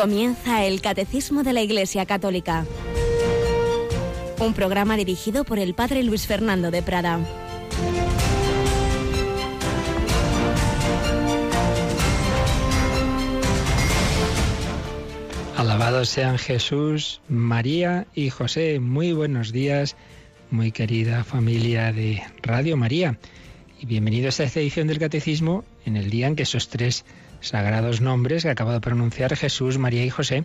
Comienza 0.00 0.64
el 0.64 0.80
Catecismo 0.80 1.42
de 1.42 1.52
la 1.52 1.60
Iglesia 1.60 2.06
Católica. 2.06 2.64
Un 4.38 4.54
programa 4.54 4.96
dirigido 4.96 5.44
por 5.44 5.58
el 5.58 5.74
Padre 5.74 6.02
Luis 6.02 6.26
Fernando 6.26 6.70
de 6.70 6.80
Prada. 6.80 7.20
Alabados 15.58 16.08
sean 16.08 16.38
Jesús, 16.38 17.20
María 17.28 18.06
y 18.14 18.30
José. 18.30 18.80
Muy 18.80 19.12
buenos 19.12 19.52
días, 19.52 19.96
muy 20.50 20.72
querida 20.72 21.24
familia 21.24 21.92
de 21.92 22.22
Radio 22.40 22.78
María. 22.78 23.18
Y 23.78 23.84
bienvenidos 23.84 24.40
a 24.40 24.44
esta 24.44 24.60
edición 24.60 24.88
del 24.88 24.98
Catecismo 24.98 25.62
en 25.84 25.98
el 25.98 26.08
día 26.08 26.26
en 26.26 26.36
que 26.36 26.44
esos 26.44 26.70
tres 26.70 27.04
sagrados 27.40 28.00
nombres 28.00 28.42
que 28.42 28.50
acaba 28.50 28.74
de 28.74 28.80
pronunciar 28.80 29.36
Jesús, 29.36 29.78
María 29.78 30.04
y 30.04 30.10
José, 30.10 30.44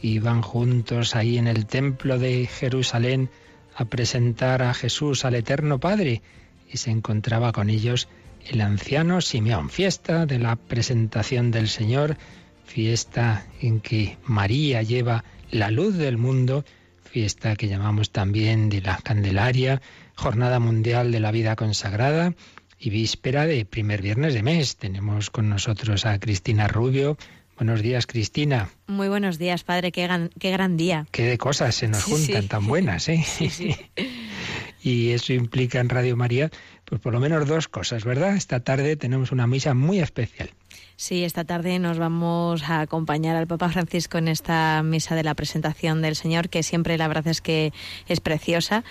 iban 0.00 0.42
juntos 0.42 1.16
ahí 1.16 1.38
en 1.38 1.46
el 1.46 1.66
templo 1.66 2.18
de 2.18 2.46
Jerusalén 2.46 3.30
a 3.74 3.84
presentar 3.84 4.62
a 4.62 4.74
Jesús 4.74 5.24
al 5.24 5.34
Eterno 5.34 5.78
Padre 5.78 6.22
y 6.70 6.78
se 6.78 6.90
encontraba 6.90 7.52
con 7.52 7.70
ellos 7.70 8.08
el 8.48 8.60
anciano 8.60 9.20
Simeón, 9.20 9.70
fiesta 9.70 10.26
de 10.26 10.38
la 10.38 10.56
presentación 10.56 11.50
del 11.50 11.68
Señor, 11.68 12.16
fiesta 12.64 13.46
en 13.60 13.80
que 13.80 14.18
María 14.24 14.82
lleva 14.82 15.24
la 15.50 15.70
luz 15.70 15.96
del 15.96 16.16
mundo, 16.16 16.64
fiesta 17.04 17.56
que 17.56 17.68
llamamos 17.68 18.10
también 18.10 18.68
de 18.68 18.80
la 18.82 18.98
Candelaria, 18.98 19.80
Jornada 20.14 20.58
Mundial 20.58 21.12
de 21.12 21.20
la 21.20 21.32
Vida 21.32 21.56
Consagrada, 21.56 22.34
y 22.78 22.90
víspera 22.90 23.46
de 23.46 23.64
primer 23.64 24.02
viernes 24.02 24.34
de 24.34 24.42
mes. 24.42 24.76
Tenemos 24.76 25.30
con 25.30 25.48
nosotros 25.48 26.06
a 26.06 26.18
Cristina 26.18 26.68
Rubio. 26.68 27.16
Buenos 27.56 27.80
días, 27.80 28.06
Cristina. 28.06 28.68
Muy 28.86 29.08
buenos 29.08 29.38
días, 29.38 29.64
padre. 29.64 29.90
Qué 29.90 30.02
gran, 30.02 30.30
qué 30.38 30.50
gran 30.50 30.76
día. 30.76 31.06
Qué 31.10 31.24
de 31.24 31.38
cosas 31.38 31.74
se 31.74 31.88
nos 31.88 32.04
juntan 32.04 32.48
tan 32.48 32.66
buenas, 32.66 33.08
¿eh? 33.08 33.24
Sí, 33.50 33.74
y 34.82 35.10
eso 35.10 35.32
implica 35.32 35.80
en 35.80 35.88
Radio 35.88 36.16
María, 36.16 36.50
pues 36.84 37.00
por 37.00 37.14
lo 37.14 37.20
menos 37.20 37.48
dos 37.48 37.66
cosas, 37.66 38.04
¿verdad? 38.04 38.36
Esta 38.36 38.60
tarde 38.60 38.96
tenemos 38.96 39.32
una 39.32 39.46
misa 39.46 39.72
muy 39.72 40.00
especial. 40.00 40.50
Sí, 40.96 41.24
esta 41.24 41.44
tarde 41.44 41.78
nos 41.78 41.98
vamos 41.98 42.62
a 42.64 42.80
acompañar 42.80 43.36
al 43.36 43.46
Papa 43.46 43.68
Francisco 43.68 44.16
en 44.16 44.28
esta 44.28 44.82
misa 44.82 45.14
de 45.14 45.24
la 45.24 45.34
presentación 45.34 46.00
del 46.02 46.16
Señor, 46.16 46.48
que 46.48 46.62
siempre 46.62 46.96
la 46.96 47.08
verdad 47.08 47.28
es 47.28 47.40
que 47.40 47.72
es 48.06 48.20
preciosa 48.20 48.84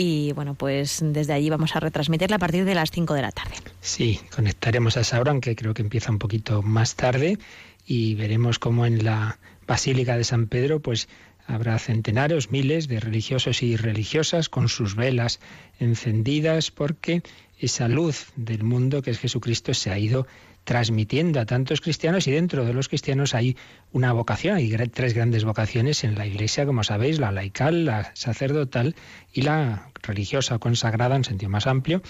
y 0.00 0.32
bueno, 0.32 0.54
pues 0.54 1.00
desde 1.02 1.32
allí 1.32 1.50
vamos 1.50 1.74
a 1.74 1.80
retransmitirla 1.80 2.36
a 2.36 2.38
partir 2.38 2.64
de 2.64 2.76
las 2.76 2.92
5 2.92 3.14
de 3.14 3.22
la 3.22 3.32
tarde. 3.32 3.56
Sí, 3.80 4.20
conectaremos 4.34 4.96
a 4.96 5.00
esa 5.00 5.20
hora, 5.20 5.32
aunque 5.32 5.56
creo 5.56 5.74
que 5.74 5.82
empieza 5.82 6.12
un 6.12 6.20
poquito 6.20 6.62
más 6.62 6.94
tarde 6.94 7.36
y 7.84 8.14
veremos 8.14 8.60
cómo 8.60 8.86
en 8.86 9.04
la 9.04 9.40
Basílica 9.66 10.16
de 10.16 10.22
San 10.22 10.46
Pedro 10.46 10.80
pues 10.80 11.08
habrá 11.48 11.76
centenares, 11.80 12.52
miles 12.52 12.86
de 12.86 13.00
religiosos 13.00 13.60
y 13.64 13.74
religiosas 13.74 14.48
con 14.48 14.68
sus 14.68 14.94
velas 14.94 15.40
encendidas 15.80 16.70
porque 16.70 17.24
esa 17.58 17.88
luz 17.88 18.28
del 18.36 18.62
mundo 18.62 19.02
que 19.02 19.10
es 19.10 19.18
Jesucristo 19.18 19.74
se 19.74 19.90
ha 19.90 19.98
ido 19.98 20.28
transmitiendo 20.68 21.40
a 21.40 21.46
tantos 21.46 21.80
cristianos 21.80 22.28
y 22.28 22.30
dentro 22.30 22.66
de 22.66 22.74
los 22.74 22.88
cristianos 22.88 23.34
hay 23.34 23.56
una 23.90 24.12
vocación, 24.12 24.56
hay 24.56 24.68
tres 24.92 25.14
grandes 25.14 25.46
vocaciones 25.46 26.04
en 26.04 26.14
la 26.14 26.26
Iglesia, 26.26 26.66
como 26.66 26.84
sabéis, 26.84 27.18
la 27.18 27.32
laical, 27.32 27.86
la 27.86 28.10
sacerdotal 28.14 28.94
y 29.32 29.40
la 29.40 29.90
religiosa 30.02 30.58
consagrada 30.58 31.16
en 31.16 31.24
sentido 31.24 31.48
más 31.48 31.66
amplio, 31.66 32.02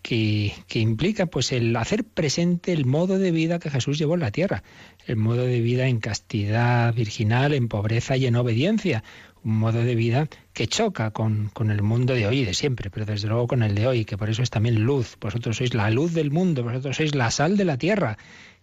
que, 0.00 0.54
que, 0.66 0.78
implica 0.78 1.26
pues 1.26 1.52
el 1.52 1.76
hacer 1.76 2.04
presente 2.04 2.72
el 2.72 2.86
modo 2.86 3.18
de 3.18 3.32
vida 3.32 3.58
que 3.58 3.68
Jesús 3.68 3.98
llevó 3.98 4.14
en 4.14 4.20
la 4.20 4.30
tierra, 4.30 4.62
el 5.06 5.16
modo 5.16 5.42
de 5.42 5.60
vida 5.60 5.86
en 5.86 6.00
castidad 6.00 6.94
virginal, 6.94 7.52
en 7.52 7.68
pobreza 7.68 8.16
y 8.16 8.24
en 8.24 8.36
obediencia, 8.36 9.04
un 9.44 9.58
modo 9.58 9.82
de 9.82 9.94
vida 9.94 10.28
que 10.52 10.66
choca 10.66 11.10
con, 11.10 11.50
con, 11.52 11.70
el 11.70 11.82
mundo 11.82 12.14
de 12.14 12.26
hoy 12.26 12.40
y 12.40 12.44
de 12.44 12.54
siempre, 12.54 12.90
pero 12.90 13.06
desde 13.06 13.28
luego 13.28 13.46
con 13.46 13.62
el 13.62 13.74
de 13.74 13.86
hoy, 13.86 14.04
que 14.04 14.18
por 14.18 14.30
eso 14.30 14.42
es 14.42 14.50
también 14.50 14.82
luz. 14.82 15.16
Vosotros 15.20 15.56
sois 15.56 15.74
la 15.74 15.90
luz 15.90 16.14
del 16.14 16.30
mundo, 16.30 16.64
vosotros 16.64 16.96
sois 16.96 17.14
la 17.14 17.30
sal 17.30 17.56
de 17.56 17.64
la 17.64 17.78
tierra. 17.78 18.18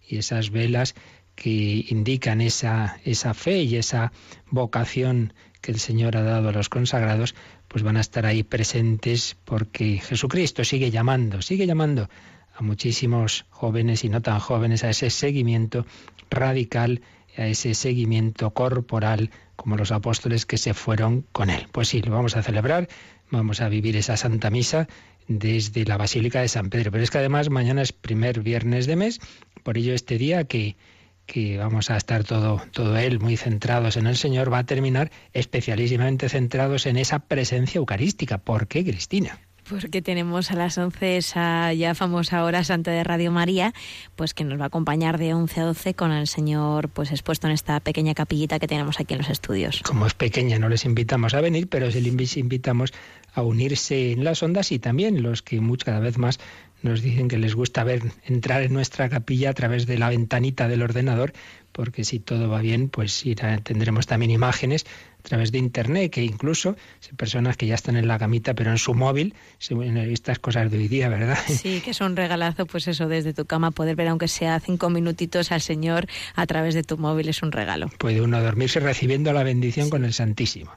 Y 0.06 0.18
esas 0.18 0.50
velas 0.50 0.94
que 1.34 1.86
indican 1.88 2.40
esa, 2.40 2.98
esa 3.04 3.34
fe 3.34 3.62
y 3.62 3.76
esa 3.76 4.12
vocación 4.50 5.32
que 5.60 5.72
el 5.72 5.80
Señor 5.80 6.16
ha 6.16 6.22
dado 6.22 6.50
a 6.50 6.52
los 6.52 6.68
consagrados, 6.68 7.34
pues 7.68 7.82
van 7.82 7.96
a 7.96 8.00
estar 8.00 8.26
ahí 8.26 8.42
presentes 8.42 9.36
porque 9.44 9.98
Jesucristo 9.98 10.62
sigue 10.62 10.90
llamando, 10.90 11.42
sigue 11.42 11.66
llamando 11.66 12.08
a 12.54 12.62
muchísimos 12.62 13.46
jóvenes 13.50 14.04
y 14.04 14.08
no 14.08 14.22
tan 14.22 14.38
jóvenes 14.38 14.84
a 14.84 14.90
ese 14.90 15.10
seguimiento 15.10 15.86
radical, 16.30 17.00
a 17.36 17.46
ese 17.46 17.74
seguimiento 17.74 18.50
corporal 18.50 19.30
como 19.64 19.78
los 19.78 19.92
apóstoles 19.92 20.44
que 20.44 20.58
se 20.58 20.74
fueron 20.74 21.22
con 21.32 21.48
él. 21.48 21.68
Pues 21.72 21.88
sí, 21.88 22.02
lo 22.02 22.12
vamos 22.12 22.36
a 22.36 22.42
celebrar, 22.42 22.86
vamos 23.30 23.62
a 23.62 23.70
vivir 23.70 23.96
esa 23.96 24.18
Santa 24.18 24.50
Misa 24.50 24.88
desde 25.26 25.86
la 25.86 25.96
Basílica 25.96 26.42
de 26.42 26.48
San 26.48 26.68
Pedro. 26.68 26.90
Pero 26.90 27.02
es 27.02 27.10
que 27.10 27.16
además 27.16 27.48
mañana 27.48 27.80
es 27.80 27.90
primer 27.90 28.40
viernes 28.40 28.86
de 28.86 28.96
mes, 28.96 29.20
por 29.62 29.78
ello 29.78 29.94
este 29.94 30.18
día 30.18 30.44
que, 30.44 30.76
que 31.24 31.56
vamos 31.56 31.88
a 31.88 31.96
estar 31.96 32.24
todo, 32.24 32.60
todo 32.72 32.98
él 32.98 33.20
muy 33.20 33.38
centrados 33.38 33.96
en 33.96 34.06
el 34.06 34.18
Señor, 34.18 34.52
va 34.52 34.58
a 34.58 34.66
terminar 34.66 35.10
especialísimamente 35.32 36.28
centrados 36.28 36.84
en 36.84 36.98
esa 36.98 37.20
presencia 37.20 37.78
eucarística. 37.78 38.36
¿Por 38.36 38.68
qué, 38.68 38.84
Cristina? 38.84 39.40
Porque 39.68 40.02
tenemos 40.02 40.50
a 40.50 40.56
las 40.56 40.76
11 40.76 41.16
esa 41.16 41.72
ya 41.72 41.94
famosa 41.94 42.44
hora 42.44 42.64
santa 42.64 42.90
de 42.90 43.02
Radio 43.02 43.32
María, 43.32 43.72
pues 44.14 44.34
que 44.34 44.44
nos 44.44 44.58
va 44.58 44.64
a 44.64 44.66
acompañar 44.66 45.18
de 45.18 45.32
11 45.34 45.60
a 45.60 45.64
12 45.64 45.94
con 45.94 46.12
el 46.12 46.26
Señor 46.26 46.90
pues 46.90 47.10
expuesto 47.10 47.46
en 47.46 47.54
esta 47.54 47.80
pequeña 47.80 48.14
capillita 48.14 48.58
que 48.58 48.66
tenemos 48.66 49.00
aquí 49.00 49.14
en 49.14 49.18
los 49.18 49.30
estudios. 49.30 49.82
Como 49.82 50.06
es 50.06 50.14
pequeña, 50.14 50.58
no 50.58 50.68
les 50.68 50.84
invitamos 50.84 51.34
a 51.34 51.40
venir, 51.40 51.68
pero 51.68 51.90
sí 51.90 52.00
les 52.00 52.36
invitamos 52.36 52.92
a 53.32 53.42
unirse 53.42 54.12
en 54.12 54.24
las 54.24 54.42
ondas 54.42 54.70
y 54.70 54.78
también 54.78 55.22
los 55.22 55.42
que 55.42 55.60
mucho, 55.60 55.86
cada 55.86 56.00
vez 56.00 56.18
más 56.18 56.38
nos 56.82 57.00
dicen 57.00 57.28
que 57.28 57.38
les 57.38 57.54
gusta 57.54 57.82
ver 57.82 58.02
entrar 58.24 58.62
en 58.62 58.72
nuestra 58.74 59.08
capilla 59.08 59.50
a 59.50 59.54
través 59.54 59.86
de 59.86 59.96
la 59.96 60.10
ventanita 60.10 60.68
del 60.68 60.82
ordenador, 60.82 61.32
porque 61.72 62.04
si 62.04 62.20
todo 62.20 62.48
va 62.50 62.60
bien, 62.60 62.90
pues 62.90 63.24
tendremos 63.62 64.06
también 64.06 64.30
imágenes 64.30 64.84
a 65.24 65.28
través 65.28 65.52
de 65.52 65.58
internet, 65.58 66.12
que 66.12 66.22
incluso 66.22 66.76
personas 67.16 67.56
que 67.56 67.66
ya 67.66 67.74
están 67.74 67.96
en 67.96 68.06
la 68.06 68.18
camita, 68.18 68.52
pero 68.52 68.70
en 68.70 68.76
su 68.76 68.92
móvil, 68.92 69.34
estas 69.58 70.38
cosas 70.38 70.70
de 70.70 70.76
hoy 70.76 70.88
día, 70.88 71.08
¿verdad? 71.08 71.38
Sí, 71.48 71.80
que 71.80 71.92
es 71.92 72.00
un 72.02 72.14
regalazo, 72.14 72.66
pues 72.66 72.88
eso, 72.88 73.08
desde 73.08 73.32
tu 73.32 73.46
cama 73.46 73.70
poder 73.70 73.96
ver, 73.96 74.08
aunque 74.08 74.28
sea 74.28 74.60
cinco 74.60 74.90
minutitos 74.90 75.50
al 75.50 75.62
Señor 75.62 76.06
a 76.34 76.46
través 76.46 76.74
de 76.74 76.82
tu 76.82 76.98
móvil, 76.98 77.30
es 77.30 77.42
un 77.42 77.52
regalo. 77.52 77.90
Puede 77.96 78.20
uno 78.20 78.42
dormirse 78.42 78.80
recibiendo 78.80 79.32
la 79.32 79.42
bendición 79.44 79.88
con 79.88 80.04
el 80.04 80.12
Santísimo. 80.12 80.72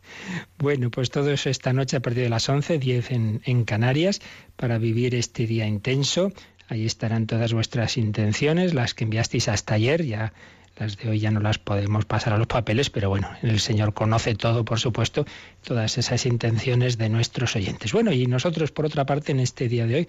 Bueno, 0.57 0.91
pues 0.91 1.09
todo 1.09 1.29
eso 1.31 1.49
esta 1.49 1.73
noche 1.73 1.97
a 1.97 1.99
partir 1.99 2.23
de 2.23 2.29
las 2.29 2.47
11, 2.47 2.77
10 2.77 3.11
en, 3.11 3.41
en 3.43 3.65
Canarias, 3.65 4.21
para 4.55 4.77
vivir 4.77 5.13
este 5.13 5.45
día 5.45 5.67
intenso. 5.67 6.31
Ahí 6.69 6.85
estarán 6.85 7.27
todas 7.27 7.51
vuestras 7.51 7.97
intenciones, 7.97 8.73
las 8.73 8.93
que 8.93 9.03
enviasteis 9.03 9.49
hasta 9.49 9.73
ayer, 9.73 10.05
ya 10.05 10.31
las 10.79 10.97
de 10.97 11.09
hoy 11.09 11.19
ya 11.19 11.31
no 11.31 11.39
las 11.39 11.57
podemos 11.57 12.05
pasar 12.05 12.33
a 12.33 12.37
los 12.37 12.47
papeles, 12.47 12.89
pero 12.89 13.09
bueno, 13.09 13.29
el 13.41 13.59
Señor 13.59 13.93
conoce 13.93 14.35
todo, 14.35 14.65
por 14.65 14.79
supuesto, 14.79 15.25
todas 15.63 15.97
esas 15.97 16.25
intenciones 16.25 16.97
de 16.97 17.09
nuestros 17.09 17.55
oyentes. 17.55 17.91
Bueno, 17.93 18.11
y 18.11 18.25
nosotros, 18.27 18.71
por 18.71 18.85
otra 18.85 19.05
parte, 19.05 19.31
en 19.31 19.39
este 19.39 19.67
día 19.67 19.85
de 19.85 19.95
hoy, 19.95 20.07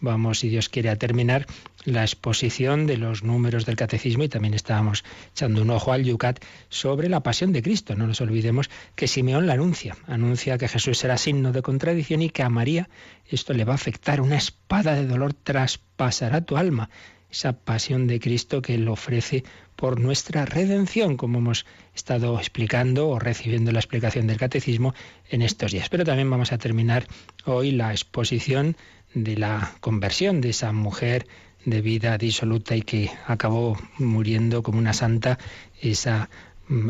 vamos, 0.00 0.40
si 0.40 0.48
Dios 0.48 0.68
quiere, 0.68 0.90
a 0.90 0.96
terminar 0.96 1.46
la 1.84 2.02
exposición 2.02 2.86
de 2.86 2.96
los 2.96 3.22
números 3.22 3.66
del 3.66 3.76
catecismo 3.76 4.24
y 4.24 4.28
también 4.28 4.54
estábamos 4.54 5.04
echando 5.32 5.62
un 5.62 5.70
ojo 5.70 5.92
al 5.92 6.04
Yucat 6.04 6.44
sobre 6.68 7.08
la 7.08 7.22
pasión 7.22 7.52
de 7.52 7.62
Cristo. 7.62 7.94
No 7.94 8.06
nos 8.06 8.20
olvidemos 8.20 8.70
que 8.94 9.08
Simeón 9.08 9.46
la 9.46 9.54
anuncia, 9.54 9.96
anuncia 10.06 10.58
que 10.58 10.68
Jesús 10.68 10.98
será 10.98 11.16
signo 11.18 11.52
de 11.52 11.62
contradicción 11.62 12.22
y 12.22 12.30
que 12.30 12.42
a 12.42 12.48
María 12.48 12.88
esto 13.26 13.52
le 13.52 13.64
va 13.64 13.72
a 13.72 13.76
afectar, 13.76 14.20
una 14.20 14.36
espada 14.36 14.94
de 14.94 15.06
dolor 15.06 15.34
traspasará 15.34 16.40
tu 16.42 16.56
alma 16.56 16.90
esa 17.30 17.52
pasión 17.52 18.06
de 18.06 18.20
Cristo 18.20 18.62
que 18.62 18.74
Él 18.74 18.88
ofrece 18.88 19.44
por 19.78 20.00
nuestra 20.00 20.44
redención, 20.44 21.16
como 21.16 21.38
hemos 21.38 21.64
estado 21.94 22.36
explicando 22.40 23.08
o 23.08 23.20
recibiendo 23.20 23.70
la 23.70 23.78
explicación 23.78 24.26
del 24.26 24.36
catecismo 24.36 24.92
en 25.30 25.40
estos 25.40 25.70
días. 25.70 25.88
Pero 25.88 26.04
también 26.04 26.28
vamos 26.28 26.50
a 26.50 26.58
terminar 26.58 27.06
hoy 27.44 27.70
la 27.70 27.92
exposición 27.92 28.76
de 29.14 29.36
la 29.36 29.76
conversión 29.78 30.40
de 30.40 30.50
esa 30.50 30.72
mujer 30.72 31.28
de 31.64 31.80
vida 31.80 32.18
disoluta 32.18 32.74
y 32.74 32.82
que 32.82 33.12
acabó 33.28 33.78
muriendo 33.98 34.64
como 34.64 34.80
una 34.80 34.94
santa, 34.94 35.38
esa 35.80 36.28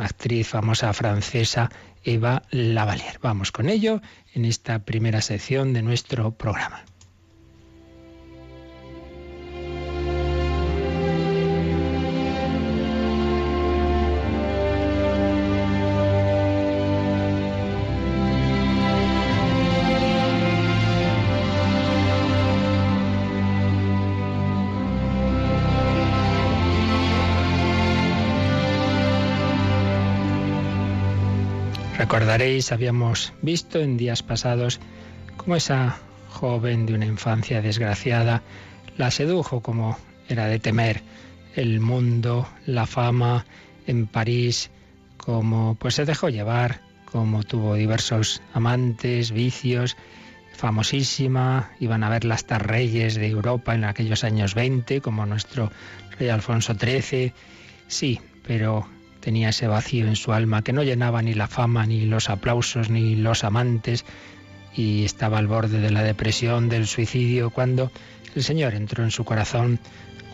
actriz 0.00 0.48
famosa 0.48 0.90
francesa 0.94 1.68
Eva 2.04 2.44
Lavalier. 2.50 3.18
Vamos 3.20 3.52
con 3.52 3.68
ello 3.68 4.00
en 4.32 4.46
esta 4.46 4.78
primera 4.78 5.20
sección 5.20 5.74
de 5.74 5.82
nuestro 5.82 6.30
programa. 6.30 6.87
Recordaréis, 32.08 32.72
habíamos 32.72 33.34
visto 33.42 33.80
en 33.80 33.98
días 33.98 34.22
pasados 34.22 34.80
cómo 35.36 35.56
esa 35.56 35.98
joven 36.30 36.86
de 36.86 36.94
una 36.94 37.04
infancia 37.04 37.60
desgraciada 37.60 38.42
la 38.96 39.10
sedujo 39.10 39.60
como 39.60 39.98
era 40.26 40.46
de 40.46 40.58
temer 40.58 41.02
el 41.54 41.80
mundo, 41.80 42.48
la 42.64 42.86
fama 42.86 43.44
en 43.86 44.06
París, 44.06 44.70
como 45.18 45.74
pues 45.74 45.96
se 45.96 46.06
dejó 46.06 46.30
llevar, 46.30 46.80
como 47.04 47.42
tuvo 47.42 47.74
diversos 47.74 48.40
amantes, 48.54 49.30
vicios, 49.30 49.94
famosísima, 50.54 51.72
iban 51.78 52.02
a 52.04 52.08
verla 52.08 52.36
hasta 52.36 52.58
reyes 52.58 53.16
de 53.16 53.26
Europa 53.26 53.74
en 53.74 53.84
aquellos 53.84 54.24
años 54.24 54.54
20, 54.54 55.02
como 55.02 55.26
nuestro 55.26 55.70
rey 56.18 56.30
Alfonso 56.30 56.72
XIII, 56.72 57.34
sí, 57.86 58.18
pero 58.46 58.88
tenía 59.20 59.50
ese 59.50 59.66
vacío 59.66 60.06
en 60.06 60.16
su 60.16 60.32
alma 60.32 60.62
que 60.62 60.72
no 60.72 60.82
llenaba 60.82 61.22
ni 61.22 61.34
la 61.34 61.48
fama, 61.48 61.86
ni 61.86 62.06
los 62.06 62.30
aplausos, 62.30 62.90
ni 62.90 63.16
los 63.16 63.44
amantes, 63.44 64.04
y 64.74 65.04
estaba 65.04 65.38
al 65.38 65.46
borde 65.46 65.80
de 65.80 65.90
la 65.90 66.02
depresión, 66.02 66.68
del 66.68 66.86
suicidio, 66.86 67.50
cuando 67.50 67.90
el 68.34 68.42
Señor 68.42 68.74
entró 68.74 69.04
en 69.04 69.10
su 69.10 69.24
corazón, 69.24 69.80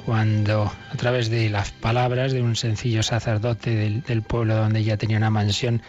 cuando 0.04 0.64
a 0.64 0.96
través 0.96 1.30
de 1.30 1.48
las 1.48 1.72
palabras 1.72 2.32
de 2.32 2.42
un 2.42 2.56
sencillo 2.56 3.02
sacerdote 3.02 4.02
del, 4.06 4.22
pueblo 4.22 4.56
donde 4.56 4.80
ella 4.80 4.98
tenía 4.98 5.16
una 5.16 5.30
mansión, 5.30 5.82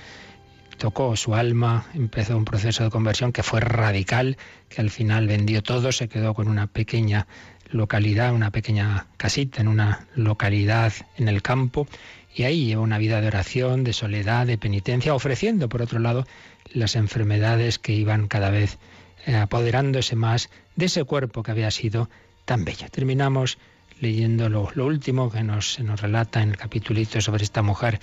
tocó 0.78 1.16
su 1.16 1.36
alma, 1.36 1.86
empezó 1.94 2.38
un 2.38 2.46
proceso 2.46 2.84
de 2.84 2.90
conversión 2.90 3.32
que 3.32 3.44
fue 3.44 3.60
radical, 3.60 4.38
que 4.70 4.82
al 4.82 4.90
final 4.90 5.28
vendió 5.28 5.62
todo, 5.62 5.92
se 5.92 6.08
quedó 6.08 6.34
con 6.34 6.48
una 6.48 6.68
pequeña 6.68 7.28
localidad, 7.72 8.34
una 8.34 8.52
pequeña 8.52 9.08
casita 9.18 9.62
en 9.62 9.68
una 9.68 10.08
localidad 10.16 10.94
en 11.18 11.28
el 11.28 11.42
campo 11.42 11.88
y 12.36 12.44
ahí 12.44 12.66
lleva 12.66 12.82
una 12.82 12.98
vida 12.98 13.22
de 13.22 13.28
oración, 13.28 13.86
de 13.86 13.94
soledad, 13.94 14.46
de 14.46 14.58
penitencia, 14.58 15.16
ofreciendo, 15.16 15.70
por 15.70 15.82
otro 15.82 16.00
lado, 16.00 16.28
las 16.74 16.98
enfermedades 16.98 17.80
que 17.80 17.94
iban 17.94 18.28
cada 18.28 18.50
vez 18.50 18.78
eh, 19.26 19.36
apoderándose 19.36 20.18
más 20.18 20.50
de 20.76 20.88
ese 20.88 21.06
cuerpo 21.06 21.44
que 21.44 21.52
había 21.52 21.72
sido 21.72 22.10
tan 22.44 22.66
bello. 22.66 22.88
Terminamos 22.92 23.58
leyendo 24.02 24.50
lo, 24.50 24.70
último 24.86 25.32
que 25.32 25.44
nos, 25.44 25.76
se 25.76 25.84
nos 25.84 26.02
relata 26.02 26.42
en 26.42 26.50
el 26.50 26.58
capitulito 26.58 27.22
sobre 27.22 27.46
esta 27.46 27.62
mujer 27.62 28.02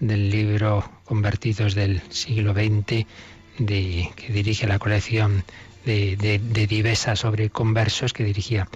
del 0.00 0.30
libro 0.30 0.90
Convertidos 1.04 1.74
del 1.74 2.00
siglo 2.08 2.54
XX, 2.54 3.06
de, 3.58 4.10
que 4.16 4.32
dirige 4.32 4.66
la 4.66 4.78
colección 4.78 5.44
de, 5.84 6.16
de, 6.16 6.38
de 6.38 6.66
Divesa 6.66 7.16
sobre 7.16 7.50
conversos 7.50 8.14
que 8.14 8.24
dirigía 8.24 8.66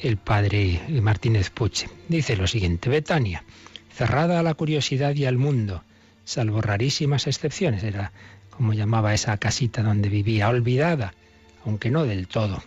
el 0.00 0.18
padre 0.18 0.82
Martínez 1.00 1.48
Puche. 1.48 1.88
Dice 2.08 2.36
lo 2.36 2.46
siguiente, 2.46 2.90
Betania 2.90 3.42
cerrada 3.98 4.38
a 4.38 4.44
la 4.44 4.54
curiosidad 4.54 5.16
y 5.16 5.24
al 5.24 5.38
mundo, 5.38 5.82
salvo 6.24 6.60
rarísimas 6.60 7.26
excepciones, 7.26 7.82
era 7.82 8.12
como 8.48 8.72
llamaba 8.72 9.12
esa 9.12 9.36
casita 9.38 9.82
donde 9.82 10.08
vivía, 10.08 10.48
olvidada, 10.48 11.14
aunque 11.64 11.90
no 11.90 12.04
del 12.04 12.28
todo. 12.28 12.62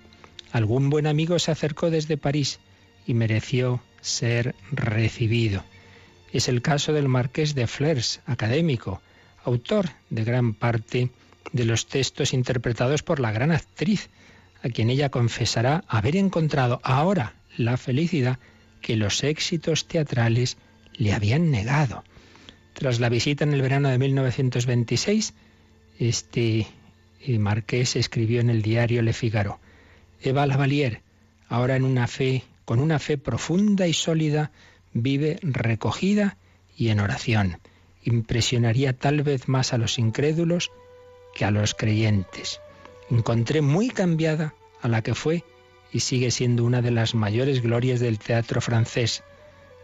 Algún 0.51 0.89
buen 0.89 1.07
amigo 1.07 1.39
se 1.39 1.51
acercó 1.51 1.89
desde 1.89 2.17
París 2.17 2.59
y 3.07 3.13
mereció 3.13 3.81
ser 4.01 4.55
recibido. 4.73 5.63
Es 6.33 6.49
el 6.49 6.61
caso 6.61 6.91
del 6.91 7.07
marqués 7.07 7.55
de 7.55 7.65
Flers, 7.65 8.19
académico, 8.25 9.01
autor 9.45 9.89
de 10.09 10.25
gran 10.25 10.53
parte 10.53 11.11
de 11.53 11.63
los 11.63 11.87
textos 11.87 12.33
interpretados 12.33 13.03
por 13.03 13.21
la 13.21 13.31
gran 13.31 13.53
actriz, 13.53 14.09
a 14.63 14.67
quien 14.67 14.89
ella 14.89 15.07
confesará 15.07 15.85
haber 15.87 16.17
encontrado 16.17 16.81
ahora 16.83 17.35
la 17.55 17.77
felicidad 17.77 18.37
que 18.81 18.97
los 18.97 19.23
éxitos 19.23 19.87
teatrales 19.87 20.57
le 21.01 21.13
habían 21.13 21.49
negado. 21.49 22.03
Tras 22.73 22.99
la 22.99 23.09
visita 23.09 23.43
en 23.43 23.53
el 23.53 23.61
verano 23.63 23.89
de 23.89 23.97
1926, 23.97 25.33
este 25.97 26.67
eh, 27.21 27.39
marqués 27.39 27.95
escribió 27.95 28.39
en 28.39 28.51
el 28.51 28.61
diario 28.61 29.01
Le 29.01 29.11
Figaro, 29.11 29.59
Eva 30.21 30.45
Lavalier, 30.45 31.01
ahora 31.49 31.75
en 31.75 31.85
una 31.85 32.05
fe, 32.05 32.43
con 32.65 32.79
una 32.79 32.99
fe 32.99 33.17
profunda 33.17 33.87
y 33.87 33.93
sólida, 33.93 34.51
vive 34.93 35.39
recogida 35.41 36.37
y 36.77 36.89
en 36.89 36.99
oración. 36.99 37.57
Impresionaría 38.03 38.93
tal 38.93 39.23
vez 39.23 39.47
más 39.47 39.73
a 39.73 39.79
los 39.79 39.97
incrédulos 39.97 40.69
que 41.33 41.45
a 41.45 41.51
los 41.51 41.73
creyentes. 41.73 42.61
Encontré 43.09 43.61
muy 43.61 43.89
cambiada 43.89 44.53
a 44.83 44.87
la 44.87 45.01
que 45.01 45.15
fue 45.15 45.43
y 45.91 46.01
sigue 46.01 46.29
siendo 46.29 46.63
una 46.63 46.83
de 46.83 46.91
las 46.91 47.15
mayores 47.15 47.63
glorias 47.63 47.99
del 47.99 48.19
teatro 48.19 48.61
francés, 48.61 49.23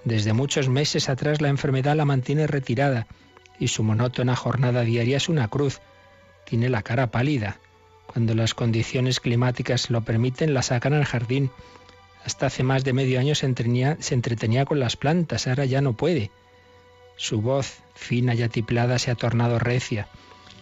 desde 0.08 0.32
muchos 0.32 0.70
meses 0.70 1.10
atrás 1.10 1.42
la 1.42 1.50
enfermedad 1.50 1.96
la 1.96 2.06
mantiene 2.06 2.48
retirada 2.48 3.08
y 3.60 3.68
su 3.68 3.84
monótona 3.84 4.36
jornada 4.38 4.82
diaria 4.82 5.18
es 5.18 5.28
una 5.28 5.50
cruz. 5.50 5.82
Tiene 6.46 6.70
la 6.70 6.82
cara 6.82 7.12
pálida. 7.12 7.60
Cuando 8.06 8.34
las 8.34 8.54
condiciones 8.54 9.20
climáticas 9.20 9.90
lo 9.90 10.02
permiten, 10.02 10.54
la 10.54 10.62
sacan 10.62 10.94
al 10.94 11.04
jardín. 11.04 11.52
Hasta 12.24 12.46
hace 12.46 12.64
más 12.64 12.86
de 12.86 12.94
medio 12.94 13.20
año 13.20 13.36
se 13.36 13.48
entretenía, 13.48 13.98
se 14.00 14.14
entretenía 14.14 14.64
con 14.64 14.80
las 14.80 14.96
plantas, 14.96 15.46
ahora 15.48 15.66
ya 15.66 15.82
no 15.82 15.94
puede. 15.94 16.32
Su 17.18 17.42
voz, 17.42 17.80
fina 17.94 18.34
y 18.34 18.44
atiplada, 18.44 19.00
se 19.00 19.12
ha 19.12 19.16
tornado 19.16 19.60
recia. 19.60 20.08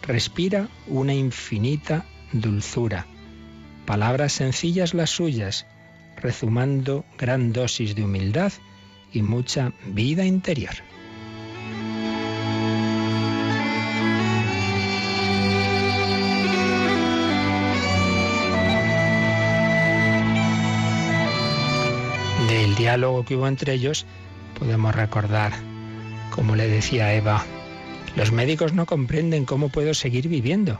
Respira 0.01 0.69
una 0.87 1.13
infinita 1.13 2.05
dulzura. 2.31 3.05
Palabras 3.85 4.33
sencillas 4.33 4.95
las 4.95 5.11
suyas, 5.11 5.67
rezumando 6.17 7.05
gran 7.19 7.53
dosis 7.53 7.93
de 7.93 8.03
humildad 8.03 8.51
y 9.11 9.21
mucha 9.21 9.73
vida 9.87 10.25
interior. 10.25 10.73
Del 22.49 22.75
diálogo 22.75 23.25
que 23.25 23.35
hubo 23.35 23.47
entre 23.47 23.73
ellos 23.73 24.05
podemos 24.59 24.93
recordar, 24.93 25.53
como 26.29 26.55
le 26.55 26.67
decía 26.67 27.13
Eva, 27.13 27.43
los 28.15 28.31
médicos 28.31 28.73
no 28.73 28.85
comprenden 28.85 29.45
cómo 29.45 29.69
puedo 29.69 29.93
seguir 29.93 30.27
viviendo. 30.27 30.79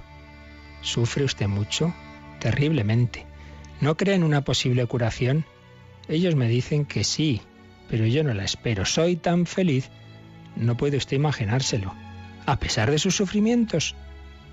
¿Sufre 0.82 1.24
usted 1.24 1.48
mucho? 1.48 1.94
Terriblemente. 2.40 3.26
¿No 3.82 3.98
cree 3.98 4.16
en 4.16 4.24
una 4.24 4.42
posible 4.42 4.86
curación? 4.86 5.46
Ellos 6.08 6.36
me 6.36 6.48
dicen 6.48 6.86
que 6.86 7.04
sí, 7.04 7.42
pero 7.90 8.06
yo 8.06 8.24
no 8.24 8.34
la 8.34 8.44
espero. 8.44 8.86
Soy 8.86 9.16
tan 9.16 9.46
feliz, 9.46 9.90
no 10.56 10.78
puede 10.78 10.98
usted 10.98 11.18
imaginárselo. 11.18 11.94
A 12.46 12.60
pesar 12.60 12.92
de 12.92 13.00
sus 13.00 13.16
sufrimientos, 13.16 13.96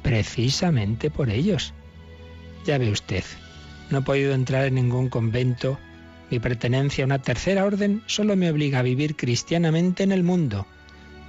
precisamente 0.03 1.11
por 1.11 1.31
ellos. 1.31 1.75
Ya 2.65 2.79
ve 2.79 2.91
usted, 2.91 3.25
no 3.91 3.99
he 3.99 4.03
podido 4.03 4.33
entrar 4.35 4.67
en 4.67 4.75
ningún 4.75 5.09
convento. 5.09 5.79
Mi 6.31 6.39
pertenencia 6.39 7.05
a 7.05 7.07
una 7.07 7.21
tercera 7.21 7.65
orden 7.65 8.03
solo 8.07 8.37
me 8.37 8.51
obliga 8.51 8.79
a 8.79 8.83
vivir 8.83 9.17
cristianamente 9.17 10.03
en 10.03 10.13
el 10.13 10.23
mundo. 10.23 10.67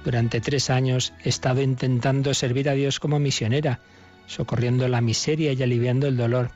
Durante 0.04 0.40
tres 0.40 0.70
años 0.70 1.12
he 1.22 1.28
estado 1.28 1.62
intentando 1.62 2.34
servir 2.34 2.68
a 2.68 2.74
Dios 2.74 3.00
como 3.00 3.18
misionera, 3.18 3.80
socorriendo 4.26 4.88
la 4.88 5.00
miseria 5.00 5.52
y 5.52 5.62
aliviando 5.62 6.06
el 6.06 6.16
dolor, 6.16 6.50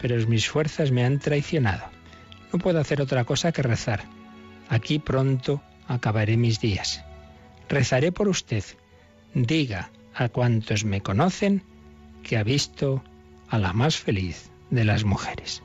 pero 0.00 0.16
mis 0.26 0.48
fuerzas 0.48 0.90
me 0.90 1.04
han 1.04 1.18
traicionado. 1.18 1.84
No 2.52 2.58
puedo 2.58 2.80
hacer 2.80 3.00
otra 3.00 3.24
cosa 3.24 3.52
que 3.52 3.62
rezar 3.62 4.04
Aquí 4.68 4.98
pronto 4.98 5.62
acabaré 5.88 6.36
mis 6.36 6.60
días. 6.60 7.04
Rezaré 7.68 8.12
por 8.12 8.28
usted. 8.28 8.64
Diga 9.34 9.90
a 10.14 10.28
cuantos 10.28 10.84
me 10.84 11.00
conocen 11.00 11.62
que 12.22 12.36
ha 12.36 12.42
visto 12.44 13.02
a 13.48 13.58
la 13.58 13.72
más 13.72 13.96
feliz 13.96 14.50
de 14.70 14.84
las 14.84 15.04
mujeres. 15.04 15.62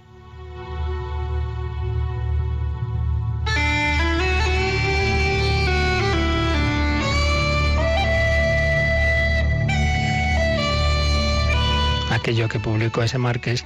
Aquello 12.11 12.49
que 12.49 12.59
publicó 12.59 13.01
ese 13.03 13.17
marqués 13.17 13.63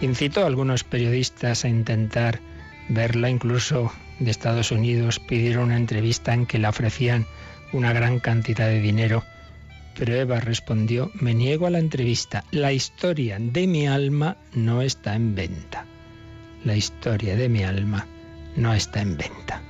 incitó 0.00 0.42
a 0.42 0.46
algunos 0.46 0.84
periodistas 0.84 1.64
a 1.64 1.68
intentar 1.68 2.40
verla 2.88 3.30
incluso 3.30 3.92
de 4.18 4.30
Estados 4.30 4.70
Unidos 4.70 5.18
pidieron 5.18 5.64
una 5.64 5.76
entrevista 5.76 6.34
en 6.34 6.46
que 6.46 6.58
le 6.58 6.68
ofrecían 6.68 7.26
una 7.72 7.92
gran 7.92 8.20
cantidad 8.20 8.68
de 8.68 8.80
dinero, 8.80 9.24
pero 9.96 10.14
Eva 10.14 10.40
respondió, 10.40 11.10
me 11.14 11.34
niego 11.34 11.66
a 11.66 11.70
la 11.70 11.78
entrevista, 11.78 12.44
la 12.50 12.72
historia 12.72 13.38
de 13.38 13.66
mi 13.66 13.86
alma 13.86 14.36
no 14.54 14.82
está 14.82 15.14
en 15.14 15.34
venta. 15.34 15.86
La 16.64 16.76
historia 16.76 17.36
de 17.36 17.48
mi 17.48 17.62
alma 17.62 18.06
no 18.56 18.74
está 18.74 19.00
en 19.00 19.16
venta. 19.16 19.62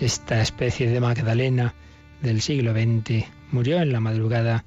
Esta 0.00 0.40
especie 0.40 0.88
de 0.88 1.00
Magdalena 1.00 1.74
del 2.20 2.40
siglo 2.40 2.72
XX 2.72 3.26
murió 3.52 3.80
en 3.80 3.92
la 3.92 4.00
madrugada 4.00 4.64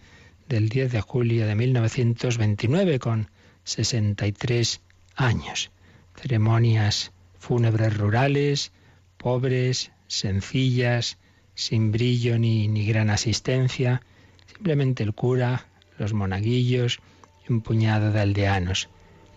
del 0.47 0.69
10 0.69 0.91
de 0.91 1.01
julio 1.01 1.45
de 1.45 1.55
1929 1.55 2.99
con 2.99 3.29
63 3.65 4.81
años. 5.15 5.71
Ceremonias 6.15 7.11
fúnebres 7.39 7.97
rurales, 7.97 8.71
pobres, 9.17 9.91
sencillas, 10.07 11.17
sin 11.55 11.91
brillo 11.91 12.37
ni, 12.37 12.85
gran 12.85 13.09
asistencia. 13.09 14.01
Simplemente 14.45 15.03
el 15.03 15.13
cura, 15.13 15.65
los 15.97 16.13
monaguillos 16.13 16.99
y 17.47 17.51
un 17.51 17.61
puñado 17.61 18.11
de 18.11 18.21
aldeanos. 18.21 18.89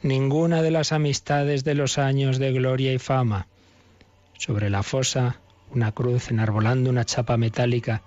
Ninguna 0.03 0.63
de 0.63 0.71
las 0.71 0.93
amistades 0.93 1.65
de 1.65 1.75
los 1.75 1.99
años 1.99 2.39
de 2.39 2.53
gloria 2.53 2.93
y 2.93 2.99
fama. 2.99 3.47
Sobre 4.39 4.71
la 4.71 4.83
fosa, 4.83 5.41
una 5.71 5.93
cruz 5.93 6.31
enarbolando 6.31 6.91
una 6.91 7.05
chapa 7.05 7.37
metálica 7.37 8.03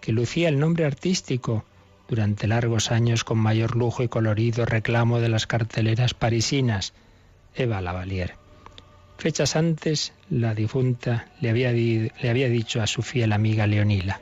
que 0.00 0.12
lucía 0.12 0.48
el 0.48 0.58
nombre 0.58 0.84
artístico 0.84 1.64
durante 2.08 2.46
largos 2.46 2.90
años 2.90 3.24
con 3.24 3.38
mayor 3.38 3.76
lujo 3.76 4.02
y 4.02 4.08
colorido 4.08 4.66
reclamo 4.66 5.20
de 5.20 5.28
las 5.28 5.46
carteleras 5.46 6.12
parisinas, 6.12 6.92
Eva 7.54 7.80
Lavalier. 7.80 8.41
Fechas 9.18 9.56
antes, 9.56 10.12
la 10.30 10.54
difunta 10.54 11.28
le 11.40 11.50
había, 11.50 11.72
le 11.72 12.30
había 12.30 12.48
dicho 12.48 12.82
a 12.82 12.86
su 12.86 13.02
fiel 13.02 13.32
amiga 13.32 13.66
Leonila, 13.66 14.20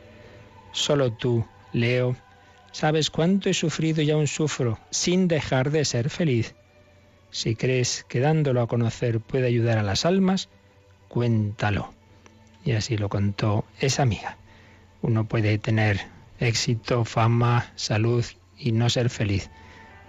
Solo 0.72 1.12
tú, 1.12 1.44
Leo, 1.72 2.16
sabes 2.70 3.10
cuánto 3.10 3.48
he 3.48 3.54
sufrido 3.54 4.02
y 4.02 4.10
aún 4.10 4.26
sufro, 4.26 4.78
sin 4.90 5.26
dejar 5.26 5.70
de 5.70 5.84
ser 5.84 6.10
feliz. 6.10 6.54
Si 7.30 7.56
crees 7.56 8.04
que 8.08 8.20
dándolo 8.20 8.60
a 8.60 8.68
conocer 8.68 9.20
puede 9.20 9.46
ayudar 9.46 9.78
a 9.78 9.82
las 9.82 10.04
almas, 10.04 10.48
cuéntalo. 11.08 11.92
Y 12.64 12.72
así 12.72 12.96
lo 12.96 13.08
contó 13.08 13.64
esa 13.80 14.02
amiga. 14.02 14.36
Uno 15.02 15.24
puede 15.26 15.58
tener 15.58 16.00
éxito, 16.38 17.04
fama, 17.04 17.72
salud 17.74 18.24
y 18.58 18.72
no 18.72 18.90
ser 18.90 19.10
feliz. 19.10 19.50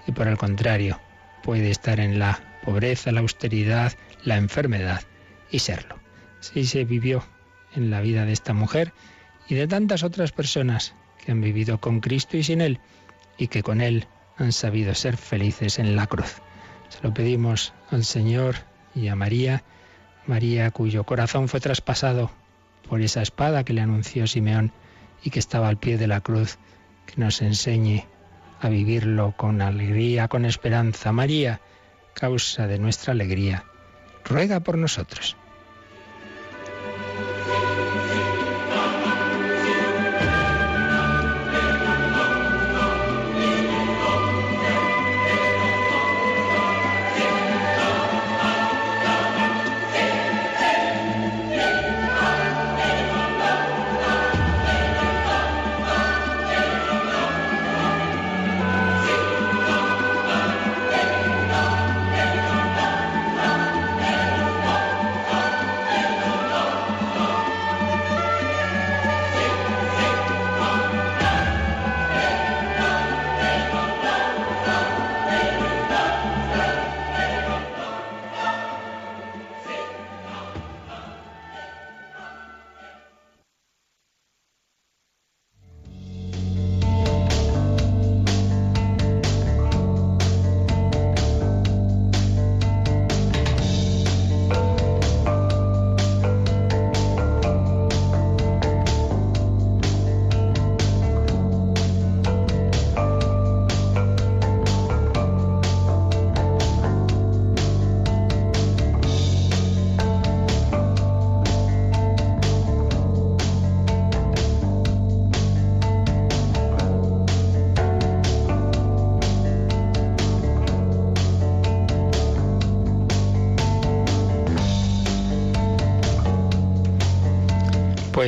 Y 0.05 0.11
por 0.11 0.27
el 0.27 0.37
contrario, 0.37 0.99
puede 1.43 1.71
estar 1.71 1.99
en 1.99 2.19
la 2.19 2.39
pobreza, 2.61 3.11
la 3.11 3.21
austeridad, 3.21 3.93
la 4.23 4.37
enfermedad 4.37 5.01
y 5.51 5.59
serlo. 5.59 5.97
Sí 6.39 6.65
se 6.65 6.85
vivió 6.85 7.23
en 7.75 7.89
la 7.89 8.01
vida 8.01 8.25
de 8.25 8.33
esta 8.33 8.53
mujer 8.53 8.93
y 9.47 9.55
de 9.55 9.67
tantas 9.67 10.03
otras 10.03 10.31
personas 10.31 10.93
que 11.23 11.31
han 11.31 11.41
vivido 11.41 11.79
con 11.79 11.99
Cristo 11.99 12.37
y 12.37 12.43
sin 12.43 12.61
Él 12.61 12.79
y 13.37 13.47
que 13.47 13.63
con 13.63 13.81
Él 13.81 14.07
han 14.37 14.51
sabido 14.51 14.95
ser 14.95 15.17
felices 15.17 15.79
en 15.79 15.95
la 15.95 16.07
cruz. 16.07 16.41
Se 16.89 17.01
lo 17.03 17.13
pedimos 17.13 17.73
al 17.89 18.03
Señor 18.03 18.55
y 18.95 19.07
a 19.07 19.15
María, 19.15 19.63
María 20.25 20.71
cuyo 20.71 21.03
corazón 21.03 21.47
fue 21.47 21.59
traspasado 21.59 22.31
por 22.89 23.01
esa 23.01 23.21
espada 23.21 23.63
que 23.63 23.73
le 23.73 23.81
anunció 23.81 24.27
Simeón 24.27 24.71
y 25.23 25.29
que 25.29 25.39
estaba 25.39 25.67
al 25.67 25.77
pie 25.77 25.97
de 25.97 26.07
la 26.07 26.21
cruz, 26.21 26.57
que 27.05 27.21
nos 27.21 27.41
enseñe 27.41 28.05
a 28.59 28.69
vivirlo 28.69 29.33
con 29.37 29.61
alegría, 29.61 30.27
con 30.27 30.45
esperanza. 30.45 31.11
María, 31.11 31.61
causa 32.13 32.67
de 32.67 32.79
nuestra 32.79 33.13
alegría, 33.13 33.65
ruega 34.23 34.59
por 34.59 34.77
nosotros. 34.77 35.35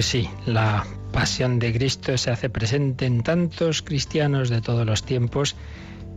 Pues 0.04 0.12
sí, 0.12 0.30
la 0.46 0.86
pasión 1.14 1.60
de 1.60 1.72
Cristo 1.72 2.18
se 2.18 2.30
hace 2.30 2.50
presente 2.50 3.06
en 3.06 3.24
tantos 3.24 3.82
cristianos 3.82 4.50
de 4.50 4.60
todos 4.60 4.86
los 4.86 5.06
tiempos, 5.06 5.56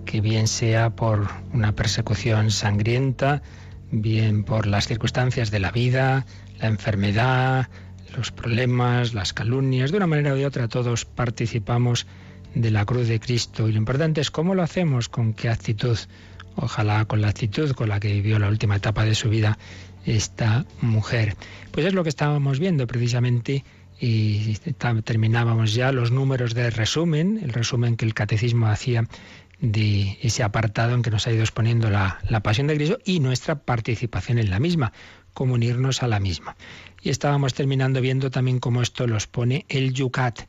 que 0.04 0.20
bien 0.20 0.48
sea 0.48 0.90
por 0.90 1.28
una 1.52 1.70
persecución 1.70 2.50
sangrienta, 2.50 3.42
bien 3.92 4.42
por 4.42 4.66
las 4.66 4.88
circunstancias 4.88 5.52
de 5.52 5.60
la 5.60 5.70
vida, 5.70 6.26
la 6.58 6.66
enfermedad, 6.66 7.68
los 8.16 8.32
problemas, 8.32 9.14
las 9.14 9.32
calumnias, 9.32 9.92
de 9.92 9.98
una 9.98 10.08
manera 10.08 10.34
u 10.34 10.44
otra 10.44 10.66
todos 10.66 11.04
participamos 11.04 12.08
de 12.56 12.72
la 12.72 12.84
cruz 12.86 13.06
de 13.06 13.20
Cristo. 13.20 13.68
Y 13.68 13.72
lo 13.72 13.78
importante 13.78 14.20
es 14.20 14.32
cómo 14.32 14.56
lo 14.56 14.64
hacemos, 14.64 15.08
con 15.08 15.32
qué 15.32 15.48
actitud, 15.48 15.96
ojalá 16.56 17.04
con 17.04 17.20
la 17.20 17.28
actitud 17.28 17.70
con 17.70 17.88
la 17.88 18.00
que 18.00 18.12
vivió 18.12 18.40
la 18.40 18.48
última 18.48 18.74
etapa 18.74 19.04
de 19.04 19.14
su 19.14 19.28
vida 19.28 19.56
esta 20.06 20.64
mujer. 20.80 21.36
Pues 21.72 21.86
es 21.86 21.94
lo 21.94 22.02
que 22.02 22.08
estábamos 22.08 22.58
viendo 22.58 22.86
precisamente 22.86 23.64
y 23.98 24.56
terminábamos 25.04 25.74
ya 25.74 25.92
los 25.92 26.10
números 26.10 26.54
de 26.54 26.70
resumen, 26.70 27.40
el 27.42 27.52
resumen 27.52 27.96
que 27.96 28.04
el 28.04 28.14
catecismo 28.14 28.66
hacía 28.66 29.06
de 29.60 30.18
ese 30.20 30.42
apartado 30.42 30.94
en 30.94 31.02
que 31.02 31.10
nos 31.10 31.26
ha 31.26 31.32
ido 31.32 31.40
exponiendo 31.40 31.88
la, 31.88 32.18
la 32.28 32.40
pasión 32.40 32.66
de 32.66 32.76
Cristo 32.76 32.98
y 33.04 33.20
nuestra 33.20 33.60
participación 33.60 34.38
en 34.38 34.50
la 34.50 34.60
misma, 34.60 34.92
como 35.32 35.54
unirnos 35.54 36.02
a 36.02 36.08
la 36.08 36.20
misma. 36.20 36.56
Y 37.02 37.08
estábamos 37.08 37.54
terminando 37.54 38.00
viendo 38.00 38.30
también 38.30 38.58
cómo 38.58 38.82
esto 38.82 39.06
los 39.06 39.26
pone 39.26 39.64
el 39.68 39.94
Yucat. 39.94 40.40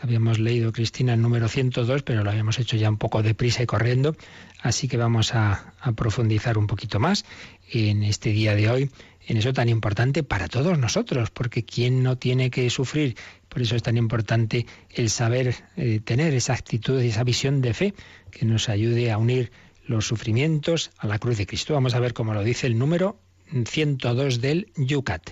Habíamos 0.00 0.38
leído, 0.38 0.72
Cristina, 0.72 1.14
el 1.14 1.22
número 1.22 1.48
102, 1.48 2.02
pero 2.02 2.24
lo 2.24 2.30
habíamos 2.30 2.58
hecho 2.58 2.76
ya 2.76 2.90
un 2.90 2.98
poco 2.98 3.22
deprisa 3.22 3.62
y 3.62 3.66
corriendo, 3.66 4.16
así 4.60 4.88
que 4.88 4.96
vamos 4.96 5.34
a, 5.34 5.72
a 5.80 5.92
profundizar 5.92 6.58
un 6.58 6.66
poquito 6.66 7.00
más 7.00 7.24
en 7.70 8.02
este 8.02 8.30
día 8.30 8.54
de 8.54 8.70
hoy 8.70 8.90
en 9.26 9.36
eso 9.36 9.52
tan 9.52 9.68
importante 9.68 10.22
para 10.22 10.48
todos 10.48 10.78
nosotros, 10.78 11.30
porque 11.30 11.64
¿quién 11.64 12.02
no 12.02 12.18
tiene 12.18 12.50
que 12.50 12.68
sufrir? 12.70 13.16
Por 13.48 13.62
eso 13.62 13.76
es 13.76 13.82
tan 13.82 13.96
importante 13.96 14.66
el 14.90 15.10
saber 15.10 15.54
eh, 15.76 16.00
tener 16.04 16.34
esa 16.34 16.52
actitud 16.52 17.00
y 17.02 17.08
esa 17.08 17.24
visión 17.24 17.60
de 17.60 17.74
fe 17.74 17.94
que 18.30 18.44
nos 18.44 18.68
ayude 18.68 19.10
a 19.10 19.18
unir 19.18 19.50
los 19.86 20.06
sufrimientos 20.06 20.90
a 20.98 21.06
la 21.06 21.18
cruz 21.18 21.38
de 21.38 21.46
Cristo. 21.46 21.74
Vamos 21.74 21.94
a 21.94 22.00
ver 22.00 22.14
cómo 22.14 22.34
lo 22.34 22.42
dice 22.42 22.66
el 22.66 22.78
número 22.78 23.18
102 23.66 24.40
del 24.40 24.68
Yucat. 24.76 25.30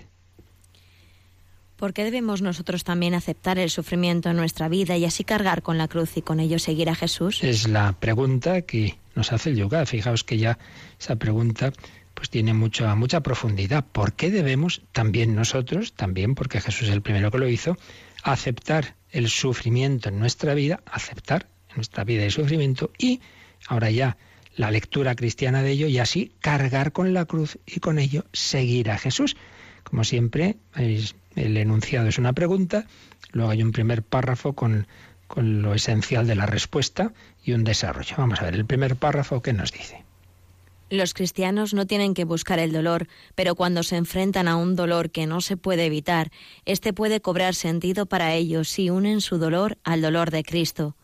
¿Por 1.77 1.93
qué 1.93 2.05
debemos 2.05 2.43
nosotros 2.43 2.85
también 2.85 3.12
aceptar 3.12 3.59
el 3.59 3.69
sufrimiento 3.69 4.31
en 4.31 4.37
nuestra 4.37 4.69
vida 4.69 4.97
y 4.97 5.05
así 5.05 5.25
cargar 5.25 5.62
con 5.62 5.79
la 5.79 5.89
cruz 5.89 6.17
y 6.17 6.23
con 6.23 6.39
ello 6.39 6.61
seguir 6.61 6.89
a 6.89 6.95
Jesús? 6.95 7.43
Es 7.43 7.69
la 7.69 7.93
pregunta 7.99 8.62
que 8.62 8.97
nos 9.17 9.33
hace 9.33 9.51
el 9.51 9.57
Yucat. 9.57 9.89
Fijaos 9.89 10.23
que 10.23 10.39
ya 10.39 10.59
esa 11.01 11.17
pregunta 11.17 11.73
pues 12.23 12.31
tiene 12.31 12.55
mucha, 12.55 12.95
mucha 12.95 13.21
profundidad. 13.21 13.85
¿Por 13.85 14.12
qué 14.12 14.31
debemos 14.31 14.83
también 14.93 15.35
nosotros, 15.35 15.93
también 15.95 16.37
porque 16.37 16.61
Jesús 16.61 16.87
es 16.87 16.95
el 16.95 17.02
primero 17.02 17.33
que 17.33 17.38
lo 17.38 17.49
hizo, 17.49 17.76
aceptar 18.23 18.95
el 19.11 19.29
sufrimiento 19.29 20.09
en 20.09 20.21
nuestra 20.21 20.55
vida, 20.55 20.85
aceptar 20.87 21.49
nuestra 21.75 22.05
vida 22.05 22.23
el 22.23 22.31
sufrimiento 22.31 22.93
y 22.97 23.21
ahora 23.67 23.91
ya 23.91 24.19
la 24.55 24.71
lectura 24.71 25.17
cristiana 25.17 25.64
de 25.64 25.73
ello 25.73 25.88
y 25.88 25.99
así 25.99 26.31
cargar 26.38 26.93
con 26.93 27.12
la 27.12 27.25
cruz 27.25 27.59
y 27.67 27.81
con 27.81 27.99
ello 27.99 28.25
seguir 28.33 28.93
a 28.93 28.99
Jesús? 28.99 29.37
Como 29.83 30.05
siempre, 30.05 30.59
el 30.76 31.57
enunciado 31.57 32.07
es 32.07 32.19
una 32.19 32.35
pregunta, 32.35 32.87
luego 33.33 33.50
hay 33.50 33.64
un 33.64 33.73
primer 33.73 34.05
párrafo 34.05 34.52
con, 34.52 34.87
con 35.26 35.61
lo 35.61 35.75
esencial 35.75 36.29
de 36.29 36.37
la 36.37 36.47
respuesta 36.47 37.12
y 37.43 37.50
un 37.50 37.64
desarrollo. 37.64 38.14
Vamos 38.17 38.41
a 38.41 38.45
ver 38.45 38.55
el 38.55 38.64
primer 38.64 38.95
párrafo 38.95 39.43
que 39.43 39.52
nos 39.52 39.73
dice. 39.73 40.05
Los 40.92 41.14
cristianos 41.14 41.72
no 41.72 41.87
tienen 41.87 42.12
que 42.12 42.26
buscar 42.26 42.58
el 42.58 42.70
dolor, 42.70 43.08
pero 43.34 43.54
cuando 43.54 43.82
se 43.82 43.96
enfrentan 43.96 44.46
a 44.46 44.56
un 44.56 44.76
dolor 44.76 45.11
que 45.11 45.26
no 45.26 45.40
se 45.40 45.56
puede 45.56 45.87
evitar, 45.87 46.30
éste 46.66 46.92
puede 46.92 47.22
cobrar 47.22 47.54
sentido 47.54 48.04
para 48.04 48.34
ellos 48.34 48.68
si 48.68 48.90
unen 48.90 49.22
su 49.22 49.38
dolor 49.38 49.78
al 49.84 50.02
dolor 50.02 50.30
de 50.30 50.44
Cristo. 50.44 50.94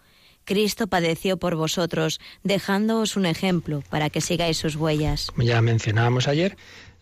Cristo 0.44 0.88
padeció 0.88 1.38
por 1.38 1.56
vosotros, 1.56 2.20
dejándoos 2.42 3.16
un 3.16 3.24
ejemplo 3.24 3.82
para 3.88 4.10
que 4.10 4.20
sigáis 4.20 4.58
sus 4.58 4.76
huellas. 4.76 5.32
Ya 5.38 5.62
mencionábamos 5.62 6.28
ayer, 6.28 6.58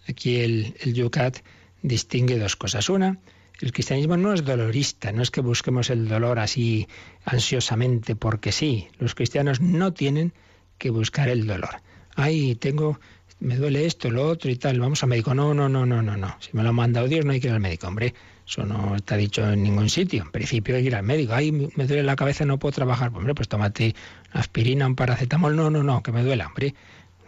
aquí 0.08 0.36
el, 0.36 0.76
el 0.78 0.94
Yucat 0.94 1.38
distingue 1.82 2.38
dos 2.38 2.54
cosas. 2.54 2.88
Una, 2.88 3.18
el 3.60 3.72
cristianismo 3.72 4.16
no 4.16 4.32
es 4.32 4.44
dolorista, 4.44 5.10
no 5.10 5.22
es 5.22 5.32
que 5.32 5.40
busquemos 5.40 5.90
el 5.90 6.06
dolor 6.06 6.38
así 6.38 6.86
ansiosamente 7.24 8.14
porque 8.14 8.52
sí. 8.52 8.86
Los 9.00 9.16
cristianos 9.16 9.60
no 9.60 9.92
tienen 9.92 10.34
que 10.78 10.90
buscar 10.90 11.28
el 11.28 11.48
dolor. 11.48 11.80
Ay, 12.16 12.54
tengo, 12.56 12.99
me 13.40 13.56
duele 13.56 13.85
esto, 13.85 14.11
lo 14.11 14.26
otro 14.26 14.50
y 14.50 14.56
tal, 14.56 14.80
vamos 14.80 15.02
al 15.02 15.11
médico. 15.11 15.35
No, 15.35 15.54
no, 15.54 15.68
no, 15.68 15.87
no, 15.87 16.02
no, 16.02 16.16
no. 16.16 16.37
Si 16.40 16.50
me 16.54 16.62
lo 16.62 16.70
ha 16.70 16.73
mandado 16.73 17.06
Dios 17.06 17.25
no 17.25 17.32
hay 17.32 17.40
que 17.40 17.49
ir 17.49 17.52
al 17.52 17.61
médico, 17.61 17.87
hombre. 17.87 18.14
Eso 18.49 18.64
no 18.64 18.94
está 18.94 19.16
dicho 19.16 19.49
en 19.50 19.62
ningún 19.62 19.90
sitio. 19.90 20.23
En 20.23 20.30
principio 20.30 20.76
hay 20.76 20.82
que 20.82 20.88
ir 20.88 20.94
al 20.94 21.02
médico. 21.02 21.35
Ay, 21.35 21.52
me 21.52 21.87
duele 21.87 22.02
la 22.02 22.16
cabeza, 22.16 22.44
no 22.44 22.58
puedo 22.58 22.73
trabajar. 22.73 23.11
Pues, 23.11 23.18
hombre, 23.18 23.35
pues 23.35 23.49
tómate 23.49 23.94
una 24.32 24.40
aspirina, 24.40 24.87
un 24.87 24.94
paracetamol. 24.94 25.56
No, 25.56 25.68
no, 25.68 25.82
no, 25.82 26.02
que 26.02 26.12
me 26.12 26.23
duela, 26.23 26.46
hombre. 26.46 26.75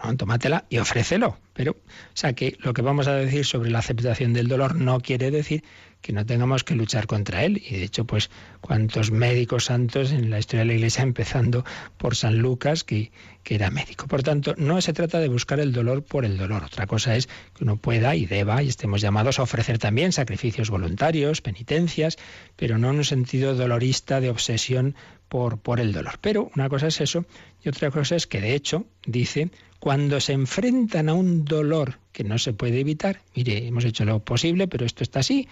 No, 0.03 0.17
tómatela 0.17 0.65
y 0.71 0.79
ofrécelo. 0.79 1.37
Pero, 1.55 1.73
o 1.73 1.77
sea, 2.15 2.33
que 2.33 2.57
lo 2.61 2.73
que 2.73 2.83
vamos 2.83 3.09
a 3.09 3.15
decir 3.15 3.45
sobre 3.45 3.71
la 3.71 3.81
aceptación 3.81 4.33
del 4.33 4.47
dolor 4.47 4.77
no 4.77 5.01
quiere 5.01 5.31
decir 5.31 5.65
que 6.01 6.13
no 6.13 6.25
tengamos 6.25 6.65
que 6.65 6.75
luchar 6.75 7.07
contra 7.07 7.45
él. 7.45 7.63
Y 7.65 7.77
de 7.77 7.85
hecho, 7.85 8.05
pues, 8.05 8.31
cuántos 8.61 9.11
médicos 9.11 9.67
santos 9.67 10.13
en 10.13 10.31
la 10.31 10.39
historia 10.39 10.61
de 10.61 10.67
la 10.67 10.75
Iglesia, 10.75 11.03
empezando 11.05 11.65
por 11.97 12.17
San 12.17 12.39
Lucas, 12.39 12.85
que, 12.85 13.11
que 13.43 13.55
era 13.55 13.71
médico. 13.71 14.07
Por 14.07 14.23
tanto, 14.23 14.55
no 14.57 14.81
se 14.81 14.93
trata 14.93 15.21
de 15.21 15.29
buscar 15.29 15.61
el 15.61 15.73
dolor 15.73 16.03
por 16.03 16.25
el 16.25 16.37
dolor. 16.37 16.65
Otra 16.65 16.87
cosa 16.87 17.17
es 17.17 17.27
que 17.27 17.65
uno 17.65 17.77
pueda 17.77 18.15
y 18.15 18.27
deba 18.27 18.63
y 18.63 18.69
estemos 18.69 19.01
llamados 19.01 19.39
a 19.39 19.43
ofrecer 19.43 19.79
también 19.79 20.13
sacrificios 20.13 20.71
voluntarios, 20.71 21.41
penitencias, 21.41 22.17
pero 22.57 22.79
no 22.79 22.91
en 22.91 22.99
un 22.99 23.05
sentido 23.05 23.55
dolorista 23.55 24.21
de 24.21 24.31
obsesión 24.31 24.95
por, 25.29 25.59
por 25.59 25.81
el 25.81 25.93
dolor. 25.93 26.19
Pero 26.21 26.51
una 26.55 26.69
cosa 26.69 26.89
es 26.89 27.01
eso 27.01 27.25
y 27.63 27.69
otra 27.69 27.91
cosa 27.91 28.17
es 28.17 28.27
que, 28.27 28.41
de 28.41 28.55
hecho, 28.55 28.87
dice, 29.07 29.51
cuando 29.79 30.21
se 30.21 30.33
enfrentan 30.33 31.09
a 31.09 31.15
un 31.15 31.45
dolor 31.45 31.99
que 32.13 32.25
no 32.25 32.39
se 32.39 32.53
puede 32.53 32.81
evitar, 32.81 33.23
mire, 33.35 33.67
hemos 33.67 33.85
hecho 33.85 34.05
lo 34.05 34.21
posible, 34.21 34.69
pero 34.69 34.85
esto 34.85 35.03
está 35.03 35.21
así, 35.21 35.49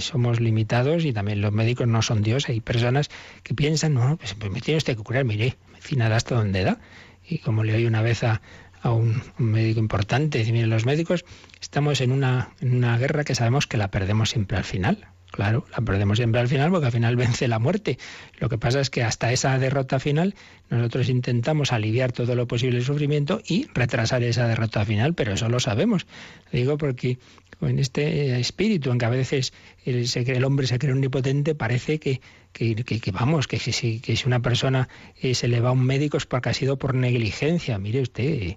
somos 0.00 0.40
limitados 0.40 1.04
y 1.04 1.12
también 1.12 1.40
los 1.40 1.52
médicos 1.52 1.86
no 1.86 2.02
son 2.02 2.22
Dios. 2.22 2.48
Hay 2.48 2.60
personas 2.60 3.10
que 3.42 3.54
piensan, 3.54 3.94
no, 3.94 4.16
pues, 4.16 4.34
pues 4.34 4.50
me 4.50 4.60
tiene 4.60 4.78
usted 4.78 4.96
que 4.96 5.02
curar, 5.02 5.24
mire, 5.24 5.56
medicina 5.72 6.08
da 6.08 6.16
hasta 6.16 6.34
donde 6.34 6.64
da. 6.64 6.80
Y 7.26 7.38
como 7.38 7.64
le 7.64 7.74
oí 7.74 7.86
una 7.86 8.02
vez 8.02 8.24
a, 8.24 8.40
un, 8.84 9.22
médico 9.38 9.80
importante, 9.80 10.38
decir, 10.38 10.52
mire, 10.52 10.66
los 10.66 10.86
médicos 10.86 11.24
estamos 11.60 12.00
en 12.00 12.12
una, 12.12 12.50
en 12.60 12.74
una 12.74 12.96
guerra 12.98 13.24
que 13.24 13.34
sabemos 13.34 13.66
que 13.66 13.76
la 13.76 13.90
perdemos 13.90 14.30
siempre 14.30 14.56
al 14.56 14.64
final. 14.64 15.08
Claro, 15.30 15.66
la 15.72 15.84
perdemos 15.84 16.18
siempre 16.18 16.40
al 16.40 16.48
final 16.48 16.70
porque 16.70 16.86
al 16.86 16.92
final 16.92 17.16
vence 17.16 17.48
la 17.48 17.58
muerte. 17.58 17.98
Lo 18.38 18.48
que 18.48 18.58
pasa 18.58 18.80
es 18.80 18.90
que 18.90 19.02
hasta 19.02 19.32
esa 19.32 19.58
derrota 19.58 20.00
final 20.00 20.34
nosotros 20.70 21.08
intentamos 21.08 21.72
aliviar 21.72 22.12
todo 22.12 22.34
lo 22.34 22.46
posible 22.46 22.78
el 22.78 22.84
sufrimiento 22.84 23.40
y 23.46 23.66
retrasar 23.74 24.22
esa 24.22 24.46
derrota 24.48 24.84
final, 24.84 25.14
pero 25.14 25.32
eso 25.32 25.48
lo 25.48 25.60
sabemos. 25.60 26.06
digo 26.52 26.78
porque 26.78 27.18
en 27.60 27.78
este 27.78 28.38
espíritu 28.38 28.90
en 28.90 28.98
que 28.98 29.04
a 29.04 29.10
veces 29.10 29.52
el, 29.84 30.44
hombre 30.44 30.66
se 30.66 30.78
cree 30.78 30.92
omnipotente, 30.92 31.54
parece 31.54 31.98
que, 31.98 32.20
que, 32.52 33.10
vamos, 33.12 33.46
que 33.46 33.58
si, 33.58 34.00
una 34.26 34.40
persona 34.40 34.88
eh, 35.20 35.34
se 35.34 35.48
le 35.48 35.60
va 35.60 35.70
a 35.70 35.72
un 35.72 35.84
médico 35.84 36.16
es 36.16 36.26
porque 36.26 36.50
ha 36.50 36.54
sido 36.54 36.78
por 36.78 36.94
negligencia. 36.94 37.78
Mire 37.78 38.00
usted, 38.00 38.56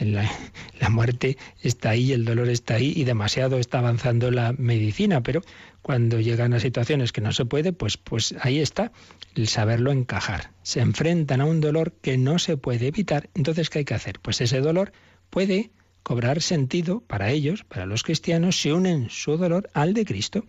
la, 0.00 0.30
la, 0.80 0.88
muerte 0.88 1.36
está 1.62 1.90
ahí, 1.90 2.12
el 2.12 2.24
dolor 2.24 2.48
está 2.48 2.74
ahí 2.74 2.92
y 2.96 3.04
demasiado 3.04 3.58
está 3.58 3.78
avanzando 3.78 4.30
la 4.30 4.54
medicina, 4.56 5.22
pero 5.22 5.42
cuando 5.88 6.20
llegan 6.20 6.52
a 6.52 6.60
situaciones 6.60 7.12
que 7.12 7.22
no 7.22 7.32
se 7.32 7.46
puede, 7.46 7.72
pues, 7.72 7.96
pues 7.96 8.34
ahí 8.42 8.58
está 8.58 8.92
el 9.34 9.48
saberlo 9.48 9.90
encajar. 9.90 10.50
Se 10.62 10.80
enfrentan 10.80 11.40
a 11.40 11.46
un 11.46 11.62
dolor 11.62 11.94
que 12.02 12.18
no 12.18 12.38
se 12.38 12.58
puede 12.58 12.88
evitar, 12.88 13.30
entonces 13.34 13.70
¿qué 13.70 13.78
hay 13.78 13.84
que 13.86 13.94
hacer? 13.94 14.20
Pues 14.20 14.42
ese 14.42 14.60
dolor 14.60 14.92
puede 15.30 15.70
cobrar 16.02 16.42
sentido 16.42 17.00
para 17.00 17.30
ellos, 17.30 17.64
para 17.64 17.86
los 17.86 18.02
cristianos, 18.02 18.60
si 18.60 18.70
unen 18.70 19.08
su 19.08 19.38
dolor 19.38 19.70
al 19.72 19.94
de 19.94 20.04
Cristo. 20.04 20.44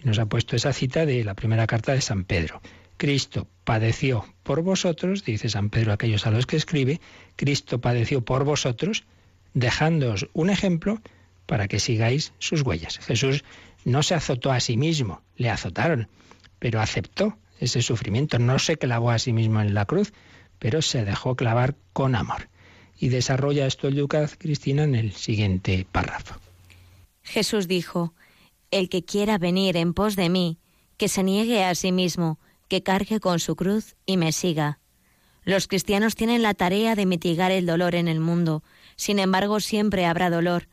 Y 0.00 0.06
nos 0.06 0.20
ha 0.20 0.26
puesto 0.26 0.54
esa 0.54 0.72
cita 0.72 1.04
de 1.06 1.24
la 1.24 1.34
primera 1.34 1.66
carta 1.66 1.92
de 1.92 2.00
San 2.00 2.22
Pedro. 2.22 2.62
Cristo 2.96 3.48
padeció 3.64 4.24
por 4.44 4.62
vosotros, 4.62 5.24
dice 5.24 5.48
San 5.48 5.70
Pedro 5.70 5.90
a 5.90 5.94
aquellos 5.94 6.24
a 6.24 6.30
los 6.30 6.46
que 6.46 6.56
escribe, 6.56 7.00
Cristo 7.34 7.80
padeció 7.80 8.24
por 8.24 8.44
vosotros, 8.44 9.02
dejándoos 9.54 10.28
un 10.34 10.50
ejemplo 10.50 11.02
para 11.46 11.66
que 11.68 11.80
sigáis 11.80 12.32
sus 12.38 12.62
huellas. 12.62 12.98
Jesús 12.98 13.44
no 13.84 14.02
se 14.02 14.14
azotó 14.14 14.50
a 14.50 14.60
sí 14.60 14.76
mismo, 14.76 15.22
le 15.36 15.50
azotaron, 15.50 16.08
pero 16.58 16.80
aceptó 16.80 17.38
ese 17.60 17.82
sufrimiento, 17.82 18.38
no 18.38 18.58
se 18.58 18.76
clavó 18.76 19.10
a 19.10 19.18
sí 19.18 19.32
mismo 19.32 19.60
en 19.60 19.74
la 19.74 19.84
cruz, 19.84 20.12
pero 20.58 20.82
se 20.82 21.04
dejó 21.04 21.36
clavar 21.36 21.76
con 21.92 22.14
amor. 22.14 22.48
Y 22.98 23.08
desarrolla 23.08 23.66
esto 23.66 23.90
Lucas 23.90 24.36
Cristina 24.38 24.84
en 24.84 24.94
el 24.94 25.12
siguiente 25.12 25.86
párrafo. 25.90 26.36
Jesús 27.22 27.68
dijo, 27.68 28.14
El 28.70 28.88
que 28.88 29.04
quiera 29.04 29.38
venir 29.38 29.76
en 29.76 29.94
pos 29.94 30.16
de 30.16 30.28
mí, 30.28 30.58
que 30.96 31.08
se 31.08 31.22
niegue 31.22 31.64
a 31.64 31.74
sí 31.74 31.92
mismo, 31.92 32.38
que 32.68 32.82
cargue 32.82 33.20
con 33.20 33.40
su 33.40 33.56
cruz 33.56 33.96
y 34.06 34.16
me 34.16 34.32
siga. 34.32 34.78
Los 35.44 35.68
cristianos 35.68 36.14
tienen 36.14 36.42
la 36.42 36.54
tarea 36.54 36.94
de 36.94 37.04
mitigar 37.04 37.50
el 37.50 37.66
dolor 37.66 37.94
en 37.94 38.08
el 38.08 38.20
mundo, 38.20 38.62
sin 38.96 39.18
embargo 39.18 39.60
siempre 39.60 40.06
habrá 40.06 40.30
dolor. 40.30 40.68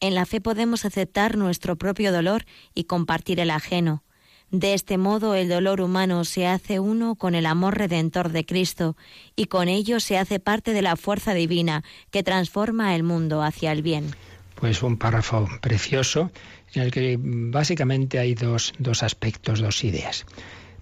En 0.00 0.14
la 0.14 0.26
fe 0.26 0.40
podemos 0.40 0.84
aceptar 0.84 1.36
nuestro 1.36 1.76
propio 1.76 2.12
dolor 2.12 2.44
y 2.74 2.84
compartir 2.84 3.40
el 3.40 3.50
ajeno. 3.50 4.04
De 4.50 4.72
este 4.72 4.96
modo 4.96 5.34
el 5.34 5.48
dolor 5.48 5.80
humano 5.80 6.24
se 6.24 6.46
hace 6.46 6.78
uno 6.78 7.16
con 7.16 7.34
el 7.34 7.46
amor 7.46 7.76
redentor 7.76 8.30
de 8.30 8.46
Cristo 8.46 8.96
y 9.36 9.46
con 9.46 9.68
ello 9.68 10.00
se 10.00 10.16
hace 10.16 10.38
parte 10.38 10.72
de 10.72 10.82
la 10.82 10.96
fuerza 10.96 11.34
divina 11.34 11.82
que 12.10 12.22
transforma 12.22 12.94
el 12.94 13.02
mundo 13.02 13.42
hacia 13.42 13.72
el 13.72 13.82
bien. 13.82 14.14
Pues 14.54 14.82
un 14.82 14.96
párrafo 14.96 15.48
precioso 15.60 16.30
en 16.74 16.82
el 16.82 16.90
que 16.92 17.18
básicamente 17.20 18.18
hay 18.18 18.34
dos, 18.34 18.72
dos 18.78 19.02
aspectos, 19.02 19.60
dos 19.60 19.84
ideas. 19.84 20.24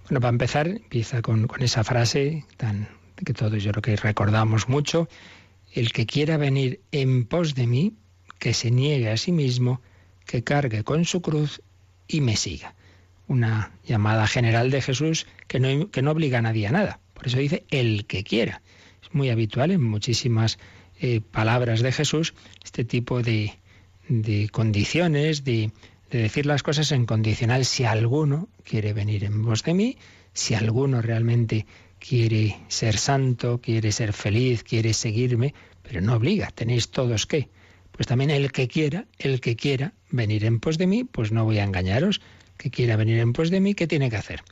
Bueno, 0.03 0.21
para 0.21 0.29
empezar, 0.29 0.67
empieza 0.67 1.21
con, 1.21 1.47
con 1.47 1.61
esa 1.61 1.83
frase 1.83 2.45
tan 2.55 2.87
que 3.15 3.33
todos 3.33 3.63
yo 3.63 3.71
creo 3.71 3.81
que 3.81 3.95
recordamos 3.95 4.69
mucho, 4.69 5.09
el 5.73 5.91
que 5.91 6.05
quiera 6.05 6.37
venir 6.37 6.81
en 6.91 7.25
pos 7.25 7.55
de 7.55 7.67
mí, 7.67 7.93
que 8.39 8.53
se 8.53 8.71
niegue 8.71 9.09
a 9.09 9.17
sí 9.17 9.31
mismo, 9.31 9.81
que 10.25 10.43
cargue 10.43 10.83
con 10.83 11.05
su 11.05 11.21
cruz 11.21 11.61
y 12.07 12.21
me 12.21 12.35
siga 12.35 12.75
una 13.27 13.71
llamada 13.85 14.25
general 14.27 14.71
de 14.71 14.81
Jesús 14.81 15.27
que 15.47 15.59
no, 15.59 15.91
que 15.91 16.01
no 16.01 16.11
obliga 16.11 16.39
a 16.39 16.41
nadie 16.41 16.67
a 16.67 16.71
nada. 16.71 16.99
Por 17.13 17.27
eso 17.27 17.39
dice 17.39 17.65
el 17.69 18.05
que 18.05 18.23
quiera. 18.23 18.61
Es 19.03 19.13
muy 19.13 19.29
habitual 19.29 19.71
en 19.71 19.83
muchísimas 19.83 20.59
eh, 20.99 21.21
palabras 21.21 21.81
de 21.81 21.91
Jesús 21.91 22.33
este 22.63 22.85
tipo 22.85 23.21
de, 23.21 23.53
de 24.07 24.49
condiciones, 24.49 25.43
de, 25.43 25.71
de 26.09 26.19
decir 26.19 26.45
las 26.45 26.63
cosas 26.63 26.91
en 26.91 27.05
condicional. 27.05 27.65
Si 27.65 27.83
alguno 27.83 28.47
quiere 28.63 28.93
venir 28.93 29.23
en 29.23 29.43
voz 29.43 29.63
de 29.63 29.73
mí, 29.73 29.97
si 30.33 30.53
alguno 30.53 31.01
realmente 31.01 31.65
quiere 31.99 32.57
ser 32.67 32.97
santo, 32.97 33.59
quiere 33.59 33.91
ser 33.91 34.13
feliz, 34.13 34.63
quiere 34.63 34.93
seguirme, 34.93 35.53
pero 35.81 36.01
no 36.01 36.15
obliga, 36.15 36.49
tenéis 36.51 36.89
todos 36.89 37.25
que. 37.25 37.49
Pues 37.97 38.07
también 38.07 38.29
el 38.29 38.51
que 38.51 38.67
quiera, 38.67 39.05
el 39.17 39.41
que 39.41 39.55
quiera 39.55 39.93
venir 40.11 40.45
en 40.45 40.59
pos 40.59 40.77
de 40.77 40.87
mí, 40.87 41.03
pues 41.03 41.31
no 41.31 41.43
voy 41.45 41.57
a 41.57 41.63
engañaros, 41.63 42.21
que 42.57 42.69
quiera 42.69 42.95
venir 42.95 43.17
en 43.19 43.33
pos 43.33 43.49
de 43.49 43.59
mí, 43.59 43.73
¿qué 43.73 43.87
tiene 43.87 44.09
que 44.09 44.15
hacer? 44.15 44.43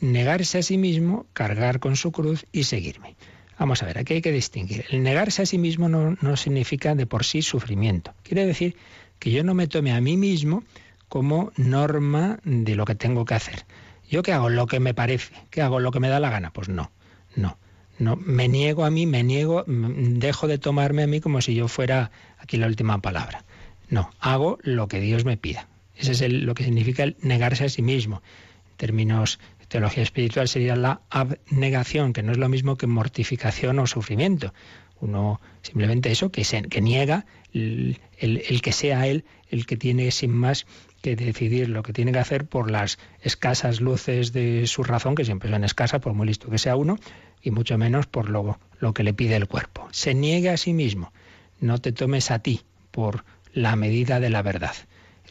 Negarse 0.00 0.58
a 0.58 0.62
sí 0.62 0.78
mismo, 0.78 1.26
cargar 1.32 1.78
con 1.78 1.96
su 1.96 2.12
cruz 2.12 2.44
y 2.52 2.64
seguirme. 2.64 3.14
Vamos 3.58 3.82
a 3.82 3.86
ver, 3.86 3.98
aquí 3.98 4.14
hay 4.14 4.20
que 4.20 4.32
distinguir. 4.32 4.84
El 4.90 5.02
negarse 5.02 5.42
a 5.42 5.46
sí 5.46 5.58
mismo 5.58 5.88
no, 5.88 6.16
no 6.20 6.36
significa 6.36 6.94
de 6.94 7.06
por 7.06 7.24
sí 7.24 7.42
sufrimiento. 7.42 8.14
Quiere 8.22 8.46
decir 8.46 8.76
que 9.18 9.30
yo 9.30 9.42
no 9.44 9.54
me 9.54 9.68
tome 9.68 9.92
a 9.92 10.00
mí 10.00 10.16
mismo 10.16 10.64
como 11.08 11.52
norma 11.56 12.40
de 12.44 12.74
lo 12.74 12.84
que 12.84 12.94
tengo 12.94 13.24
que 13.24 13.34
hacer. 13.34 13.64
¿Yo 14.10 14.22
qué 14.22 14.32
hago? 14.32 14.48
Lo 14.48 14.66
que 14.66 14.80
me 14.80 14.94
parece. 14.94 15.34
¿Qué 15.50 15.62
hago? 15.62 15.80
Lo 15.80 15.90
que 15.90 16.00
me 16.00 16.08
da 16.08 16.20
la 16.20 16.30
gana. 16.30 16.52
Pues 16.52 16.68
no, 16.68 16.90
no. 17.36 17.58
No, 17.98 18.14
me 18.14 18.46
niego 18.46 18.84
a 18.84 18.90
mí, 18.90 19.06
me 19.06 19.24
niego, 19.24 19.64
dejo 19.66 20.46
de 20.46 20.58
tomarme 20.58 21.02
a 21.02 21.08
mí 21.08 21.20
como 21.20 21.40
si 21.40 21.54
yo 21.54 21.66
fuera 21.66 22.12
aquí 22.38 22.56
la 22.56 22.66
última 22.66 22.98
palabra. 23.00 23.44
No, 23.88 24.10
hago 24.20 24.58
lo 24.62 24.88
que 24.88 25.00
Dios 25.00 25.24
me 25.24 25.36
pida. 25.36 25.68
Ese 25.96 26.12
es 26.12 26.32
lo 26.32 26.54
que 26.54 26.64
significa 26.64 27.02
el 27.02 27.16
negarse 27.20 27.64
a 27.64 27.68
sí 27.68 27.82
mismo. 27.82 28.22
En 28.70 28.76
términos 28.76 29.40
de 29.58 29.66
teología 29.66 30.02
espiritual 30.02 30.48
sería 30.48 30.76
la 30.76 31.00
abnegación, 31.10 32.12
que 32.12 32.22
no 32.22 32.32
es 32.32 32.38
lo 32.38 32.48
mismo 32.48 32.76
que 32.76 32.86
mortificación 32.86 33.78
o 33.78 33.86
sufrimiento. 33.86 34.54
Uno 35.00 35.40
simplemente 35.62 36.10
eso, 36.10 36.30
que, 36.30 36.42
niega 36.80 37.26
el, 37.52 38.00
el, 38.18 38.62
que 38.62 38.72
sea 38.72 39.06
él 39.06 39.24
el 39.50 39.66
que 39.66 39.76
tiene 39.76 40.10
sin 40.10 40.32
más 40.32 40.66
que 41.02 41.16
decidir 41.16 41.68
lo 41.68 41.82
que 41.82 41.92
tiene 41.92 42.12
que 42.12 42.18
hacer 42.18 42.46
por 42.46 42.70
las 42.70 42.98
escasas 43.22 43.80
luces 43.80 44.32
de 44.32 44.66
su 44.66 44.82
razón, 44.82 45.14
que 45.14 45.24
siempre 45.24 45.50
son 45.50 45.64
escasas, 45.64 46.00
por 46.00 46.14
muy 46.14 46.26
listo 46.26 46.50
que 46.50 46.58
sea 46.58 46.76
uno, 46.76 46.98
y 47.42 47.50
mucho 47.50 47.78
menos 47.78 48.06
por 48.06 48.28
lo, 48.28 48.58
lo 48.80 48.92
que 48.92 49.04
le 49.04 49.14
pide 49.14 49.36
el 49.36 49.46
cuerpo. 49.46 49.88
Se 49.92 50.14
niega 50.14 50.52
a 50.52 50.56
sí 50.56 50.72
mismo. 50.72 51.12
No 51.60 51.78
te 51.78 51.92
tomes 51.92 52.30
a 52.30 52.38
ti 52.38 52.62
por 52.90 53.24
la 53.52 53.76
medida 53.76 54.20
de 54.20 54.30
la 54.30 54.42
verdad. 54.42 54.74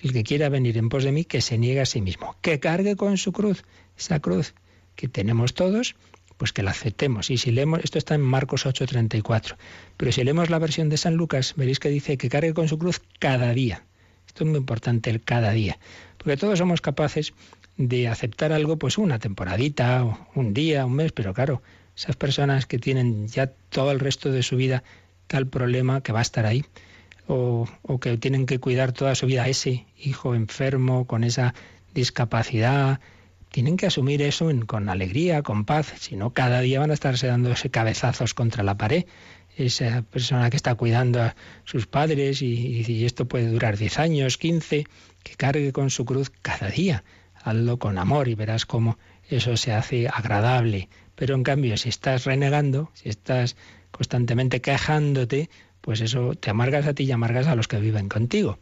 El 0.04 0.14
que 0.14 0.24
quiera 0.24 0.50
venir 0.50 0.78
en 0.78 0.90
pos 0.90 1.04
de 1.04 1.12
mí, 1.12 1.26
que 1.26 1.42
se 1.42 1.58
niegue 1.58 1.82
a 1.82 1.86
sí 1.86 2.02
mismo, 2.02 2.36
que 2.42 2.60
cargue 2.60 2.96
con 2.96 3.18
su 3.18 3.32
cruz, 3.32 3.64
esa 3.98 4.20
cruz 4.20 4.54
que 4.96 5.08
tenemos 5.08 5.54
todos, 5.54 5.96
pues 6.38 6.54
que 6.54 6.64
la 6.64 6.72
aceptemos. 6.72 7.30
Y 7.30 7.38
si 7.38 7.52
leemos, 7.52 7.80
esto 7.84 7.98
está 7.98 8.16
en 8.16 8.22
Marcos 8.22 8.66
8:34, 8.66 9.58
pero 9.98 10.12
si 10.12 10.24
leemos 10.24 10.50
la 10.50 10.60
versión 10.60 10.90
de 10.90 10.98
San 10.98 11.16
Lucas, 11.16 11.54
veréis 11.56 11.80
que 11.80 11.90
dice 11.90 12.18
que 12.18 12.30
cargue 12.30 12.54
con 12.54 12.68
su 12.68 12.78
cruz 12.78 13.02
cada 13.20 13.54
día. 13.54 13.84
Esto 14.28 14.44
es 14.44 14.50
muy 14.50 14.60
importante, 14.60 15.10
el 15.10 15.22
cada 15.22 15.52
día, 15.52 15.80
porque 16.18 16.38
todos 16.38 16.60
somos 16.60 16.82
capaces 16.82 17.34
de 17.78 18.08
aceptar 18.08 18.52
algo, 18.52 18.78
pues 18.78 18.98
una 18.98 19.20
temporadita, 19.20 20.28
un 20.36 20.54
día, 20.54 20.86
un 20.86 20.94
mes, 20.94 21.12
pero 21.12 21.34
claro, 21.34 21.62
esas 21.96 22.16
personas 22.16 22.66
que 22.66 22.78
tienen 22.78 23.28
ya 23.28 23.48
todo 23.70 23.92
el 23.92 24.00
resto 24.00 24.32
de 24.32 24.44
su 24.44 24.58
vida 24.58 24.84
tal 25.28 25.48
problema 25.48 26.02
que 26.02 26.12
va 26.12 26.20
a 26.20 26.24
estar 26.24 26.46
ahí, 26.46 26.66
o, 27.28 27.68
o 27.84 28.00
que 28.00 28.18
tienen 28.18 28.46
que 28.46 28.60
cuidar 28.60 28.92
toda 28.94 29.16
su 29.16 29.26
vida 29.26 29.44
a 29.44 29.50
ese 29.50 29.86
hijo 29.98 30.36
enfermo, 30.36 31.06
con 31.06 31.24
esa 31.24 31.54
discapacidad, 31.94 33.00
tienen 33.52 33.78
que 33.78 33.88
asumir 33.88 34.22
eso 34.22 34.50
con 34.66 34.90
alegría, 34.90 35.42
con 35.42 35.66
paz, 35.66 35.94
si 36.00 36.16
no 36.16 36.32
cada 36.32 36.62
día 36.62 36.80
van 36.80 36.92
a 36.92 36.94
estarse 36.94 37.28
dando 37.28 37.52
ese 37.52 37.70
cabezazos 37.70 38.34
contra 38.34 38.64
la 38.64 38.78
pared. 38.78 39.06
Esa 39.56 40.04
persona 40.04 40.52
que 40.52 40.58
está 40.58 40.76
cuidando 40.76 41.22
a 41.24 41.36
sus 41.64 41.88
padres 41.88 42.44
y, 42.44 42.86
y 42.88 43.06
esto 43.06 43.28
puede 43.28 43.48
durar 43.48 43.78
10 43.78 43.98
años, 43.98 44.38
15, 44.38 44.86
que 45.24 45.36
cargue 45.36 45.72
con 45.72 45.90
su 45.90 46.06
cruz 46.06 46.30
cada 46.30 46.70
día. 46.70 47.04
Hazlo 47.34 47.80
con 47.80 47.98
amor 47.98 48.28
y 48.28 48.36
verás 48.36 48.68
cómo 48.68 49.00
eso 49.30 49.58
se 49.58 49.74
hace 49.74 50.08
agradable. 50.08 50.90
Pero 51.16 51.34
en 51.34 51.42
cambio, 51.42 51.78
si 51.78 51.90
estás 51.90 52.26
renegando, 52.26 52.92
si 52.94 53.10
estás 53.10 53.56
constantemente 53.92 54.62
quejándote, 54.62 55.50
pues 55.82 56.02
eso 56.02 56.36
te 56.36 56.50
amargas 56.50 56.86
a 56.86 56.94
ti 56.94 57.04
y 57.04 57.12
amargas 57.12 57.48
a 57.48 57.56
los 57.56 57.68
que 57.68 57.80
viven 57.80 58.10
contigo. 58.10 58.60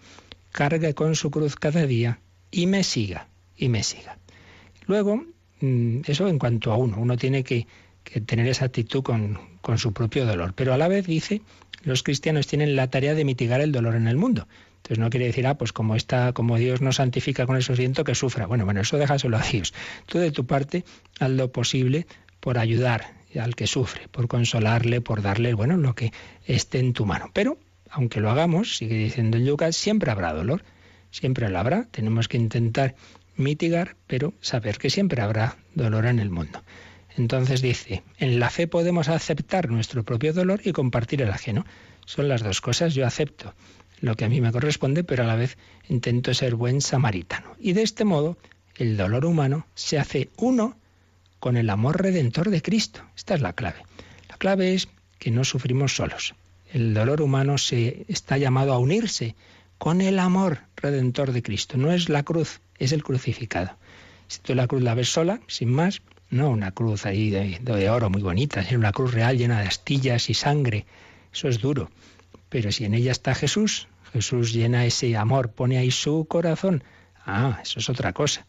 Cargue 0.52 0.94
con 0.94 1.16
su 1.16 1.32
cruz 1.32 1.56
cada 1.56 1.86
día 1.86 2.20
y 2.52 2.68
me 2.68 2.84
siga, 2.84 3.28
y 3.58 3.70
me 3.70 3.84
siga. 3.84 4.18
Luego, 4.88 5.26
mm, 5.62 6.02
eso 6.06 6.28
en 6.28 6.40
cuanto 6.40 6.72
a 6.72 6.78
uno, 6.78 6.98
uno 6.98 7.18
tiene 7.18 7.44
que, 7.44 7.68
tener 8.28 8.48
esa 8.48 8.66
actitud 8.66 9.02
con, 9.02 9.40
su 9.78 9.92
propio 9.92 10.28
dolor. 10.28 10.54
Pero 10.56 10.74
a 10.74 10.78
la 10.78 10.88
vez 10.88 11.08
dice, 11.08 11.42
los 11.84 12.04
cristianos 12.04 12.46
tienen 12.46 12.76
la 12.76 12.92
tarea 12.92 13.16
de 13.16 13.26
mitigar 13.26 13.62
el 13.62 13.72
dolor 13.72 13.96
en 13.96 14.08
el 14.08 14.16
mundo. 14.16 14.48
Entonces 14.78 15.00
no 15.00 15.10
quiere 15.10 15.26
decir, 15.26 15.48
ah, 15.48 15.58
pues 15.58 15.74
como 15.74 15.96
está, 15.96 16.32
como 16.34 16.58
Dios 16.58 16.82
nos 16.82 16.98
santifica 16.98 17.48
con 17.48 17.58
eso 17.58 17.76
siento 17.76 18.04
que 18.04 18.14
sufra. 18.14 18.46
Bueno, 18.46 18.66
bueno, 18.66 18.82
eso 18.82 18.98
déjaselo 18.98 19.38
a 19.38 19.42
Dios. 19.42 19.74
Tú 20.06 20.20
de 20.20 20.30
tu 20.30 20.46
parte 20.46 20.86
haz 21.20 21.32
lo 21.32 21.52
posible 21.52 22.06
por 22.40 22.60
ayudar 22.60 23.16
al 23.40 23.56
que 23.56 23.68
sufre, 23.68 24.08
por 24.10 24.28
consolarle, 24.28 25.02
por 25.02 25.22
darle, 25.22 25.54
bueno, 25.54 25.78
lo 25.78 25.96
que 25.96 26.12
esté 26.46 26.80
en 26.80 26.94
tu 26.94 27.06
mano. 27.06 27.30
Pero, 27.34 27.58
aunque 27.90 28.20
lo 28.20 28.30
hagamos, 28.30 28.78
sigue 28.78 28.96
diciendo 28.96 29.38
el 29.38 29.46
Lucas, 29.46 29.76
siempre 29.76 30.12
habrá 30.12 30.34
dolor. 30.34 30.64
Siempre 31.12 31.50
lo 31.50 31.60
habrá. 31.60 31.86
Tenemos 31.92 32.28
que 32.28 32.38
intentar 32.38 32.96
mitigar, 33.38 33.96
pero 34.08 34.34
saber 34.42 34.78
que 34.78 34.90
siempre 34.90 35.22
habrá 35.22 35.58
dolor 35.74 36.06
en 36.06 36.20
el 36.20 36.30
mundo. 36.30 36.62
Entonces 37.18 37.62
dice, 37.62 38.04
en 38.18 38.40
la 38.40 38.50
fe 38.50 38.68
podemos 38.68 39.08
aceptar 39.08 39.70
nuestro 39.70 40.04
propio 40.04 40.34
dolor 40.34 40.62
y 40.64 40.74
compartir 40.74 41.22
el 41.22 41.32
ajeno. 41.32 41.66
Son 42.06 42.28
las 42.28 42.44
dos 42.44 42.60
cosas. 42.60 42.94
Yo 42.94 43.06
acepto 43.06 43.54
lo 44.02 44.16
que 44.16 44.26
a 44.26 44.30
mí 44.30 44.42
me 44.42 44.52
corresponde, 44.52 45.04
pero 45.04 45.24
a 45.24 45.28
la 45.28 45.36
vez 45.36 45.58
intento 45.88 46.34
ser 46.34 46.56
buen 46.56 46.82
samaritano. 46.82 47.56
Y 47.60 47.74
de 47.74 47.84
este 47.84 48.04
modo, 48.04 48.38
el 48.76 48.98
dolor 48.98 49.26
humano 49.26 49.66
se 49.74 49.98
hace 49.98 50.30
uno 50.38 50.78
con 51.40 51.58
el 51.58 51.70
amor 51.70 52.02
redentor 52.02 52.50
de 52.50 52.62
Cristo. 52.62 53.02
Esta 53.16 53.36
es 53.36 53.42
la 53.42 53.54
clave. 53.54 53.84
La 54.30 54.38
clave 54.38 54.74
es 54.74 54.88
que 55.20 55.32
no 55.32 55.44
sufrimos 55.44 55.96
solos. 55.96 56.36
El 56.72 56.94
dolor 56.94 57.22
humano 57.22 57.58
se 57.58 58.06
está 58.08 58.38
llamado 58.38 58.74
a 58.74 58.80
unirse 58.80 59.36
con 59.78 60.02
el 60.02 60.20
amor 60.20 60.60
redentor 60.76 61.32
de 61.32 61.44
Cristo. 61.44 61.78
No 61.78 61.92
es 61.92 62.10
la 62.10 62.24
cruz, 62.24 62.62
es 62.80 62.92
el 62.92 63.04
crucificado. 63.04 63.78
Si 64.28 64.40
tú 64.40 64.56
la 64.56 64.68
cruz 64.68 64.82
la 64.82 64.96
ves 64.96 65.10
sola, 65.10 65.40
sin 65.48 65.72
más, 65.72 66.02
no 66.30 66.50
una 66.50 66.72
cruz 66.72 67.06
ahí 67.06 67.30
de, 67.30 67.90
oro 67.90 68.10
muy 68.10 68.22
bonita, 68.22 68.62
es 68.62 68.72
una 68.72 68.92
cruz 68.92 69.14
real 69.14 69.38
llena 69.38 69.62
de 69.62 69.68
astillas 69.68 70.30
y 70.30 70.34
sangre. 70.34 70.86
Eso 71.32 71.48
es 71.48 71.60
duro. 71.60 71.92
Pero 72.50 72.72
si 72.72 72.86
en 72.86 72.94
ella 72.94 73.12
está 73.12 73.36
Jesús, 73.36 73.88
Jesús 74.12 74.54
llena 74.54 74.86
ese 74.86 75.16
amor, 75.18 75.52
pone 75.52 75.78
ahí 75.78 75.92
su 75.92 76.26
corazón. 76.26 76.84
Ah, 77.26 77.60
eso 77.62 77.80
es 77.80 77.90
otra 77.90 78.14
cosa. 78.14 78.46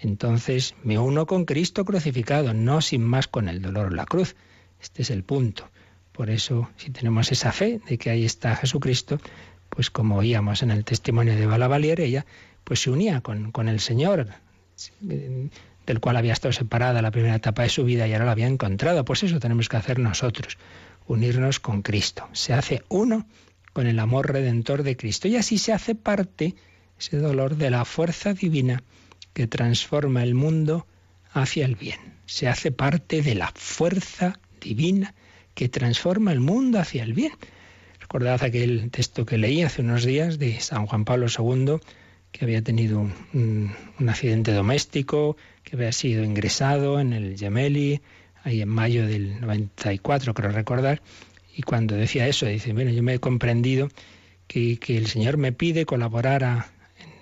Entonces 0.00 0.74
me 0.84 0.98
uno 0.98 1.26
con 1.26 1.44
Cristo 1.44 1.84
crucificado, 1.84 2.54
no 2.54 2.80
sin 2.80 3.04
más 3.04 3.26
con 3.28 3.48
el 3.48 3.60
dolor 3.60 3.92
la 3.92 4.06
cruz. 4.06 4.36
Este 4.80 5.02
es 5.02 5.10
el 5.10 5.24
punto. 5.24 5.68
Por 6.12 6.30
eso, 6.30 6.68
si 6.76 6.90
tenemos 6.90 7.32
esa 7.32 7.52
fe 7.52 7.80
de 7.88 7.98
que 7.98 8.10
ahí 8.10 8.24
está 8.24 8.56
Jesucristo, 8.56 9.20
pues 9.68 9.90
como 9.90 10.16
oíamos 10.16 10.62
en 10.62 10.70
el 10.70 10.84
testimonio 10.84 11.36
de 11.36 11.46
Balavalier, 11.46 12.00
ella 12.00 12.26
pues 12.64 12.80
se 12.80 12.90
unía 12.90 13.20
con, 13.20 13.50
con 13.50 13.68
el 13.68 13.80
Señor, 13.80 14.28
del 15.00 16.00
cual 16.00 16.16
había 16.16 16.32
estado 16.32 16.52
separada 16.52 17.02
la 17.02 17.10
primera 17.10 17.34
etapa 17.34 17.62
de 17.62 17.68
su 17.68 17.84
vida 17.84 18.06
y 18.06 18.12
ahora 18.12 18.26
la 18.26 18.32
había 18.32 18.46
encontrado. 18.46 19.04
Pues 19.04 19.22
eso 19.22 19.40
tenemos 19.40 19.68
que 19.68 19.76
hacer 19.76 19.98
nosotros, 19.98 20.58
unirnos 21.06 21.60
con 21.60 21.82
Cristo. 21.82 22.28
Se 22.32 22.52
hace 22.52 22.82
uno 22.88 23.26
con 23.72 23.86
el 23.86 23.98
amor 23.98 24.32
redentor 24.32 24.82
de 24.82 24.96
Cristo 24.96 25.28
y 25.28 25.36
así 25.36 25.58
se 25.58 25.72
hace 25.72 25.94
parte 25.94 26.54
ese 26.98 27.18
dolor 27.18 27.56
de 27.56 27.70
la 27.70 27.84
fuerza 27.84 28.34
divina 28.34 28.82
que 29.32 29.46
transforma 29.46 30.22
el 30.22 30.34
mundo 30.34 30.86
hacia 31.32 31.64
el 31.64 31.76
bien. 31.76 31.98
Se 32.26 32.48
hace 32.48 32.70
parte 32.72 33.22
de 33.22 33.34
la 33.34 33.52
fuerza 33.54 34.38
divina 34.60 35.14
que 35.54 35.68
transforma 35.68 36.32
el 36.32 36.40
mundo 36.40 36.78
hacia 36.78 37.02
el 37.02 37.14
bien. 37.14 37.32
Recordad 38.00 38.42
aquel 38.42 38.90
texto 38.90 39.26
que 39.26 39.38
leí 39.38 39.62
hace 39.62 39.82
unos 39.82 40.04
días 40.04 40.38
de 40.38 40.60
San 40.60 40.86
Juan 40.86 41.04
Pablo 41.04 41.26
II, 41.26 41.76
que 42.32 42.44
había 42.44 42.62
tenido 42.62 43.00
un, 43.00 43.74
accidente 44.06 44.52
doméstico, 44.52 45.36
que 45.64 45.76
había 45.76 45.92
sido 45.92 46.24
ingresado 46.24 47.00
en 47.00 47.12
el 47.12 47.36
Gemelli, 47.36 48.00
ahí 48.44 48.62
en 48.62 48.68
mayo 48.68 49.06
del 49.06 49.40
94, 49.40 50.32
creo 50.34 50.50
recordar, 50.50 51.02
y 51.54 51.62
cuando 51.62 51.96
decía 51.96 52.28
eso, 52.28 52.46
dice, 52.46 52.72
bueno, 52.72 52.92
yo 52.92 53.02
me 53.02 53.14
he 53.14 53.18
comprendido 53.18 53.88
que, 54.46 54.78
el 54.88 55.06
Señor 55.08 55.36
me 55.36 55.52
pide 55.52 55.84
colaborar 55.84 56.66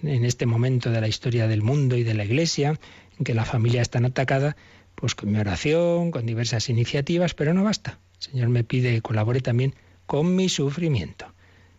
en, 0.02 0.24
este 0.24 0.46
momento 0.46 0.90
de 0.90 1.00
la 1.00 1.08
historia 1.08 1.48
del 1.48 1.62
mundo 1.62 1.96
y 1.96 2.02
de 2.02 2.14
la 2.14 2.24
Iglesia, 2.24 2.78
en 3.18 3.24
que 3.24 3.34
la 3.34 3.44
familia 3.44 3.82
está 3.82 3.98
atacada, 3.98 4.56
pues 4.94 5.14
con 5.14 5.30
mi 5.30 5.38
oración, 5.38 6.10
con 6.10 6.26
diversas 6.26 6.68
iniciativas, 6.68 7.34
pero 7.34 7.54
no 7.54 7.64
basta. 7.64 7.98
El 8.18 8.22
Señor 8.30 8.48
me 8.48 8.64
pide 8.64 8.94
que 8.94 9.02
colabore 9.02 9.40
también 9.40 9.74
con 10.06 10.34
mi 10.36 10.48
sufrimiento 10.48 11.34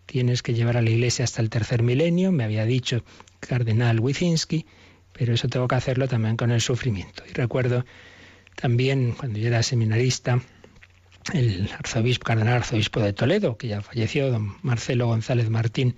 tienes 0.07 0.41
que 0.41 0.55
llevar 0.55 0.77
a 0.77 0.81
la 0.81 0.89
Iglesia 0.89 1.25
hasta 1.25 1.41
el 1.43 1.51
tercer 1.51 1.83
milenio, 1.83 2.31
me 2.31 2.43
había 2.43 2.65
dicho 2.65 3.03
Cardenal 3.39 3.99
Wyszynski, 3.99 4.65
pero 5.13 5.33
eso 5.33 5.47
tengo 5.47 5.67
que 5.67 5.75
hacerlo 5.75 6.07
también 6.07 6.37
con 6.37 6.49
el 6.49 6.61
sufrimiento. 6.61 7.23
Y 7.29 7.33
recuerdo 7.33 7.85
también 8.55 9.11
cuando 9.11 9.37
yo 9.37 9.47
era 9.47 9.61
seminarista, 9.61 10.41
el 11.33 11.69
arzobispo, 11.77 12.23
cardenal 12.23 12.55
arzobispo 12.55 13.01
de 13.01 13.13
Toledo, 13.13 13.57
que 13.57 13.67
ya 13.67 13.81
falleció, 13.81 14.31
don 14.31 14.55
Marcelo 14.61 15.07
González 15.07 15.49
Martín, 15.49 15.95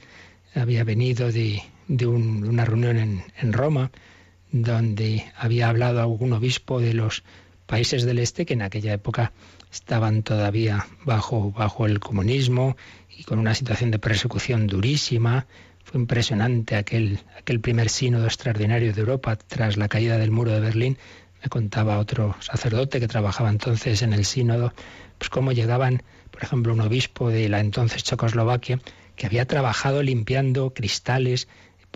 había 0.55 0.83
venido 0.83 1.31
de, 1.31 1.61
una 1.89 2.65
reunión 2.65 2.97
en, 2.97 3.23
en, 3.37 3.53
Roma, 3.53 3.91
donde 4.51 5.25
había 5.35 5.69
hablado 5.69 6.01
algún 6.01 6.33
obispo 6.33 6.79
de 6.79 6.93
los 6.93 7.23
países 7.65 8.03
del 8.03 8.19
este 8.19 8.45
que 8.45 8.53
en 8.53 8.61
aquella 8.61 8.93
época 8.93 9.31
estaban 9.71 10.23
todavía 10.23 10.87
bajo, 11.05 11.51
bajo 11.51 11.85
el 11.85 11.99
comunismo 11.99 12.77
y 13.15 13.23
con 13.23 13.39
una 13.39 13.55
situación 13.55 13.91
de 13.91 13.99
persecución 13.99 14.67
durísima. 14.67 15.47
Fue 15.83 15.99
impresionante 15.99 16.75
aquel, 16.75 17.19
aquel 17.37 17.59
primer 17.59 17.89
sínodo 17.89 18.25
extraordinario 18.25 18.93
de 18.93 18.99
Europa 18.99 19.35
tras 19.35 19.77
la 19.77 19.87
caída 19.87 20.17
del 20.17 20.31
muro 20.31 20.51
de 20.51 20.59
Berlín. 20.59 20.97
Me 21.41 21.49
contaba 21.49 21.99
otro 21.99 22.35
sacerdote 22.39 22.99
que 22.99 23.07
trabajaba 23.07 23.49
entonces 23.49 24.01
en 24.01 24.13
el 24.13 24.25
sínodo, 24.25 24.73
pues 25.17 25.29
cómo 25.29 25.51
llegaban, 25.51 26.03
por 26.31 26.43
ejemplo, 26.43 26.73
un 26.73 26.81
obispo 26.81 27.29
de 27.29 27.49
la 27.49 27.59
entonces 27.59 28.03
Checoslovaquia 28.03 28.79
que 29.15 29.25
había 29.25 29.45
trabajado 29.45 30.01
limpiando 30.01 30.73
cristales, 30.73 31.49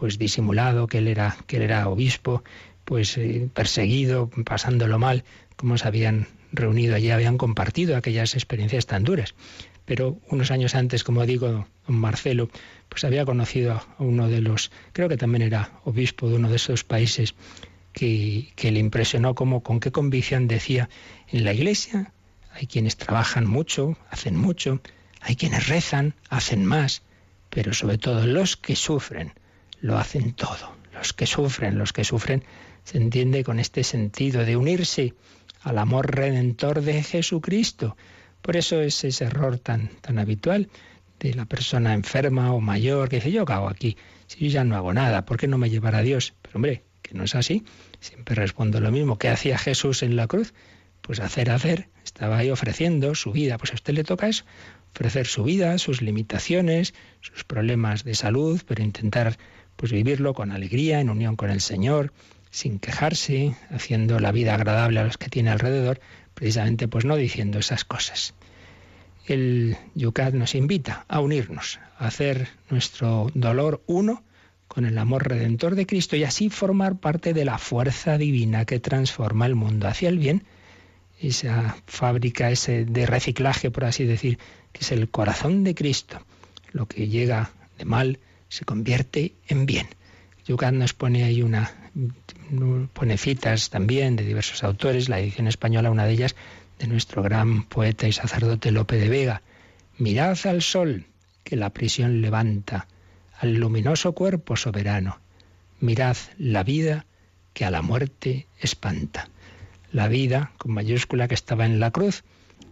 pues 0.04 0.18
disimulado 0.18 0.88
que 0.88 0.98
él 0.98 1.08
era, 1.08 1.38
que 1.48 1.56
él 1.56 1.62
era 1.62 1.88
obispo, 1.88 2.44
pues 2.84 3.18
eh, 3.18 3.48
perseguido, 3.54 4.30
pasándolo 4.44 5.00
mal, 5.00 5.24
cómo 5.56 5.78
se 5.78 5.88
habían 5.88 6.28
reunido 6.52 6.96
allí 6.96 7.10
habían 7.10 7.38
compartido 7.38 7.96
aquellas 7.96 8.34
experiencias 8.34 8.86
tan 8.86 9.06
duras. 9.06 9.34
Pero 9.86 10.20
unos 10.28 10.52
años 10.52 10.76
antes, 10.76 11.06
como 11.06 11.26
digo, 11.26 11.68
don 11.88 11.96
Marcelo, 11.96 12.50
pues 12.90 13.06
había 13.06 13.24
conocido 13.24 13.76
a 13.76 13.86
uno 13.98 14.28
de 14.28 14.42
los, 14.42 14.72
creo 14.92 15.08
que 15.08 15.16
también 15.16 15.42
era 15.42 15.72
obispo 15.86 16.28
de 16.28 16.36
uno 16.36 16.50
de 16.50 16.58
esos 16.58 16.84
países, 16.84 17.34
que, 17.94 18.52
que 18.58 18.74
le 18.74 18.80
impresionó 18.80 19.36
como 19.36 19.64
con 19.64 19.80
qué 19.80 19.94
convicción 19.94 20.50
decía, 20.50 20.90
en 21.30 21.46
la 21.46 21.54
iglesia 21.54 22.12
hay 22.52 22.68
quienes 22.68 22.98
trabajan 22.98 23.48
mucho, 23.48 23.98
hacen 24.10 24.36
mucho, 24.36 24.82
hay 25.22 25.38
quienes 25.38 25.70
rezan, 25.70 26.14
hacen 26.28 26.66
más, 26.66 27.04
pero 27.50 27.74
sobre 27.74 27.98
todo 27.98 28.28
los 28.28 28.58
que 28.58 28.76
sufren, 28.76 29.32
lo 29.84 29.98
hacen 29.98 30.32
todo. 30.34 30.74
Los 30.94 31.12
que 31.12 31.26
sufren, 31.26 31.78
los 31.78 31.92
que 31.92 32.06
sufren, 32.06 32.44
se 32.86 32.98
entiende 32.98 33.44
con 33.44 33.60
este 33.60 33.84
sentido 33.84 34.46
de 34.46 34.56
unirse 34.56 35.14
al 35.62 35.78
amor 35.78 36.16
redentor 36.16 36.82
de 36.82 37.04
Jesucristo. 37.04 37.98
Por 38.42 38.56
eso 38.56 38.82
es 38.82 39.04
ese 39.04 39.26
error 39.26 39.60
tan, 39.60 39.90
tan 40.00 40.20
habitual 40.20 40.70
de 41.20 41.34
la 41.34 41.46
persona 41.46 41.94
enferma 41.94 42.54
o 42.54 42.62
mayor 42.62 43.10
que 43.10 43.18
dice, 43.18 43.32
yo 43.32 43.44
cago 43.44 43.68
aquí? 43.68 43.98
Si 44.28 44.40
yo 44.40 44.48
ya 44.48 44.64
no 44.64 44.78
hago 44.78 44.94
nada, 44.94 45.26
¿por 45.26 45.38
qué 45.38 45.48
no 45.50 45.58
me 45.58 45.70
llevará 45.70 46.02
Dios? 46.02 46.34
Pero 46.42 46.56
hombre, 46.56 46.84
que 47.02 47.14
no 47.14 47.26
es 47.26 47.36
así. 47.36 47.66
Siempre 48.00 48.36
respondo 48.36 48.80
lo 48.80 48.90
mismo. 48.90 49.18
¿Qué 49.18 49.28
hacía 49.28 49.58
Jesús 49.58 50.02
en 50.02 50.16
la 50.16 50.28
cruz? 50.28 50.54
pues 51.04 51.20
hacer, 51.20 51.52
hacer, 51.52 51.90
estaba 52.06 52.38
ahí 52.38 52.50
ofreciendo 52.50 53.14
su 53.14 53.34
vida. 53.34 53.58
Pues 53.58 53.72
a 53.72 53.76
usted 53.76 53.94
le 53.94 54.06
toca 54.06 54.30
eso, 54.30 54.46
ofrecer 54.96 55.28
su 55.28 55.44
vida, 55.44 55.78
sus 55.78 56.02
limitaciones, 56.02 56.94
sus 57.20 57.44
problemas 57.44 58.06
de 58.06 58.16
salud, 58.16 58.62
pero 58.66 58.82
intentar 58.82 59.38
pues 59.76 59.92
vivirlo 59.92 60.34
con 60.34 60.52
alegría, 60.52 61.00
en 61.00 61.10
unión 61.10 61.36
con 61.36 61.50
el 61.50 61.62
Señor, 61.62 62.14
sin 62.50 62.80
quejarse, 62.80 63.56
haciendo 63.70 64.20
la 64.20 64.32
vida 64.32 64.54
agradable 64.54 65.00
a 65.00 65.04
los 65.04 65.18
que 65.18 65.30
tiene 65.30 65.50
alrededor, 65.50 66.00
precisamente 66.34 66.88
pues 66.88 67.06
no 67.06 67.16
diciendo 67.16 67.60
esas 67.60 67.84
cosas. 67.84 68.34
El 69.26 69.78
Yucat 69.96 70.34
nos 70.34 70.54
invita 70.54 71.06
a 71.08 71.20
unirnos, 71.20 71.80
a 71.98 72.08
hacer 72.08 72.50
nuestro 72.70 73.32
dolor 73.34 73.82
uno 73.88 74.24
con 74.68 74.86
el 74.86 74.98
amor 74.98 75.28
redentor 75.28 75.76
de 75.76 75.86
Cristo 75.86 76.16
y 76.16 76.24
así 76.24 76.50
formar 76.50 76.98
parte 76.98 77.34
de 77.34 77.46
la 77.46 77.58
fuerza 77.58 78.18
divina 78.18 78.66
que 78.66 78.80
transforma 78.80 79.46
el 79.46 79.56
mundo 79.56 79.88
hacia 79.88 80.10
el 80.10 80.18
bien, 80.18 80.44
esa 81.20 81.78
fábrica 81.86 82.52
ese 82.52 82.84
de 82.86 83.06
reciclaje, 83.06 83.72
por 83.72 83.86
así 83.86 84.04
decir, 84.04 84.40
que 84.72 84.82
es 84.82 84.92
el 84.92 85.10
corazón 85.10 85.64
de 85.64 85.74
Cristo. 85.74 86.20
Lo 86.72 86.88
que 86.88 87.08
llega 87.08 87.52
de 87.78 87.86
mal 87.86 88.20
se 88.54 88.66
convierte 88.66 89.34
en 89.48 89.66
bien. 89.66 89.88
Yucat 90.46 90.74
nos 90.74 90.94
pone 90.94 91.24
ahí 91.24 91.42
una 91.42 91.72
pone 92.94 93.18
citas 93.18 93.72
también 93.72 94.16
de 94.16 94.24
diversos 94.24 94.64
autores, 94.64 95.10
la 95.10 95.20
edición 95.20 95.48
española, 95.48 95.90
una 95.90 96.06
de 96.06 96.14
ellas 96.14 96.36
de 96.78 96.86
nuestro 96.86 97.24
gran 97.24 97.64
poeta 97.64 98.08
y 98.08 98.12
sacerdote 98.12 98.70
Lope 98.70 98.98
de 98.98 99.10
Vega. 99.10 99.42
Mirad 99.98 100.38
al 100.46 100.62
sol 100.62 101.08
que 101.44 101.56
la 101.56 101.72
prisión 101.72 102.22
levanta, 102.22 102.88
al 103.40 103.56
luminoso 103.56 104.12
cuerpo 104.14 104.56
soberano. 104.56 105.20
Mirad 105.80 106.18
la 106.38 106.64
vida 106.64 107.08
que 107.54 107.66
a 107.66 107.72
la 107.72 107.82
muerte 107.82 108.46
espanta. 108.60 109.30
La 109.92 110.08
vida, 110.08 110.52
con 110.58 110.74
mayúscula, 110.74 111.28
que 111.28 111.36
estaba 111.36 111.66
en 111.66 111.80
la 111.80 111.90
cruz, 111.90 112.24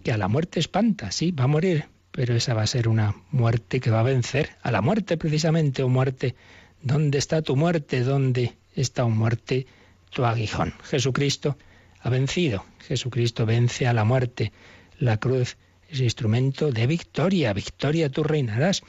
que 0.04 0.12
a 0.12 0.18
la 0.18 0.28
muerte 0.28 0.60
espanta, 0.60 1.12
sí, 1.12 1.32
va 1.32 1.46
a 1.46 1.48
morir, 1.48 1.86
pero 2.12 2.36
esa 2.36 2.54
va 2.54 2.64
a 2.64 2.68
ser 2.68 2.88
una 2.88 3.16
muerte 3.32 3.80
que 3.80 3.92
va 3.92 4.02
a 4.02 4.04
vencer, 4.04 4.52
a 4.62 4.72
la 4.72 4.82
muerte 4.82 5.18
precisamente, 5.18 5.84
o 5.84 5.90
muerte, 5.90 6.36
¿dónde 6.82 7.18
está 7.18 7.42
tu 7.42 7.56
muerte? 7.56 8.02
¿Dónde 8.02 8.56
está 8.76 9.04
tu 9.04 9.10
muerte? 9.10 9.68
Tu 10.10 10.26
aguijón. 10.26 10.74
Jesucristo 10.84 11.58
ha 12.02 12.10
vencido, 12.10 12.66
Jesucristo 12.88 13.46
vence 13.46 13.88
a 13.88 13.94
la 13.94 14.04
muerte. 14.04 14.52
La 15.00 15.18
cruz 15.18 15.58
es 15.90 16.00
instrumento 16.00 16.72
de 16.72 16.88
victoria, 16.88 17.54
victoria 17.54 18.10
tú 18.10 18.24
reinarás 18.24 18.84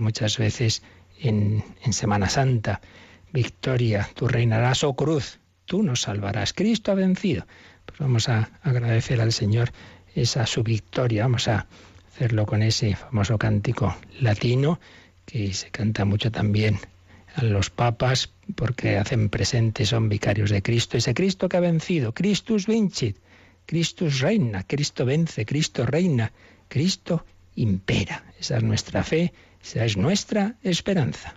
muchas 0.00 0.38
veces 0.38 0.82
en, 1.20 1.62
Semana 1.90 2.28
Santa. 2.28 2.80
Victoria, 3.32 4.08
tú 4.14 4.26
reinarás, 4.26 4.84
oh 4.84 4.94
cruz, 4.94 5.38
tú 5.66 5.82
nos 5.82 6.02
salvarás. 6.02 6.54
Cristo 6.54 6.92
ha 6.92 6.94
vencido. 6.94 7.46
Pues 7.84 7.98
vamos 7.98 8.28
a 8.28 8.50
agradecer 8.62 9.20
al 9.20 9.32
Señor 9.32 9.70
esa 10.14 10.46
su 10.46 10.62
victoria. 10.62 11.24
Vamos 11.24 11.48
a 11.48 11.66
hacerlo 12.18 12.46
con 12.46 12.64
ese 12.64 12.96
famoso 12.96 13.38
cántico 13.38 13.96
latino 14.18 14.80
que 15.24 15.54
se 15.54 15.70
canta 15.70 16.04
mucho 16.04 16.32
también 16.32 16.80
a 17.36 17.44
los 17.44 17.70
papas 17.70 18.28
porque 18.56 18.98
hacen 18.98 19.28
presente, 19.28 19.86
son 19.86 20.08
vicarios 20.08 20.50
de 20.50 20.60
Cristo. 20.60 20.96
Ese 20.96 21.14
Cristo 21.14 21.48
que 21.48 21.58
ha 21.58 21.60
vencido, 21.60 22.12
Christus 22.12 22.66
vincit, 22.66 23.16
Christus 23.66 24.18
reina, 24.18 24.64
Cristo 24.64 25.04
vence, 25.04 25.46
Cristo 25.46 25.86
reina, 25.86 26.32
Cristo 26.66 27.24
impera. 27.54 28.24
Esa 28.40 28.56
es 28.56 28.64
nuestra 28.64 29.04
fe 29.04 29.32
esa 29.62 29.84
es 29.84 29.96
nuestra 29.96 30.56
esperanza. 30.64 31.34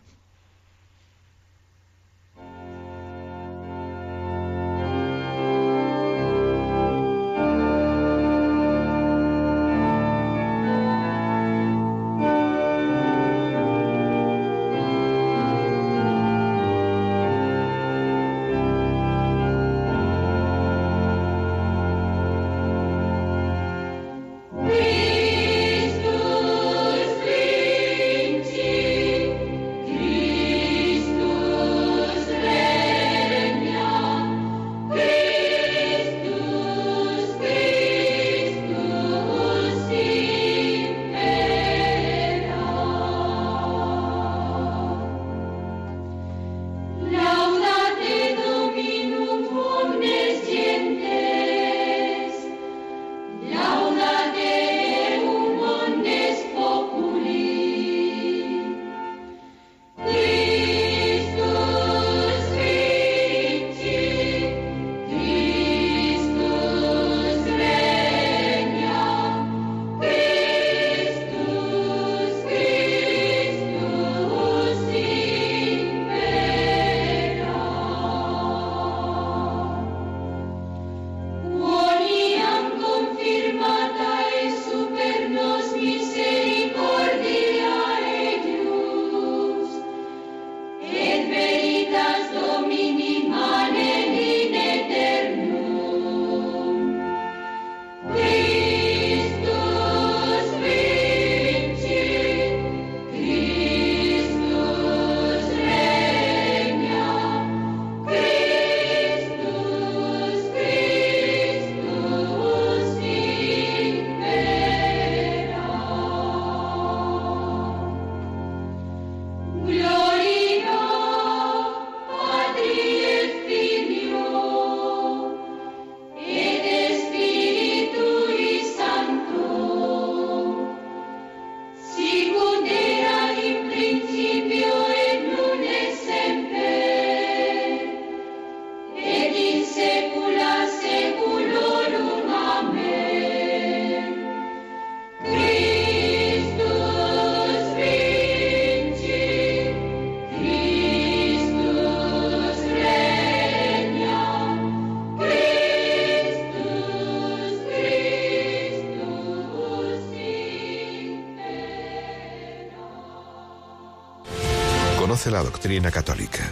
La 165.29 165.43
doctrina 165.43 165.91
católica. 165.91 166.51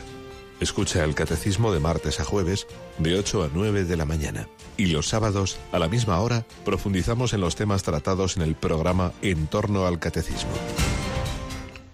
Escucha 0.60 1.04
el 1.04 1.16
catecismo 1.16 1.72
de 1.74 1.80
martes 1.80 2.20
a 2.20 2.26
jueves 2.26 2.68
de 2.98 3.18
8 3.18 3.44
a 3.46 3.50
9 3.54 3.86
de 3.86 3.98
la 3.98 4.06
mañana. 4.06 4.48
Y 4.78 4.88
los 4.88 5.08
sábados, 5.08 5.58
a 5.72 5.80
la 5.80 5.88
misma 5.88 6.20
hora, 6.20 6.46
profundizamos 6.66 7.34
en 7.34 7.42
los 7.42 7.56
temas 7.56 7.84
tratados 7.84 8.38
en 8.38 8.44
el 8.44 8.56
programa 8.56 9.14
En 9.22 9.48
torno 9.48 9.88
al 9.88 10.00
catecismo. 10.00 10.52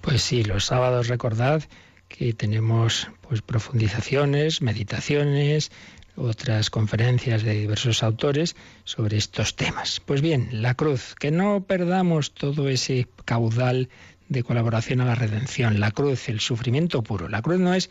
Pues 0.02 0.24
sí, 0.24 0.44
los 0.44 0.66
sábados 0.66 1.08
recordad 1.08 1.64
que 2.08 2.34
tenemos 2.34 3.08
pues 3.22 3.42
profundizaciones, 3.42 4.62
meditaciones, 4.62 5.72
otras 6.16 6.70
conferencias 6.70 7.44
de 7.44 7.54
diversos 7.54 8.04
autores 8.04 8.56
sobre 8.84 9.18
estos 9.18 9.56
temas. 9.56 10.02
Pues 10.04 10.22
bien, 10.22 10.50
la 10.52 10.76
cruz, 10.76 11.16
que 11.20 11.32
no 11.32 11.64
perdamos 11.64 12.34
todo 12.34 12.70
ese 12.70 13.08
caudal 13.26 13.90
de 14.30 14.44
colaboración 14.44 15.02
a 15.02 15.06
la 15.06 15.16
redención, 15.16 15.80
la 15.80 15.92
cruz, 15.92 16.30
el 16.30 16.40
sufrimiento 16.40 17.04
puro. 17.04 17.30
La 17.30 17.42
cruz 17.42 17.60
no 17.60 17.74
es 17.74 17.90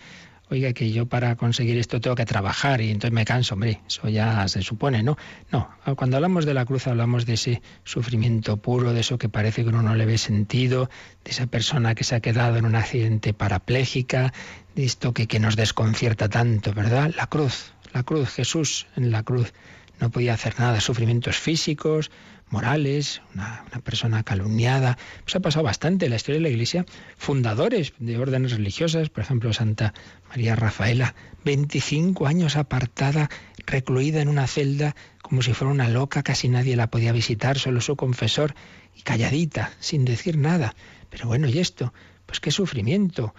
oiga, 0.50 0.72
que 0.72 0.90
yo 0.90 1.06
para 1.06 1.36
conseguir 1.36 1.78
esto 1.78 2.00
tengo 2.00 2.16
que 2.16 2.26
trabajar 2.26 2.80
y 2.80 2.90
entonces 2.90 3.12
me 3.12 3.24
canso, 3.24 3.54
hombre, 3.54 3.80
eso 3.86 4.08
ya 4.08 4.46
se 4.48 4.62
supone, 4.62 5.02
¿no? 5.02 5.16
No, 5.50 5.68
cuando 5.96 6.16
hablamos 6.16 6.44
de 6.44 6.54
la 6.54 6.64
cruz 6.64 6.86
hablamos 6.86 7.26
de 7.26 7.34
ese 7.34 7.62
sufrimiento 7.84 8.56
puro, 8.58 8.92
de 8.92 9.00
eso 9.00 9.18
que 9.18 9.28
parece 9.28 9.62
que 9.62 9.70
uno 9.70 9.82
no 9.82 9.94
le 9.94 10.06
ve 10.06 10.18
sentido, 10.18 10.90
de 11.24 11.30
esa 11.30 11.46
persona 11.46 11.94
que 11.94 12.04
se 12.04 12.14
ha 12.14 12.20
quedado 12.20 12.56
en 12.56 12.66
un 12.66 12.76
accidente 12.76 13.32
parapléjica, 13.32 14.32
de 14.74 14.84
esto 14.84 15.14
que, 15.14 15.26
que 15.26 15.40
nos 15.40 15.56
desconcierta 15.56 16.28
tanto, 16.28 16.72
¿verdad? 16.72 17.12
La 17.16 17.26
cruz, 17.26 17.72
la 17.92 18.02
cruz, 18.02 18.30
Jesús 18.30 18.86
en 18.96 19.10
la 19.10 19.22
cruz 19.22 19.52
no 20.00 20.10
podía 20.10 20.34
hacer 20.34 20.58
nada, 20.58 20.80
sufrimientos 20.80 21.36
físicos, 21.36 22.10
morales, 22.48 23.22
una, 23.34 23.64
persona 23.82 24.22
calumniada. 24.22 24.98
Pues 25.24 25.36
ha 25.36 25.40
pasado 25.40 25.64
bastante 25.64 26.06
en 26.06 26.10
la 26.10 26.16
historia 26.16 26.38
de 26.38 26.42
la 26.42 26.48
Iglesia. 26.50 26.86
Fundadores 27.16 27.92
de 27.98 28.18
órdenes 28.18 28.52
religiosas, 28.52 29.08
por 29.08 29.24
ejemplo, 29.24 29.52
Santa 29.52 29.94
María 30.28 30.56
Rafaela, 30.56 31.14
25 31.44 32.26
años 32.26 32.56
apartada, 32.56 33.28
recluida 33.66 34.20
en 34.20 34.28
una 34.28 34.46
celda 34.46 34.94
como 35.22 35.42
si 35.42 35.54
fuera 35.54 35.72
una 35.72 35.88
loca, 35.88 36.22
casi 36.22 36.48
nadie 36.48 36.76
la 36.76 36.90
podía 36.90 37.12
visitar, 37.12 37.58
solo 37.58 37.80
su 37.80 37.96
confesor, 37.96 38.54
y 38.94 39.02
calladita, 39.02 39.72
sin 39.80 40.04
decir 40.04 40.36
nada. 40.36 40.74
Pero 41.10 41.28
bueno, 41.28 41.48
¿y 41.48 41.58
esto? 41.58 41.94
Pues 42.26 42.40
qué 42.40 42.50
sufrimiento. 42.50 43.34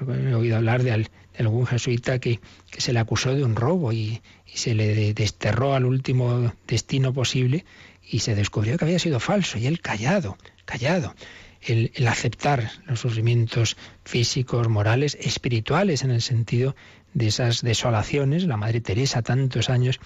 He 0.00 0.34
oído 0.34 0.56
hablar 0.56 0.82
de, 0.82 1.08
algún 1.38 1.66
jesuita 1.66 2.18
que, 2.18 2.40
se 2.76 2.92
le 2.92 2.98
acusó 2.98 3.34
de 3.34 3.44
un 3.44 3.54
robo 3.54 3.92
y 3.92 4.20
se 4.46 4.74
le 4.74 5.14
desterró 5.14 5.74
al 5.74 5.84
último 5.84 6.52
destino 6.66 7.12
posible 7.12 7.64
y 8.10 8.20
se 8.20 8.34
descubrió 8.34 8.78
que 8.78 8.84
había 8.84 8.98
sido 8.98 9.20
falso 9.20 9.58
y 9.58 9.66
él 9.66 9.80
callado, 9.80 10.36
callado. 10.64 11.14
El, 11.60 11.90
aceptar 12.06 12.70
los 12.86 13.00
sufrimientos 13.00 13.76
físicos, 14.04 14.68
morales, 14.68 15.18
espirituales 15.20 16.04
en 16.04 16.12
el 16.12 16.22
sentido 16.22 16.76
de 17.14 17.26
esas 17.26 17.62
desolaciones, 17.62 18.44
la 18.44 18.56
Madre 18.56 18.80
Teresa 18.80 19.22
tantos 19.22 19.68
años 19.68 19.98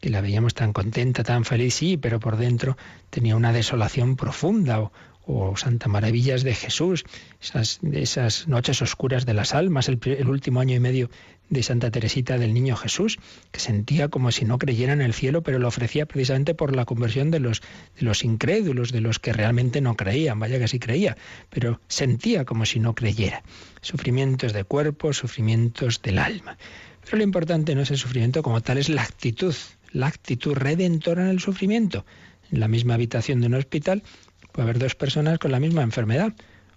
que 0.00 0.10
la 0.10 0.20
veíamos 0.20 0.54
tan 0.54 0.72
contenta, 0.72 1.24
tan 1.24 1.44
feliz, 1.44 1.74
sí, 1.74 1.96
pero 1.96 2.20
por 2.20 2.36
dentro 2.36 2.76
tenía 3.10 3.36
una 3.36 3.52
desolación 3.52 4.16
profunda, 4.16 4.80
o, 4.80 4.92
o 5.30 5.54
Santa 5.56 5.88
Maravillas 5.88 6.42
de 6.42 6.54
Jesús, 6.54 7.04
esas, 7.40 7.80
esas 7.92 8.48
noches 8.48 8.80
oscuras 8.80 9.26
de 9.26 9.34
las 9.34 9.54
almas, 9.54 9.88
el, 9.88 10.00
el, 10.02 10.28
último 10.28 10.60
año 10.60 10.74
y 10.74 10.80
medio 10.80 11.10
de 11.50 11.62
Santa 11.62 11.90
Teresita 11.90 12.38
del 12.38 12.54
Niño 12.54 12.76
Jesús, 12.76 13.18
que 13.52 13.60
sentía 13.60 14.08
como 14.08 14.32
si 14.32 14.46
no 14.46 14.58
creyera 14.58 14.94
en 14.94 15.02
el 15.02 15.12
cielo, 15.12 15.42
pero 15.42 15.58
lo 15.58 15.68
ofrecía 15.68 16.06
precisamente 16.06 16.54
por 16.54 16.74
la 16.74 16.86
conversión 16.86 17.30
de 17.30 17.40
los, 17.40 17.60
de 17.60 18.06
los 18.06 18.24
incrédulos, 18.24 18.90
de 18.90 19.02
los 19.02 19.18
que 19.18 19.34
realmente 19.34 19.82
no 19.82 19.96
creían, 19.96 20.40
vaya 20.40 20.58
que 20.58 20.66
sí 20.66 20.78
creía, 20.78 21.18
pero 21.50 21.78
sentía 21.88 22.46
como 22.46 22.64
si 22.64 22.80
no 22.80 22.94
creyera. 22.94 23.42
Sufrimientos 23.82 24.54
de 24.54 24.64
cuerpo, 24.64 25.12
sufrimientos 25.12 26.00
del 26.00 26.20
alma. 26.20 26.56
Pero 27.04 27.18
lo 27.18 27.24
importante 27.24 27.74
no 27.74 27.82
es 27.82 27.90
el 27.90 27.98
sufrimiento 27.98 28.42
como 28.42 28.62
tal, 28.62 28.78
es 28.78 28.88
la 28.88 29.02
actitud, 29.02 29.54
la 29.92 30.06
actitud 30.06 30.54
redentora 30.54 31.22
en 31.22 31.28
el 31.28 31.40
sufrimiento. 31.40 32.06
En 32.50 32.60
la 32.60 32.68
misma 32.68 32.94
habitación 32.94 33.40
de 33.40 33.46
un 33.48 33.54
hospital 33.54 34.02
puede 34.58 34.70
haber 34.70 34.80
dos 34.80 34.96
personas 34.96 35.38
con 35.38 35.52
la 35.52 35.60
misma 35.60 35.82
enfermedad, 35.82 36.32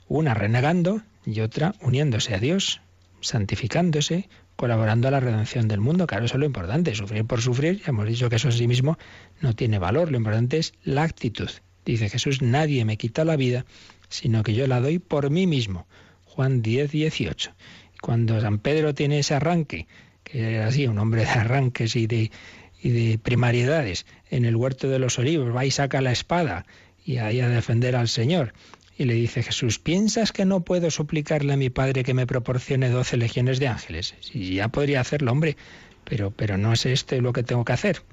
una 0.07 0.35
renegando 0.35 1.01
y 1.25 1.39
otra 1.39 1.73
uniéndose 1.81 2.35
a 2.35 2.37
Dios, 2.37 2.79
santificándose, 3.21 4.29
colaborando 4.55 5.07
a 5.07 5.11
la 5.11 5.19
redención 5.19 5.67
del 5.67 5.79
mundo. 5.79 6.05
Claro, 6.05 6.25
eso 6.25 6.35
es 6.35 6.39
lo 6.41 6.45
importante. 6.45 6.93
Sufrir 6.93 7.25
por 7.25 7.41
sufrir, 7.41 7.79
ya 7.79 7.87
hemos 7.87 8.07
dicho 8.07 8.29
que 8.29 8.35
eso 8.35 8.49
en 8.49 8.53
sí 8.53 8.67
mismo 8.67 8.99
no 9.39 9.55
tiene 9.55 9.79
valor. 9.79 10.11
Lo 10.11 10.17
importante 10.17 10.59
es 10.59 10.75
la 10.83 11.01
actitud. 11.01 11.49
Dice 11.83 12.07
Jesús, 12.07 12.43
nadie 12.43 12.85
me 12.85 12.97
quita 12.97 13.25
la 13.25 13.35
vida, 13.35 13.65
sino 14.09 14.43
que 14.43 14.53
yo 14.53 14.67
la 14.67 14.79
doy 14.79 14.99
por 14.99 15.31
mí 15.31 15.47
mismo. 15.47 15.87
Juan 16.25 16.61
10, 16.61 16.91
18. 16.91 17.51
Cuando 17.99 18.39
San 18.41 18.59
Pedro 18.59 18.93
tiene 18.93 19.17
ese 19.17 19.33
arranque, 19.33 19.87
que 20.23 20.53
era 20.53 20.67
así, 20.67 20.85
un 20.85 20.99
hombre 20.99 21.21
de 21.21 21.31
arranques 21.31 21.95
y 21.95 22.05
de, 22.05 22.29
y 22.79 22.89
de 22.89 23.17
primariedades, 23.17 24.05
en 24.29 24.45
el 24.45 24.55
huerto 24.55 24.87
de 24.87 24.99
los 24.99 25.17
olivos, 25.17 25.55
va 25.55 25.65
y 25.65 25.71
saca 25.71 25.99
la 26.01 26.11
espada 26.11 26.67
y 27.05 27.17
ahí 27.17 27.39
a 27.39 27.49
defender 27.49 27.95
al 27.95 28.07
Señor. 28.07 28.53
Y 28.97 29.05
le 29.05 29.13
dice 29.13 29.41
Jesús, 29.41 29.79
¿piensas 29.79 30.31
que 30.31 30.45
no 30.45 30.61
puedo 30.61 30.91
suplicarle 30.91 31.53
a 31.53 31.57
mi 31.57 31.69
Padre 31.69 32.03
que 32.03 32.13
me 32.13 32.27
proporcione 32.27 32.89
doce 32.89 33.17
legiones 33.17 33.59
de 33.59 33.67
ángeles? 33.67 34.15
Si 34.19 34.55
ya 34.55 34.67
podría 34.67 35.01
hacerlo, 35.01 35.31
hombre, 35.31 35.57
pero, 36.03 36.31
pero 36.31 36.57
no 36.57 36.73
es 36.73 36.85
esto 36.85 37.19
lo 37.19 37.33
que 37.33 37.43
tengo 37.43 37.65
que 37.65 37.73
hacer. 37.73 38.03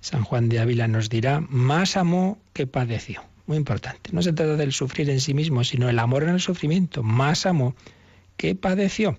San 0.00 0.22
Juan 0.22 0.48
de 0.48 0.60
Ávila 0.60 0.86
nos 0.86 1.08
dirá, 1.08 1.40
más 1.40 1.96
amó 1.96 2.38
que 2.52 2.66
padeció. 2.66 3.22
Muy 3.46 3.56
importante. 3.56 4.10
No 4.12 4.22
se 4.22 4.32
trata 4.32 4.56
del 4.56 4.72
sufrir 4.72 5.08
en 5.08 5.20
sí 5.20 5.34
mismo, 5.34 5.64
sino 5.64 5.88
el 5.88 5.98
amor 5.98 6.22
en 6.22 6.30
el 6.30 6.40
sufrimiento. 6.40 7.02
Más 7.02 7.46
amó 7.46 7.74
que 8.36 8.54
padeció. 8.54 9.18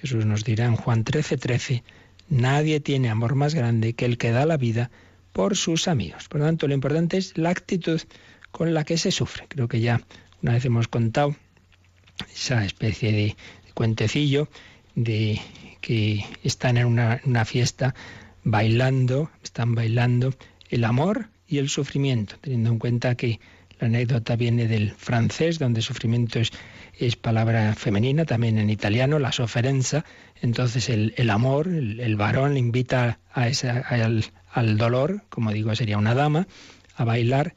Jesús 0.00 0.24
nos 0.24 0.44
dirá 0.44 0.64
en 0.64 0.76
Juan 0.76 1.04
13, 1.04 1.36
13, 1.36 1.84
nadie 2.28 2.80
tiene 2.80 3.08
amor 3.08 3.34
más 3.34 3.54
grande 3.54 3.94
que 3.94 4.04
el 4.04 4.18
que 4.18 4.30
da 4.30 4.46
la 4.46 4.56
vida 4.56 4.90
por 5.32 5.56
sus 5.56 5.88
amigos. 5.88 6.28
Por 6.28 6.40
lo 6.40 6.46
tanto, 6.46 6.66
lo 6.66 6.74
importante 6.74 7.18
es 7.18 7.36
la 7.36 7.50
actitud 7.50 8.00
con 8.56 8.72
la 8.72 8.84
que 8.84 8.96
se 8.96 9.10
sufre. 9.10 9.44
Creo 9.48 9.68
que 9.68 9.80
ya 9.80 10.00
una 10.40 10.54
vez 10.54 10.64
hemos 10.64 10.88
contado 10.88 11.36
esa 12.34 12.64
especie 12.64 13.12
de, 13.12 13.36
cuentecillo 13.74 14.48
de 14.94 15.38
que 15.82 16.24
están 16.42 16.78
en 16.78 16.86
una, 16.86 17.44
fiesta 17.44 17.94
bailando, 18.44 19.30
están 19.44 19.74
bailando 19.74 20.32
el 20.70 20.84
amor 20.84 21.28
y 21.46 21.58
el 21.58 21.68
sufrimiento, 21.68 22.36
teniendo 22.40 22.70
en 22.70 22.78
cuenta 22.78 23.14
que 23.14 23.40
la 23.78 23.88
anécdota 23.88 24.36
viene 24.36 24.66
del 24.66 24.92
francés, 24.92 25.58
donde 25.58 25.82
sufrimiento 25.82 26.40
es, 26.40 26.50
es 26.98 27.14
palabra 27.14 27.74
femenina, 27.74 28.24
también 28.24 28.56
en 28.56 28.70
italiano, 28.70 29.18
la 29.18 29.32
soferenza. 29.32 30.06
Entonces 30.40 30.88
el, 30.88 31.12
el 31.18 31.28
amor, 31.28 31.68
el, 31.68 32.16
varón 32.16 32.54
le 32.54 32.60
invita 32.60 33.18
a 33.34 33.48
esa, 33.48 33.80
al, 33.80 34.24
al, 34.50 34.78
dolor, 34.78 35.24
como 35.28 35.52
digo, 35.52 35.74
sería 35.74 35.98
una 35.98 36.14
dama, 36.14 36.48
a 36.96 37.04
bailar 37.04 37.54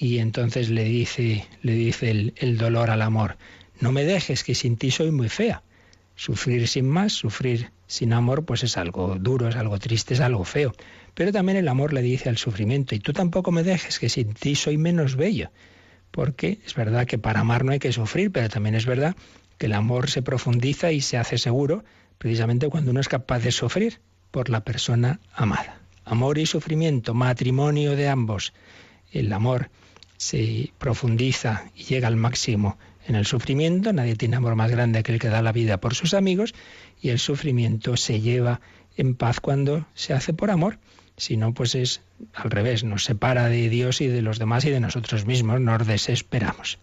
y 0.00 0.18
entonces 0.18 0.70
le 0.70 0.84
dice, 0.84 1.46
le 1.60 1.74
dice 1.74 2.10
el, 2.10 2.32
el 2.36 2.56
dolor 2.56 2.88
al 2.88 3.02
amor, 3.02 3.36
no 3.80 3.92
me 3.92 4.04
dejes 4.04 4.44
que 4.44 4.54
sin 4.54 4.78
ti 4.78 4.90
soy 4.90 5.10
muy 5.10 5.28
fea. 5.28 5.62
Sufrir 6.16 6.68
sin 6.68 6.88
más, 6.88 7.12
sufrir 7.12 7.70
sin 7.86 8.14
amor, 8.14 8.46
pues 8.46 8.64
es 8.64 8.78
algo 8.78 9.16
duro, 9.20 9.48
es 9.48 9.56
algo 9.56 9.78
triste, 9.78 10.14
es 10.14 10.20
algo 10.20 10.44
feo. 10.44 10.72
Pero 11.14 11.32
también 11.32 11.58
el 11.58 11.68
amor 11.68 11.92
le 11.92 12.00
dice 12.00 12.30
al 12.30 12.38
sufrimiento, 12.38 12.94
y 12.94 12.98
tú 13.00 13.12
tampoco 13.12 13.52
me 13.52 13.62
dejes 13.62 13.98
que 13.98 14.08
sin 14.08 14.32
ti 14.32 14.54
soy 14.54 14.78
menos 14.78 15.16
bello. 15.16 15.50
Porque 16.10 16.60
es 16.64 16.74
verdad 16.74 17.06
que 17.06 17.18
para 17.18 17.40
amar 17.40 17.64
no 17.64 17.72
hay 17.72 17.78
que 17.78 17.92
sufrir, 17.92 18.32
pero 18.32 18.48
también 18.48 18.74
es 18.76 18.86
verdad 18.86 19.14
que 19.58 19.66
el 19.66 19.74
amor 19.74 20.08
se 20.08 20.22
profundiza 20.22 20.92
y 20.92 21.02
se 21.02 21.18
hace 21.18 21.36
seguro 21.36 21.84
precisamente 22.16 22.70
cuando 22.70 22.90
uno 22.90 23.00
es 23.00 23.08
capaz 23.08 23.40
de 23.40 23.52
sufrir 23.52 24.00
por 24.30 24.48
la 24.48 24.64
persona 24.64 25.20
amada. 25.34 25.78
Amor 26.06 26.38
y 26.38 26.46
sufrimiento, 26.46 27.12
matrimonio 27.12 27.96
de 27.96 28.08
ambos. 28.08 28.54
El 29.12 29.32
amor 29.32 29.70
se 30.20 30.70
profundiza 30.76 31.64
y 31.74 31.84
llega 31.84 32.06
al 32.06 32.16
máximo 32.16 32.76
en 33.06 33.14
el 33.14 33.24
sufrimiento, 33.24 33.90
nadie 33.94 34.16
tiene 34.16 34.36
amor 34.36 34.54
más 34.54 34.70
grande 34.70 35.02
que 35.02 35.12
el 35.12 35.18
que 35.18 35.28
da 35.28 35.40
la 35.40 35.50
vida 35.50 35.80
por 35.80 35.94
sus 35.94 36.12
amigos, 36.12 36.54
y 37.00 37.08
el 37.08 37.18
sufrimiento 37.18 37.96
se 37.96 38.20
lleva 38.20 38.60
en 38.98 39.14
paz 39.14 39.40
cuando 39.40 39.86
se 39.94 40.12
hace 40.12 40.34
por 40.34 40.50
amor. 40.50 40.78
Si 41.16 41.38
no, 41.38 41.54
pues 41.54 41.74
es 41.74 42.02
al 42.34 42.50
revés, 42.50 42.84
nos 42.84 43.04
separa 43.04 43.48
de 43.48 43.70
Dios 43.70 44.02
y 44.02 44.08
de 44.08 44.20
los 44.20 44.38
demás 44.38 44.66
y 44.66 44.70
de 44.70 44.80
nosotros 44.80 45.24
mismos, 45.24 45.58
nos 45.58 45.86
desesperamos. 45.86 46.78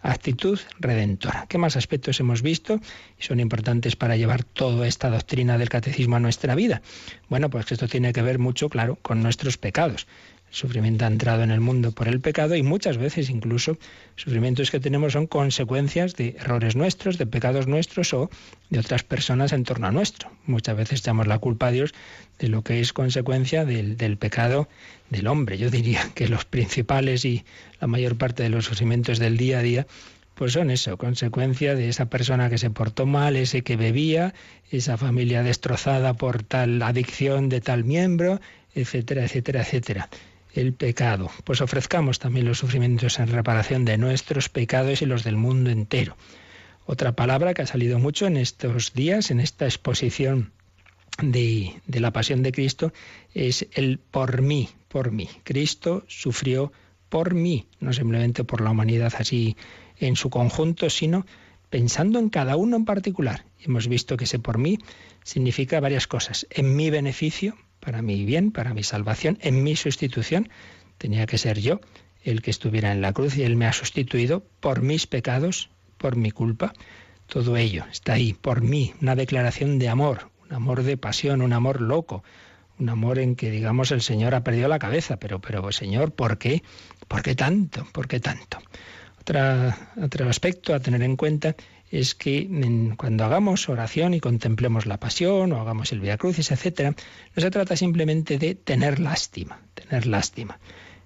Actitud 0.00 0.58
redentora. 0.78 1.44
¿Qué 1.46 1.58
más 1.58 1.76
aspectos 1.76 2.20
hemos 2.20 2.40
visto 2.40 2.80
y 3.18 3.22
son 3.22 3.38
importantes 3.38 3.96
para 3.96 4.16
llevar 4.16 4.44
toda 4.44 4.86
esta 4.86 5.10
doctrina 5.10 5.58
del 5.58 5.68
catecismo 5.68 6.16
a 6.16 6.20
nuestra 6.20 6.54
vida? 6.54 6.80
Bueno, 7.28 7.50
pues 7.50 7.70
esto 7.70 7.86
tiene 7.86 8.14
que 8.14 8.22
ver 8.22 8.38
mucho, 8.38 8.70
claro, 8.70 8.96
con 9.02 9.22
nuestros 9.22 9.58
pecados. 9.58 10.06
Sufrimiento 10.50 11.04
ha 11.04 11.08
entrado 11.08 11.42
en 11.42 11.50
el 11.50 11.60
mundo 11.60 11.92
por 11.92 12.08
el 12.08 12.20
pecado 12.20 12.54
y 12.56 12.62
muchas 12.62 12.96
veces 12.96 13.28
incluso 13.28 13.76
sufrimientos 14.16 14.70
que 14.70 14.80
tenemos 14.80 15.12
son 15.12 15.26
consecuencias 15.26 16.16
de 16.16 16.36
errores 16.40 16.74
nuestros, 16.74 17.18
de 17.18 17.26
pecados 17.26 17.66
nuestros 17.66 18.14
o 18.14 18.30
de 18.70 18.78
otras 18.78 19.02
personas 19.02 19.52
en 19.52 19.64
torno 19.64 19.86
a 19.86 19.92
nuestro. 19.92 20.30
Muchas 20.46 20.76
veces 20.76 21.00
echamos 21.00 21.26
la 21.26 21.38
culpa 21.38 21.66
a 21.66 21.70
Dios 21.70 21.92
de 22.38 22.48
lo 22.48 22.62
que 22.62 22.80
es 22.80 22.94
consecuencia 22.94 23.66
del, 23.66 23.96
del 23.98 24.16
pecado 24.16 24.68
del 25.10 25.26
hombre. 25.26 25.58
Yo 25.58 25.70
diría 25.70 26.10
que 26.14 26.28
los 26.28 26.46
principales 26.46 27.26
y 27.26 27.44
la 27.80 27.86
mayor 27.86 28.16
parte 28.16 28.42
de 28.42 28.48
los 28.48 28.64
sufrimientos 28.64 29.18
del 29.18 29.36
día 29.36 29.58
a 29.58 29.62
día 29.62 29.86
pues 30.34 30.52
son 30.52 30.70
eso, 30.70 30.96
consecuencia 30.96 31.74
de 31.74 31.88
esa 31.88 32.06
persona 32.06 32.48
que 32.48 32.58
se 32.58 32.70
portó 32.70 33.06
mal, 33.06 33.34
ese 33.34 33.62
que 33.62 33.76
bebía, 33.76 34.34
esa 34.70 34.96
familia 34.96 35.42
destrozada 35.42 36.14
por 36.14 36.44
tal 36.44 36.80
adicción 36.80 37.48
de 37.48 37.60
tal 37.60 37.82
miembro, 37.82 38.40
etcétera, 38.72 39.24
etcétera, 39.24 39.62
etcétera 39.62 40.08
el 40.54 40.72
pecado. 40.72 41.30
Pues 41.44 41.60
ofrezcamos 41.60 42.18
también 42.18 42.46
los 42.46 42.58
sufrimientos 42.58 43.18
en 43.18 43.28
reparación 43.28 43.84
de 43.84 43.98
nuestros 43.98 44.48
pecados 44.48 45.02
y 45.02 45.06
los 45.06 45.24
del 45.24 45.36
mundo 45.36 45.70
entero. 45.70 46.16
Otra 46.86 47.12
palabra 47.12 47.54
que 47.54 47.62
ha 47.62 47.66
salido 47.66 47.98
mucho 47.98 48.26
en 48.26 48.36
estos 48.36 48.94
días, 48.94 49.30
en 49.30 49.40
esta 49.40 49.66
exposición 49.66 50.52
de, 51.22 51.74
la 51.86 52.12
pasión 52.12 52.42
de 52.42 52.52
Cristo 52.52 52.92
es 53.34 53.66
el 53.72 53.98
por 53.98 54.40
mí, 54.42 54.68
por 54.88 55.10
mí. 55.10 55.28
Cristo 55.44 56.04
sufrió 56.08 56.72
por 57.08 57.34
mí, 57.34 57.66
no 57.80 57.92
simplemente 57.92 58.44
por 58.44 58.60
la 58.60 58.70
humanidad 58.70 59.12
así 59.18 59.56
en 59.98 60.16
su 60.16 60.30
conjunto, 60.30 60.90
sino 60.90 61.26
pensando 61.70 62.18
en 62.18 62.30
cada 62.30 62.56
uno 62.56 62.76
en 62.76 62.84
particular. 62.84 63.44
Hemos 63.60 63.88
visto 63.88 64.16
que 64.16 64.24
ese 64.24 64.38
por 64.38 64.58
mí 64.58 64.78
significa 65.24 65.80
varias 65.80 66.06
cosas. 66.06 66.46
En 66.50 66.76
mi 66.76 66.90
beneficio, 66.90 67.56
para 67.80 68.02
mi 68.02 68.24
bien, 68.24 68.50
para 68.50 68.74
mi 68.74 68.82
salvación, 68.82 69.38
en 69.40 69.62
mi 69.62 69.76
sustitución, 69.76 70.48
tenía 70.98 71.26
que 71.26 71.38
ser 71.38 71.60
yo 71.60 71.80
el 72.22 72.42
que 72.42 72.50
estuviera 72.50 72.92
en 72.92 73.00
la 73.00 73.12
cruz 73.12 73.36
y 73.36 73.42
Él 73.42 73.56
me 73.56 73.66
ha 73.66 73.72
sustituido 73.72 74.44
por 74.60 74.82
mis 74.82 75.06
pecados, 75.06 75.70
por 75.96 76.16
mi 76.16 76.30
culpa. 76.30 76.72
Todo 77.26 77.56
ello 77.56 77.84
está 77.90 78.14
ahí, 78.14 78.32
por 78.34 78.62
mí, 78.62 78.94
una 79.00 79.14
declaración 79.14 79.78
de 79.78 79.88
amor, 79.88 80.30
un 80.48 80.54
amor 80.54 80.82
de 80.82 80.96
pasión, 80.96 81.42
un 81.42 81.52
amor 81.52 81.80
loco, 81.80 82.24
un 82.78 82.88
amor 82.88 83.18
en 83.18 83.34
que, 83.34 83.50
digamos, 83.50 83.90
el 83.90 84.02
Señor 84.02 84.34
ha 84.34 84.44
perdido 84.44 84.68
la 84.68 84.78
cabeza, 84.78 85.18
pero, 85.18 85.40
pero 85.40 85.70
Señor, 85.72 86.12
¿por 86.12 86.38
qué? 86.38 86.62
¿Por 87.06 87.22
qué 87.22 87.34
tanto? 87.34 87.86
¿Por 87.92 88.08
qué 88.08 88.20
tanto? 88.20 88.58
Otra, 89.20 89.92
otro 90.00 90.28
aspecto 90.28 90.74
a 90.74 90.80
tener 90.80 91.02
en 91.02 91.16
cuenta 91.16 91.54
es 91.90 92.14
que 92.14 92.48
cuando 92.96 93.24
hagamos 93.24 93.68
oración 93.68 94.14
y 94.14 94.20
contemplemos 94.20 94.86
la 94.86 94.98
pasión 94.98 95.52
o 95.52 95.60
hagamos 95.60 95.92
el 95.92 96.00
Via 96.00 96.18
Crucis, 96.18 96.50
etcétera, 96.50 96.94
no 97.34 97.42
se 97.42 97.50
trata 97.50 97.76
simplemente 97.76 98.38
de 98.38 98.54
tener 98.54 99.00
lástima, 99.00 99.60
tener 99.74 100.06
lástima. 100.06 100.58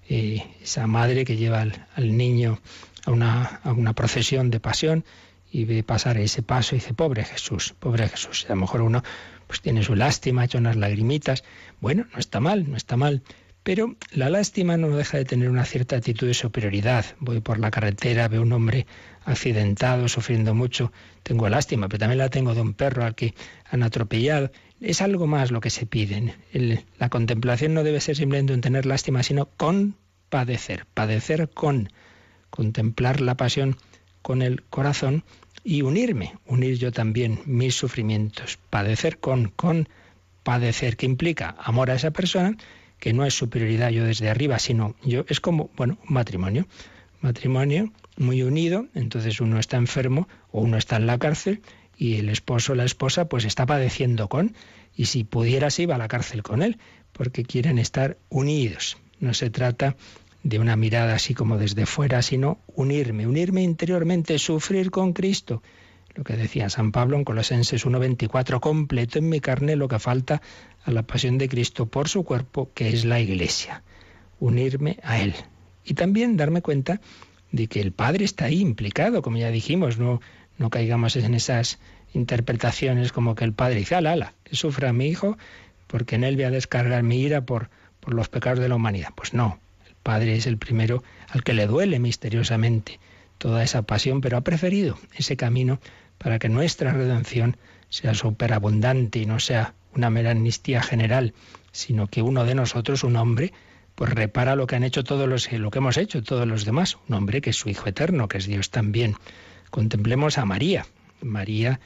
Eh, 0.09 0.43
esa 0.61 0.85
madre 0.85 1.23
que 1.23 1.37
lleva 1.37 1.61
al, 1.61 2.17
niño 2.17 2.59
a 3.05 3.11
una, 3.11 3.61
a 3.63 3.71
una, 3.71 3.93
procesión 3.93 4.51
de 4.51 4.59
pasión 4.59 5.05
y 5.49 5.63
ve 5.63 5.83
pasar 5.83 6.17
ese 6.17 6.43
paso 6.43 6.75
y 6.75 6.79
dice, 6.79 6.93
pobre 6.93 7.23
Jesús, 7.23 7.73
pobre 7.79 8.09
Jesús. 8.09 8.45
A 8.47 8.49
lo 8.49 8.57
mejor 8.57 8.81
uno 8.81 9.01
pues 9.47 9.61
tiene 9.61 9.83
su 9.83 9.95
lástima, 9.95 10.43
echa 10.43 10.57
unas 10.57 10.75
lagrimitas. 10.75 11.43
Bueno, 11.79 12.05
no 12.11 12.19
está 12.19 12.41
mal, 12.41 12.69
no 12.69 12.75
está 12.75 12.97
mal. 12.97 13.23
Pero 13.63 13.95
la 14.11 14.29
lástima 14.29 14.75
no 14.75 14.89
deja 14.89 15.17
de 15.17 15.23
tener 15.23 15.49
una 15.49 15.63
cierta 15.63 15.95
actitud 15.95 16.27
de 16.27 16.33
superioridad. 16.33 17.05
Voy 17.19 17.39
por 17.39 17.59
la 17.59 17.71
carretera, 17.71 18.27
veo 18.27 18.41
un 18.41 18.51
hombre 18.51 18.85
accidentado, 19.25 20.07
sufriendo 20.07 20.53
mucho, 20.53 20.91
tengo 21.23 21.47
lástima, 21.49 21.87
pero 21.87 21.99
también 21.99 22.19
la 22.19 22.29
tengo 22.29 22.53
de 22.53 22.61
un 22.61 22.73
perro 22.73 23.05
al 23.05 23.15
que 23.15 23.33
han 23.69 23.83
atropellado. 23.83 24.51
Es 24.81 25.01
algo 25.01 25.27
más 25.27 25.51
lo 25.51 25.61
que 25.61 25.69
se 25.69 25.85
pide. 25.85 26.35
la 26.97 27.09
contemplación 27.09 27.73
no 27.73 27.83
debe 27.83 28.01
ser 28.01 28.15
simplemente 28.15 28.53
un 28.53 28.61
tener 28.61 28.85
lástima, 28.85 29.23
sino 29.23 29.45
con 29.45 29.95
padecer, 30.29 30.85
padecer 30.93 31.49
con, 31.49 31.89
contemplar 32.49 33.21
la 33.21 33.37
pasión 33.37 33.77
con 34.21 34.41
el 34.41 34.63
corazón 34.63 35.23
y 35.63 35.81
unirme, 35.81 36.35
unir 36.45 36.77
yo 36.77 36.91
también 36.91 37.39
mis 37.45 37.75
sufrimientos, 37.75 38.57
padecer 38.69 39.19
con, 39.19 39.49
con 39.49 39.87
padecer, 40.43 40.97
que 40.97 41.05
implica 41.05 41.55
amor 41.59 41.89
a 41.89 41.95
esa 41.95 42.11
persona, 42.11 42.57
que 42.99 43.13
no 43.13 43.25
es 43.25 43.33
superioridad 43.33 43.89
yo 43.89 44.05
desde 44.05 44.29
arriba, 44.29 44.59
sino 44.59 44.95
yo, 45.03 45.25
es 45.27 45.39
como, 45.39 45.69
bueno, 45.75 45.97
un 46.07 46.13
matrimonio, 46.13 46.67
matrimonio 47.21 47.91
muy 48.17 48.43
unido, 48.43 48.87
entonces 48.93 49.41
uno 49.41 49.59
está 49.59 49.77
enfermo 49.77 50.27
o 50.51 50.61
uno 50.61 50.77
está 50.77 50.97
en 50.97 51.07
la 51.07 51.17
cárcel 51.17 51.61
y 51.97 52.15
el 52.15 52.29
esposo 52.29 52.73
o 52.73 52.75
la 52.75 52.85
esposa 52.85 53.29
pues 53.29 53.45
está 53.45 53.65
padeciendo 53.65 54.27
con, 54.27 54.55
y 54.95 55.05
si 55.05 55.23
pudiera 55.23 55.69
se 55.69 55.83
iba 55.83 55.95
a 55.95 55.99
la 55.99 56.07
cárcel 56.07 56.43
con 56.43 56.61
él, 56.61 56.77
porque 57.11 57.43
quieren 57.43 57.79
estar 57.79 58.17
unidos. 58.29 58.97
No 59.19 59.33
se 59.33 59.49
trata 59.49 59.95
de 60.43 60.59
una 60.59 60.75
mirada 60.75 61.15
así 61.15 61.33
como 61.33 61.57
desde 61.57 61.85
fuera, 61.85 62.21
sino 62.21 62.59
unirme, 62.67 63.27
unirme 63.27 63.63
interiormente, 63.63 64.37
sufrir 64.37 64.91
con 64.91 65.13
Cristo. 65.13 65.63
Lo 66.15 66.23
que 66.23 66.35
decía 66.35 66.69
San 66.69 66.91
Pablo 66.91 67.17
en 67.17 67.23
Colosenses 67.23 67.85
1.24, 67.85 68.59
completo 68.59 69.17
en 69.17 69.29
mi 69.29 69.39
carne 69.39 69.75
lo 69.75 69.87
que 69.87 69.97
falta 69.97 70.41
a 70.83 70.91
la 70.91 71.03
pasión 71.03 71.37
de 71.37 71.49
Cristo 71.49 71.87
por 71.87 72.09
su 72.09 72.23
cuerpo, 72.23 72.69
que 72.73 72.89
es 72.89 73.05
la 73.05 73.19
Iglesia. 73.19 73.83
Unirme 74.39 74.99
a 75.01 75.19
Él. 75.19 75.33
Y 75.83 75.95
también 75.95 76.37
darme 76.37 76.61
cuenta 76.61 77.01
de 77.53 77.67
que 77.67 77.79
el 77.79 77.93
Padre 77.93 78.25
está 78.25 78.45
ahí 78.45 78.59
implicado, 78.59 79.21
como 79.21 79.37
ya 79.37 79.51
dijimos, 79.51 79.99
no, 79.99 80.19
no 80.57 80.69
caigamos 80.69 81.15
en 81.15 81.35
esas 81.35 81.79
interpretaciones 82.13 83.11
como 83.11 83.35
que 83.35 83.45
el 83.45 83.53
Padre 83.53 83.75
dice, 83.75 83.95
ala, 83.95 84.11
ala, 84.11 84.33
que 84.43 84.55
sufra 84.55 84.91
mi 84.91 85.07
hijo 85.07 85.37
porque 85.87 86.15
en 86.15 86.23
él 86.23 86.35
voy 86.35 86.45
a 86.45 86.49
descargar 86.49 87.03
mi 87.03 87.21
ira 87.21 87.45
por, 87.45 87.69
por 87.99 88.15
los 88.15 88.27
pecados 88.27 88.59
de 88.59 88.67
la 88.67 88.75
humanidad. 88.75 89.09
Pues 89.15 89.35
no, 89.35 89.59
el 89.87 89.93
Padre 90.01 90.35
es 90.35 90.47
el 90.47 90.57
primero 90.57 91.03
al 91.29 91.43
que 91.43 91.53
le 91.53 91.67
duele 91.67 91.99
misteriosamente 91.99 92.99
toda 93.37 93.63
esa 93.63 93.83
pasión, 93.83 94.19
pero 94.19 94.37
ha 94.37 94.41
preferido 94.41 94.97
ese 95.15 95.37
camino 95.37 95.79
para 96.17 96.39
que 96.39 96.49
nuestra 96.49 96.91
redención 96.91 97.57
sea 97.89 98.15
superabundante 98.15 99.19
y 99.19 99.27
no 99.27 99.39
sea 99.39 99.75
una 99.93 100.09
mera 100.09 100.31
amnistía 100.31 100.81
general, 100.81 101.35
sino 101.71 102.07
que 102.07 102.23
uno 102.23 102.45
de 102.45 102.55
nosotros, 102.55 103.03
un 103.03 103.15
hombre, 103.15 103.53
pues 103.95 104.11
repara 104.11 104.55
lo 104.55 104.67
que 104.67 104.75
han 104.75 104.83
hecho 104.83 105.03
todos 105.03 105.27
los 105.27 105.51
lo 105.51 105.71
que 105.71 105.79
hemos 105.79 105.97
hecho 105.97 106.23
todos 106.23 106.47
los 106.47 106.65
demás, 106.65 106.97
un 107.07 107.15
hombre 107.15 107.41
que 107.41 107.51
es 107.51 107.57
su 107.57 107.69
hijo 107.69 107.87
eterno, 107.87 108.27
que 108.27 108.37
es 108.37 108.47
Dios 108.47 108.69
también. 108.69 109.15
Contemplemos 109.69 110.37
a 110.37 110.45
María, 110.45 110.85
María 111.21 111.79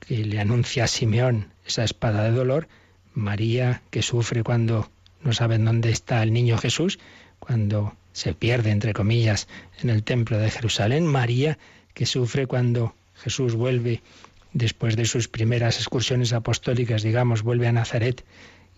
que 0.00 0.24
le 0.24 0.40
anuncia 0.40 0.84
a 0.84 0.88
Simeón 0.88 1.48
esa 1.66 1.84
espada 1.84 2.24
de 2.24 2.32
dolor, 2.32 2.68
María 3.14 3.82
que 3.90 4.02
sufre 4.02 4.42
cuando 4.42 4.90
no 5.22 5.32
saben 5.32 5.64
dónde 5.64 5.90
está 5.90 6.22
el 6.22 6.32
niño 6.32 6.58
Jesús, 6.58 6.98
cuando 7.38 7.94
se 8.12 8.34
pierde 8.34 8.70
entre 8.70 8.92
comillas 8.92 9.48
en 9.80 9.90
el 9.90 10.02
templo 10.02 10.38
de 10.38 10.50
Jerusalén, 10.50 11.06
María 11.06 11.58
que 11.94 12.06
sufre 12.06 12.46
cuando 12.46 12.94
Jesús 13.14 13.54
vuelve 13.54 14.02
después 14.52 14.96
de 14.96 15.04
sus 15.04 15.28
primeras 15.28 15.78
excursiones 15.78 16.32
apostólicas, 16.32 17.02
digamos, 17.02 17.42
vuelve 17.42 17.68
a 17.68 17.72
Nazaret 17.72 18.24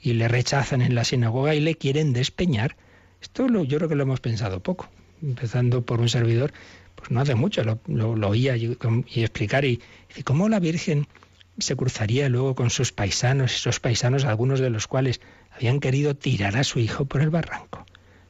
y 0.05 0.13
le 0.13 0.29
rechazan 0.29 0.83
en 0.83 0.95
la 0.95 1.03
sinagoga 1.03 1.55
y 1.55 1.61
le 1.61 1.77
quieren 1.77 2.13
despeñar. 2.13 2.77
Esto 3.23 3.49
lo, 3.49 3.65
yo 3.65 3.79
creo 3.79 3.89
que 3.89 3.95
lo 3.95 4.03
hemos 4.03 4.21
pensado 4.21 4.61
poco, 4.61 4.91
empezando 5.23 5.81
por 5.81 6.03
un 6.03 6.11
servidor, 6.11 6.53
pues 6.95 7.11
no 7.11 7.23
hace 7.23 7.35
mucho, 7.35 7.63
lo, 7.87 8.29
oía 8.29 8.55
y, 8.55 8.77
explicar 9.17 9.65
y, 9.65 9.81
y 10.15 10.23
cómo 10.23 10.51
la 10.51 10.61
Virgen 10.61 11.09
se 11.59 11.75
cruzaría 11.75 12.29
luego 12.29 12.55
con 12.55 12.69
sus 12.69 12.93
paisanos, 12.93 13.55
esos 13.55 13.81
paisanos, 13.81 14.27
algunos 14.27 14.61
de 14.61 14.69
los 14.69 14.87
cuales 14.87 15.23
habían 15.57 15.81
querido 15.81 16.15
tirar 16.15 16.59
a 16.59 16.65
su 16.65 16.81
hijo 16.81 17.07
por 17.07 17.23
el 17.23 17.31
barranco. 17.31 17.87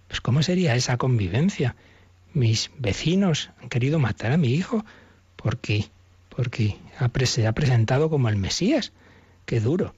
Pues 0.07 0.21
cómo 0.21 0.45
sería 0.45 0.77
esa 0.77 0.97
convivencia. 0.97 1.75
Mis 2.35 2.71
vecinos 2.79 3.51
han 3.61 3.69
querido 3.69 3.99
matar 3.99 4.31
a 4.31 4.37
mi 4.37 4.55
hijo 4.55 4.85
porque 5.35 5.89
porque 6.37 6.77
se 7.27 7.47
ha 7.47 7.53
presentado 7.53 8.11
como 8.11 8.29
el 8.29 8.37
Mesías. 8.37 8.93
Qué 9.45 9.59
duro 9.59 9.95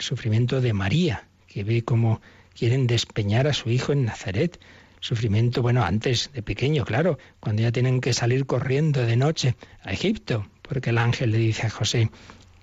el 0.00 0.04
sufrimiento 0.06 0.62
de 0.62 0.72
María, 0.72 1.28
que 1.46 1.62
ve 1.62 1.82
cómo 1.84 2.22
quieren 2.56 2.86
despeñar 2.86 3.46
a 3.46 3.52
su 3.52 3.68
hijo 3.68 3.92
en 3.92 4.06
Nazaret. 4.06 4.58
Sufrimiento, 5.00 5.60
bueno, 5.60 5.84
antes 5.84 6.30
de 6.32 6.42
pequeño, 6.42 6.86
claro, 6.86 7.18
cuando 7.38 7.60
ya 7.62 7.70
tienen 7.70 8.00
que 8.00 8.14
salir 8.14 8.46
corriendo 8.46 9.04
de 9.04 9.16
noche 9.16 9.56
a 9.82 9.92
Egipto, 9.92 10.46
porque 10.62 10.88
el 10.88 10.96
ángel 10.96 11.32
le 11.32 11.38
dice 11.38 11.66
a 11.66 11.70
José, 11.70 12.10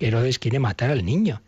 Herodes 0.00 0.40
quiere 0.40 0.58
matar 0.58 0.90
al 0.90 1.04
niño. 1.04 1.40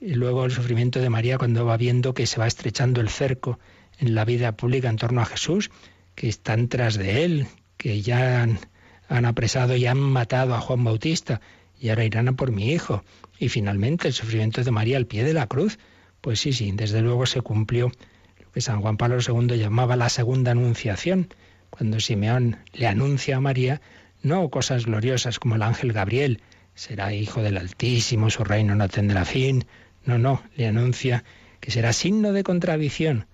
Y 0.00 0.14
luego 0.14 0.44
el 0.44 0.52
sufrimiento 0.52 1.00
de 1.00 1.10
María 1.10 1.38
cuando 1.38 1.64
va 1.64 1.76
viendo 1.76 2.14
que 2.14 2.26
se 2.26 2.38
va 2.38 2.46
estrechando 2.46 3.00
el 3.00 3.08
cerco 3.08 3.58
en 3.98 4.14
la 4.14 4.24
vida 4.24 4.56
pública 4.56 4.88
en 4.88 4.96
torno 4.96 5.22
a 5.22 5.26
Jesús, 5.26 5.70
que 6.14 6.28
están 6.28 6.68
tras 6.68 6.96
de 6.96 7.24
él, 7.24 7.46
que 7.76 8.00
ya 8.00 8.42
han, 8.42 8.60
han 9.08 9.24
apresado 9.24 9.74
y 9.74 9.86
han 9.86 9.98
matado 9.98 10.54
a 10.54 10.60
Juan 10.60 10.84
Bautista, 10.84 11.40
y 11.80 11.88
ahora 11.88 12.04
irán 12.04 12.28
a 12.28 12.32
por 12.32 12.52
mi 12.52 12.70
hijo. 12.70 13.02
Y 13.38 13.48
finalmente 13.48 14.08
el 14.08 14.14
sufrimiento 14.14 14.62
de 14.62 14.70
María 14.70 14.96
al 14.96 15.06
pie 15.06 15.24
de 15.24 15.34
la 15.34 15.46
cruz. 15.46 15.78
Pues 16.20 16.40
sí, 16.40 16.52
sí, 16.52 16.72
desde 16.72 17.02
luego 17.02 17.26
se 17.26 17.40
cumplió 17.40 17.92
lo 18.40 18.50
que 18.50 18.60
San 18.60 18.80
Juan 18.80 18.96
Pablo 18.96 19.18
II 19.20 19.58
llamaba 19.58 19.96
la 19.96 20.08
segunda 20.08 20.52
anunciación, 20.52 21.28
cuando 21.70 22.00
Simeón 22.00 22.58
le 22.72 22.86
anuncia 22.86 23.36
a 23.36 23.40
María 23.40 23.80
no 24.22 24.48
cosas 24.48 24.86
gloriosas 24.86 25.38
como 25.38 25.54
el 25.54 25.62
ángel 25.62 25.92
Gabriel, 25.92 26.40
será 26.74 27.12
hijo 27.12 27.42
del 27.42 27.58
Altísimo, 27.58 28.30
su 28.30 28.44
reino 28.44 28.74
no 28.74 28.88
tendrá 28.88 29.24
fin. 29.24 29.64
No, 30.04 30.18
no, 30.18 30.42
le 30.56 30.66
anuncia 30.66 31.24
que 31.60 31.70
será 31.70 31.92
signo 31.92 32.32
de 32.32 32.42
contradicción 32.42 33.26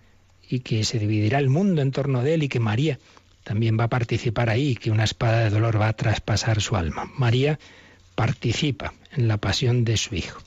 y 0.48 0.60
que 0.60 0.84
se 0.84 0.98
dividirá 0.98 1.38
el 1.38 1.48
mundo 1.48 1.82
en 1.82 1.92
torno 1.92 2.22
de 2.22 2.34
él 2.34 2.42
y 2.42 2.48
que 2.48 2.60
María 2.60 2.98
también 3.44 3.78
va 3.78 3.84
a 3.84 3.88
participar 3.88 4.50
ahí, 4.50 4.76
que 4.76 4.90
una 4.90 5.04
espada 5.04 5.40
de 5.40 5.50
dolor 5.50 5.80
va 5.80 5.88
a 5.88 5.92
traspasar 5.92 6.60
su 6.60 6.76
alma. 6.76 7.10
María 7.16 7.58
participa 8.14 8.92
en 9.12 9.28
la 9.28 9.38
pasión 9.38 9.84
de 9.84 9.96
su 9.96 10.14
Hijo. 10.14 10.40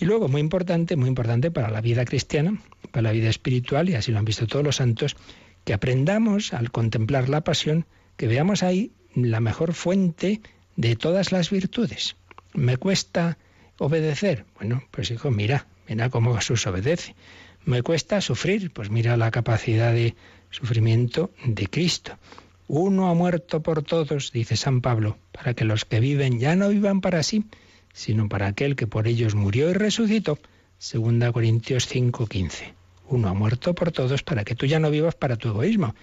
Y 0.00 0.06
luego, 0.06 0.28
muy 0.28 0.40
importante, 0.40 0.96
muy 0.96 1.08
importante 1.08 1.50
para 1.50 1.70
la 1.70 1.80
vida 1.80 2.04
cristiana, 2.04 2.60
para 2.90 3.02
la 3.02 3.12
vida 3.12 3.28
espiritual, 3.28 3.88
y 3.88 3.94
así 3.94 4.12
lo 4.12 4.18
han 4.18 4.24
visto 4.24 4.46
todos 4.46 4.64
los 4.64 4.76
santos, 4.76 5.16
que 5.64 5.74
aprendamos 5.74 6.54
al 6.54 6.70
contemplar 6.70 7.28
la 7.28 7.42
pasión, 7.42 7.86
que 8.16 8.26
veamos 8.26 8.62
ahí 8.62 8.92
la 9.14 9.40
mejor 9.40 9.74
fuente 9.74 10.40
de 10.76 10.96
todas 10.96 11.32
las 11.32 11.50
virtudes. 11.50 12.16
¿Me 12.54 12.76
cuesta 12.78 13.38
obedecer? 13.78 14.46
Bueno, 14.58 14.82
pues 14.90 15.10
hijo, 15.10 15.30
mira, 15.30 15.66
mira 15.88 16.08
cómo 16.10 16.34
Jesús 16.34 16.66
obedece. 16.66 17.14
¿Me 17.64 17.82
cuesta 17.82 18.20
sufrir? 18.20 18.72
Pues 18.72 18.90
mira 18.90 19.16
la 19.16 19.30
capacidad 19.30 19.92
de 19.92 20.14
sufrimiento 20.50 21.30
de 21.44 21.66
Cristo. 21.66 22.18
Uno 22.72 23.10
ha 23.10 23.14
muerto 23.14 23.64
por 23.64 23.82
todos, 23.82 24.30
dice 24.30 24.56
San 24.56 24.80
Pablo, 24.80 25.18
para 25.32 25.54
que 25.54 25.64
los 25.64 25.84
que 25.84 25.98
viven 25.98 26.38
ya 26.38 26.54
no 26.54 26.68
vivan 26.68 27.00
para 27.00 27.24
sí, 27.24 27.46
sino 27.92 28.28
para 28.28 28.46
aquel 28.46 28.76
que 28.76 28.86
por 28.86 29.08
ellos 29.08 29.34
murió 29.34 29.70
y 29.70 29.72
resucitó, 29.72 30.38
Segunda 30.78 31.32
Corintios 31.32 31.88
5:15. 31.88 32.74
Uno 33.08 33.28
ha 33.28 33.34
muerto 33.34 33.74
por 33.74 33.90
todos 33.90 34.22
para 34.22 34.44
que 34.44 34.54
tú 34.54 34.66
ya 34.66 34.78
no 34.78 34.88
vivas 34.92 35.16
para 35.16 35.34
tu 35.34 35.48
egoísmo, 35.48 35.96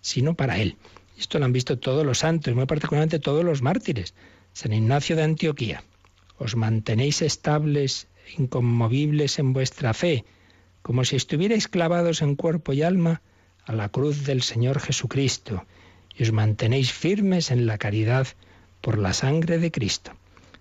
sino 0.00 0.32
para 0.32 0.56
Él. 0.58 0.78
Esto 1.18 1.38
lo 1.38 1.44
han 1.44 1.52
visto 1.52 1.78
todos 1.78 2.06
los 2.06 2.20
santos, 2.20 2.54
muy 2.54 2.64
particularmente 2.64 3.18
todos 3.18 3.44
los 3.44 3.60
mártires. 3.60 4.14
San 4.54 4.72
Ignacio 4.72 5.16
de 5.16 5.24
Antioquía. 5.24 5.84
Os 6.38 6.56
mantenéis 6.56 7.20
estables, 7.20 8.08
inconmovibles 8.38 9.38
en 9.38 9.52
vuestra 9.52 9.92
fe, 9.92 10.24
como 10.80 11.04
si 11.04 11.16
estuvierais 11.16 11.68
clavados 11.68 12.22
en 12.22 12.34
cuerpo 12.34 12.72
y 12.72 12.80
alma 12.80 13.20
a 13.66 13.74
la 13.74 13.90
cruz 13.90 14.24
del 14.24 14.40
Señor 14.40 14.80
Jesucristo, 14.80 15.66
y 16.16 16.22
os 16.22 16.32
mantenéis 16.32 16.92
firmes 16.92 17.50
en 17.50 17.66
la 17.66 17.78
caridad 17.78 18.26
por 18.80 18.98
la 18.98 19.12
sangre 19.12 19.58
de 19.58 19.70
Cristo. 19.70 20.12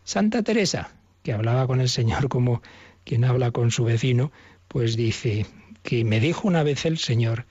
Santa 0.04 0.43
Teresa, 0.43 0.91
que 1.24 1.34
hablaba 1.34 1.68
con 1.68 1.80
el 1.82 1.89
Señor 1.89 2.30
como 2.30 2.62
quien 3.04 3.24
habla 3.24 3.51
con 3.51 3.72
su 3.72 3.84
vecino, 3.84 4.32
pues 4.68 4.95
dice 4.95 5.45
que 5.84 6.04
me 6.04 6.20
dijo 6.20 6.47
una 6.47 6.64
vez 6.64 6.86
el 6.86 6.97
Señor 6.97 7.45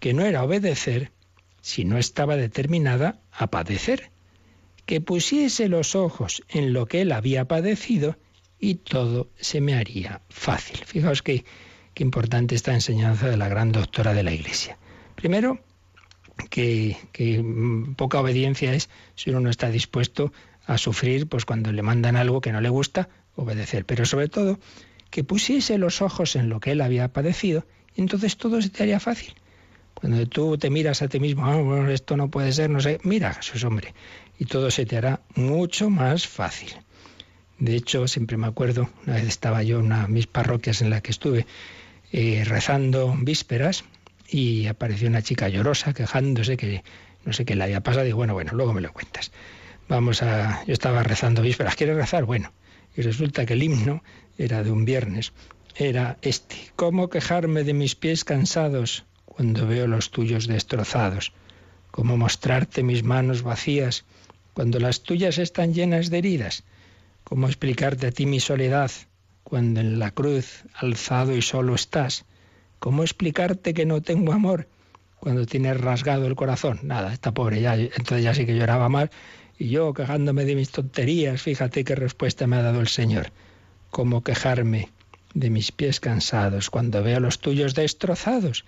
que 0.00 0.12
no 0.12 0.24
era 0.24 0.44
obedecer 0.44 1.12
si 1.60 1.84
no 1.84 1.98
estaba 1.98 2.36
determinada 2.36 3.20
a 3.32 3.48
padecer, 3.48 4.10
que 4.86 5.00
pusiese 5.00 5.68
los 5.68 5.94
ojos 5.94 6.42
en 6.48 6.72
lo 6.72 6.86
que 6.86 7.02
él 7.02 7.12
había 7.12 7.46
padecido 7.46 8.16
y 8.58 8.76
todo 8.76 9.30
se 9.36 9.60
me 9.60 9.74
haría 9.74 10.22
fácil. 10.28 10.78
Fijaos 10.84 11.22
que, 11.22 11.44
qué 11.94 12.02
importante 12.02 12.54
esta 12.54 12.74
enseñanza 12.74 13.28
de 13.28 13.36
la 13.36 13.48
gran 13.48 13.72
doctora 13.72 14.14
de 14.14 14.22
la 14.22 14.32
Iglesia. 14.32 14.78
Primero, 15.14 15.60
que, 16.50 16.96
poca 17.96 18.20
obediencia 18.20 18.74
es 18.74 18.88
si 19.14 19.30
uno 19.30 19.40
no 19.40 19.50
está 19.50 19.70
dispuesto 19.70 20.32
a 20.66 20.78
sufrir, 20.78 21.28
pues 21.28 21.44
cuando 21.44 21.72
le 21.72 21.82
mandan 21.82 22.16
algo 22.16 22.40
que 22.40 22.52
no 22.52 22.60
le 22.60 22.68
gusta, 22.68 23.08
obedecer. 23.36 23.84
Pero 23.84 24.04
sobre 24.04 24.28
todo, 24.28 24.58
que 25.10 25.24
pusiese 25.24 25.78
los 25.78 26.02
ojos 26.02 26.36
en 26.36 26.48
lo 26.48 26.60
que 26.60 26.72
él 26.72 26.80
había 26.80 27.12
padecido, 27.12 27.66
y 27.94 28.02
entonces 28.02 28.36
todo 28.36 28.60
se 28.60 28.68
te 28.68 28.82
haría 28.82 29.00
fácil. 29.00 29.34
Cuando 29.94 30.26
tú 30.26 30.56
te 30.58 30.70
miras 30.70 31.02
a 31.02 31.08
ti 31.08 31.18
mismo, 31.18 31.44
ah, 31.46 31.90
esto 31.90 32.16
no 32.16 32.30
puede 32.30 32.52
ser, 32.52 32.70
no 32.70 32.80
sé, 32.80 33.00
mira 33.02 33.34
Jesús, 33.34 33.64
hombre, 33.64 33.94
y 34.38 34.44
todo 34.44 34.70
se 34.70 34.86
te 34.86 34.96
hará 34.96 35.20
mucho 35.34 35.90
más 35.90 36.28
fácil. 36.28 36.70
De 37.58 37.74
hecho, 37.74 38.06
siempre 38.06 38.36
me 38.36 38.46
acuerdo, 38.46 38.88
una 39.04 39.16
vez 39.16 39.26
estaba 39.26 39.64
yo 39.64 39.80
en 39.80 39.86
una 39.86 40.02
de 40.02 40.08
mis 40.08 40.28
parroquias 40.28 40.80
en 40.82 40.90
la 40.90 41.00
que 41.00 41.10
estuve 41.10 41.46
eh, 42.12 42.44
rezando 42.46 43.12
vísperas 43.18 43.84
y 44.28 44.66
apareció 44.66 45.08
una 45.08 45.22
chica 45.22 45.48
llorosa 45.48 45.94
quejándose 45.94 46.56
que 46.56 46.84
no 47.24 47.32
sé 47.32 47.44
qué 47.44 47.56
le 47.56 47.64
había 47.64 47.82
pasado. 47.82 48.06
Y 48.06 48.12
bueno, 48.12 48.34
bueno, 48.34 48.52
luego 48.54 48.74
me 48.74 48.80
lo 48.80 48.92
cuentas. 48.92 49.32
Vamos 49.88 50.22
a. 50.22 50.64
Yo 50.66 50.72
estaba 50.72 51.02
rezando 51.02 51.42
vísperas. 51.42 51.76
¿Quieres 51.76 51.96
rezar? 51.96 52.24
Bueno. 52.24 52.52
Y 52.96 53.02
resulta 53.02 53.46
que 53.46 53.54
el 53.54 53.62
himno 53.62 54.02
era 54.36 54.62
de 54.62 54.70
un 54.70 54.84
viernes. 54.84 55.32
Era 55.76 56.18
este. 56.22 56.56
¿Cómo 56.76 57.08
quejarme 57.08 57.64
de 57.64 57.72
mis 57.72 57.94
pies 57.94 58.24
cansados 58.24 59.04
cuando 59.24 59.66
veo 59.66 59.86
los 59.86 60.10
tuyos 60.10 60.46
destrozados? 60.46 61.32
¿Cómo 61.90 62.16
mostrarte 62.16 62.82
mis 62.82 63.02
manos 63.02 63.42
vacías 63.42 64.04
cuando 64.52 64.78
las 64.78 65.02
tuyas 65.02 65.38
están 65.38 65.72
llenas 65.72 66.10
de 66.10 66.18
heridas? 66.18 66.64
¿Cómo 67.24 67.46
explicarte 67.46 68.08
a 68.08 68.10
ti 68.10 68.26
mi 68.26 68.40
soledad 68.40 68.90
cuando 69.42 69.80
en 69.80 69.98
la 69.98 70.10
cruz 70.10 70.64
alzado 70.74 71.34
y 71.36 71.42
solo 71.42 71.74
estás? 71.74 72.24
¿Cómo 72.78 73.02
explicarte 73.02 73.74
que 73.74 73.86
no 73.86 74.02
tengo 74.02 74.32
amor 74.32 74.68
cuando 75.18 75.46
tienes 75.46 75.80
rasgado 75.80 76.26
el 76.26 76.36
corazón? 76.36 76.80
Nada, 76.82 77.12
está 77.12 77.32
pobre 77.32 77.60
ya, 77.60 77.74
entonces 77.74 78.22
ya 78.22 78.34
sí 78.34 78.46
que 78.46 78.56
lloraba 78.56 78.88
mal. 78.88 79.10
Y 79.58 79.70
yo 79.70 79.92
quejándome 79.92 80.44
de 80.44 80.54
mis 80.54 80.70
tonterías, 80.70 81.42
fíjate 81.42 81.82
qué 81.84 81.96
respuesta 81.96 82.46
me 82.46 82.56
ha 82.56 82.62
dado 82.62 82.80
el 82.80 82.88
Señor. 82.88 83.32
¿Cómo 83.90 84.22
quejarme 84.22 84.90
de 85.34 85.50
mis 85.50 85.72
pies 85.72 85.98
cansados 85.98 86.70
cuando 86.70 87.02
veo 87.02 87.18
los 87.18 87.40
tuyos 87.40 87.74
destrozados? 87.74 88.64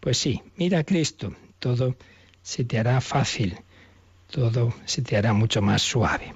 Pues 0.00 0.18
sí, 0.18 0.42
mira 0.56 0.80
a 0.80 0.84
Cristo, 0.84 1.34
todo 1.58 1.96
se 2.42 2.64
te 2.64 2.78
hará 2.78 3.00
fácil, 3.00 3.56
todo 4.30 4.74
se 4.84 5.00
te 5.00 5.16
hará 5.16 5.32
mucho 5.32 5.62
más 5.62 5.80
suave. 5.80 6.34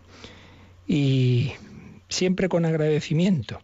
Y 0.86 1.52
siempre 2.08 2.48
con 2.48 2.64
agradecimiento. 2.64 3.60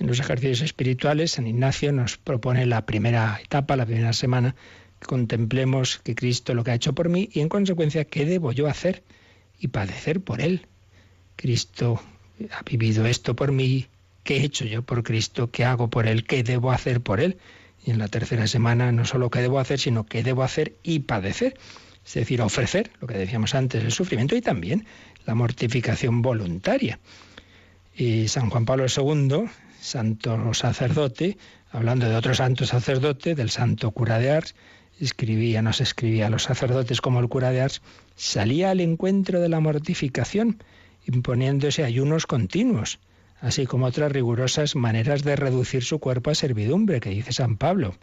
En 0.00 0.06
los 0.06 0.18
ejercicios 0.18 0.62
espirituales, 0.62 1.32
San 1.32 1.46
Ignacio 1.46 1.92
nos 1.92 2.16
propone 2.16 2.64
la 2.64 2.86
primera 2.86 3.38
etapa, 3.44 3.76
la 3.76 3.84
primera 3.84 4.14
semana, 4.14 4.56
que 4.98 5.06
contemplemos 5.06 6.00
que 6.02 6.14
Cristo 6.14 6.54
lo 6.54 6.64
que 6.64 6.70
ha 6.70 6.74
hecho 6.74 6.94
por 6.94 7.10
mí 7.10 7.28
y 7.34 7.40
en 7.40 7.50
consecuencia 7.50 8.06
qué 8.06 8.24
debo 8.24 8.50
yo 8.50 8.66
hacer 8.66 9.02
y 9.58 9.68
padecer 9.68 10.22
por 10.22 10.40
Él. 10.40 10.66
Cristo 11.36 12.00
ha 12.50 12.62
vivido 12.62 13.04
esto 13.04 13.36
por 13.36 13.52
mí, 13.52 13.88
¿qué 14.24 14.38
he 14.38 14.44
hecho 14.44 14.64
yo 14.64 14.80
por 14.80 15.02
Cristo? 15.02 15.50
¿Qué 15.50 15.66
hago 15.66 15.90
por 15.90 16.06
Él? 16.06 16.24
¿Qué 16.24 16.42
debo 16.42 16.72
hacer 16.72 17.02
por 17.02 17.20
Él? 17.20 17.36
Y 17.84 17.90
en 17.90 17.98
la 17.98 18.08
tercera 18.08 18.46
semana 18.46 18.92
no 18.92 19.04
solo 19.04 19.28
qué 19.28 19.40
debo 19.40 19.58
hacer, 19.58 19.78
sino 19.78 20.06
qué 20.06 20.22
debo 20.22 20.44
hacer 20.44 20.76
y 20.82 21.00
padecer. 21.00 21.58
Es 22.06 22.14
decir, 22.14 22.40
ofrecer, 22.40 22.90
lo 23.02 23.06
que 23.06 23.18
decíamos 23.18 23.54
antes, 23.54 23.84
el 23.84 23.92
sufrimiento 23.92 24.34
y 24.34 24.40
también 24.40 24.86
la 25.26 25.34
mortificación 25.34 26.22
voluntaria. 26.22 26.98
Y 27.94 28.28
San 28.28 28.48
Juan 28.48 28.64
Pablo 28.64 28.86
II, 28.86 29.46
santo 29.80 30.54
sacerdote, 30.54 31.38
hablando 31.70 32.08
de 32.08 32.16
otro 32.16 32.34
santo 32.34 32.66
sacerdote, 32.66 33.34
del 33.34 33.50
santo 33.50 33.90
cura 33.90 34.18
de 34.18 34.30
Ars, 34.30 34.54
escribía, 35.00 35.62
nos 35.62 35.80
escribía 35.80 36.26
a 36.26 36.30
los 36.30 36.44
sacerdotes 36.44 37.00
como 37.00 37.20
el 37.20 37.28
cura 37.28 37.50
de 37.50 37.62
Ars, 37.62 37.82
salía 38.14 38.70
al 38.70 38.80
encuentro 38.80 39.40
de 39.40 39.48
la 39.48 39.60
mortificación, 39.60 40.62
imponiéndose 41.06 41.84
ayunos 41.84 42.26
continuos, 42.26 43.00
así 43.40 43.66
como 43.66 43.86
otras 43.86 44.12
rigurosas 44.12 44.76
maneras 44.76 45.22
de 45.22 45.36
reducir 45.36 45.82
su 45.82 45.98
cuerpo 45.98 46.30
a 46.30 46.34
servidumbre, 46.34 47.00
que 47.00 47.10
dice 47.10 47.32
San 47.32 47.56
Pablo. 47.56 47.94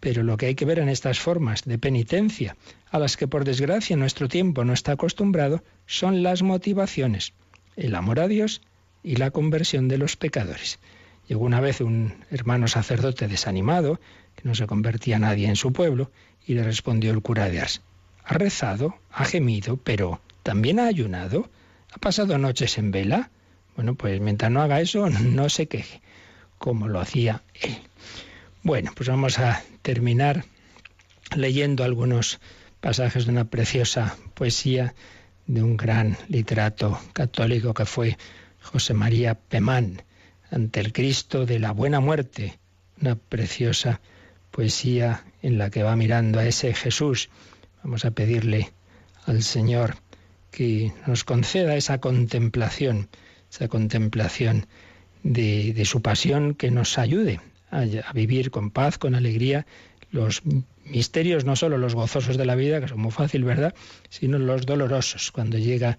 Pero 0.00 0.22
lo 0.22 0.36
que 0.36 0.46
hay 0.46 0.54
que 0.54 0.66
ver 0.66 0.78
en 0.78 0.88
estas 0.88 1.18
formas 1.18 1.64
de 1.64 1.78
penitencia, 1.78 2.56
a 2.90 2.98
las 2.98 3.16
que 3.16 3.26
por 3.26 3.44
desgracia 3.44 3.96
nuestro 3.96 4.28
tiempo 4.28 4.64
no 4.64 4.72
está 4.72 4.92
acostumbrado, 4.92 5.64
son 5.86 6.22
las 6.22 6.42
motivaciones, 6.42 7.32
el 7.74 7.94
amor 7.94 8.20
a 8.20 8.28
Dios 8.28 8.60
y 9.08 9.16
la 9.16 9.30
conversión 9.30 9.88
de 9.88 9.96
los 9.96 10.16
pecadores. 10.16 10.78
Llegó 11.28 11.46
una 11.46 11.60
vez 11.60 11.80
un 11.80 12.26
hermano 12.30 12.68
sacerdote 12.68 13.26
desanimado, 13.26 14.00
que 14.36 14.46
no 14.46 14.54
se 14.54 14.66
convertía 14.66 15.18
nadie 15.18 15.48
en 15.48 15.56
su 15.56 15.72
pueblo, 15.72 16.10
y 16.46 16.52
le 16.52 16.62
respondió 16.62 17.10
el 17.10 17.22
cura 17.22 17.48
de 17.48 17.58
Ars, 17.58 17.80
ha 18.22 18.34
rezado, 18.34 18.98
ha 19.10 19.24
gemido, 19.24 19.78
pero 19.78 20.20
también 20.42 20.78
ha 20.78 20.86
ayunado, 20.88 21.48
ha 21.90 21.96
pasado 21.96 22.36
noches 22.36 22.76
en 22.76 22.90
vela. 22.90 23.30
Bueno, 23.76 23.94
pues 23.94 24.20
mientras 24.20 24.50
no 24.50 24.60
haga 24.60 24.82
eso, 24.82 25.08
no 25.10 25.48
se 25.48 25.68
queje, 25.68 26.02
como 26.58 26.86
lo 26.86 27.00
hacía 27.00 27.42
él. 27.54 27.78
Bueno, 28.62 28.92
pues 28.94 29.08
vamos 29.08 29.38
a 29.38 29.62
terminar 29.80 30.44
leyendo 31.34 31.82
algunos 31.82 32.40
pasajes 32.82 33.24
de 33.24 33.32
una 33.32 33.46
preciosa 33.46 34.18
poesía 34.34 34.94
de 35.46 35.62
un 35.62 35.78
gran 35.78 36.18
literato 36.28 37.00
católico 37.14 37.72
que 37.72 37.86
fue 37.86 38.18
José 38.72 38.92
María 38.92 39.34
Pemán, 39.34 40.02
ante 40.50 40.80
el 40.80 40.92
Cristo 40.92 41.46
de 41.46 41.58
la 41.58 41.72
Buena 41.72 42.00
Muerte, 42.00 42.58
una 43.00 43.16
preciosa 43.16 44.00
poesía 44.50 45.24
en 45.40 45.56
la 45.56 45.70
que 45.70 45.82
va 45.82 45.96
mirando 45.96 46.38
a 46.38 46.44
ese 46.44 46.74
Jesús. 46.74 47.30
Vamos 47.82 48.04
a 48.04 48.10
pedirle 48.10 48.70
al 49.24 49.42
Señor 49.42 49.96
que 50.50 50.92
nos 51.06 51.24
conceda 51.24 51.76
esa 51.76 51.98
contemplación, 51.98 53.08
esa 53.50 53.68
contemplación 53.68 54.66
de, 55.22 55.72
de 55.72 55.84
su 55.86 56.02
pasión 56.02 56.54
que 56.54 56.70
nos 56.70 56.98
ayude 56.98 57.40
a, 57.70 58.12
vivir 58.12 58.50
con 58.50 58.70
paz, 58.70 58.98
con 58.98 59.14
alegría, 59.14 59.66
los 60.10 60.42
misterios, 60.84 61.46
no 61.46 61.56
solo 61.56 61.78
los 61.78 61.94
gozosos 61.94 62.36
de 62.36 62.44
la 62.44 62.54
vida, 62.54 62.80
que 62.80 62.88
son 62.88 63.00
muy 63.00 63.12
fácil, 63.12 63.44
¿verdad?, 63.44 63.74
sino 64.10 64.38
los 64.38 64.66
dolorosos, 64.66 65.32
cuando 65.32 65.56
llega 65.56 65.98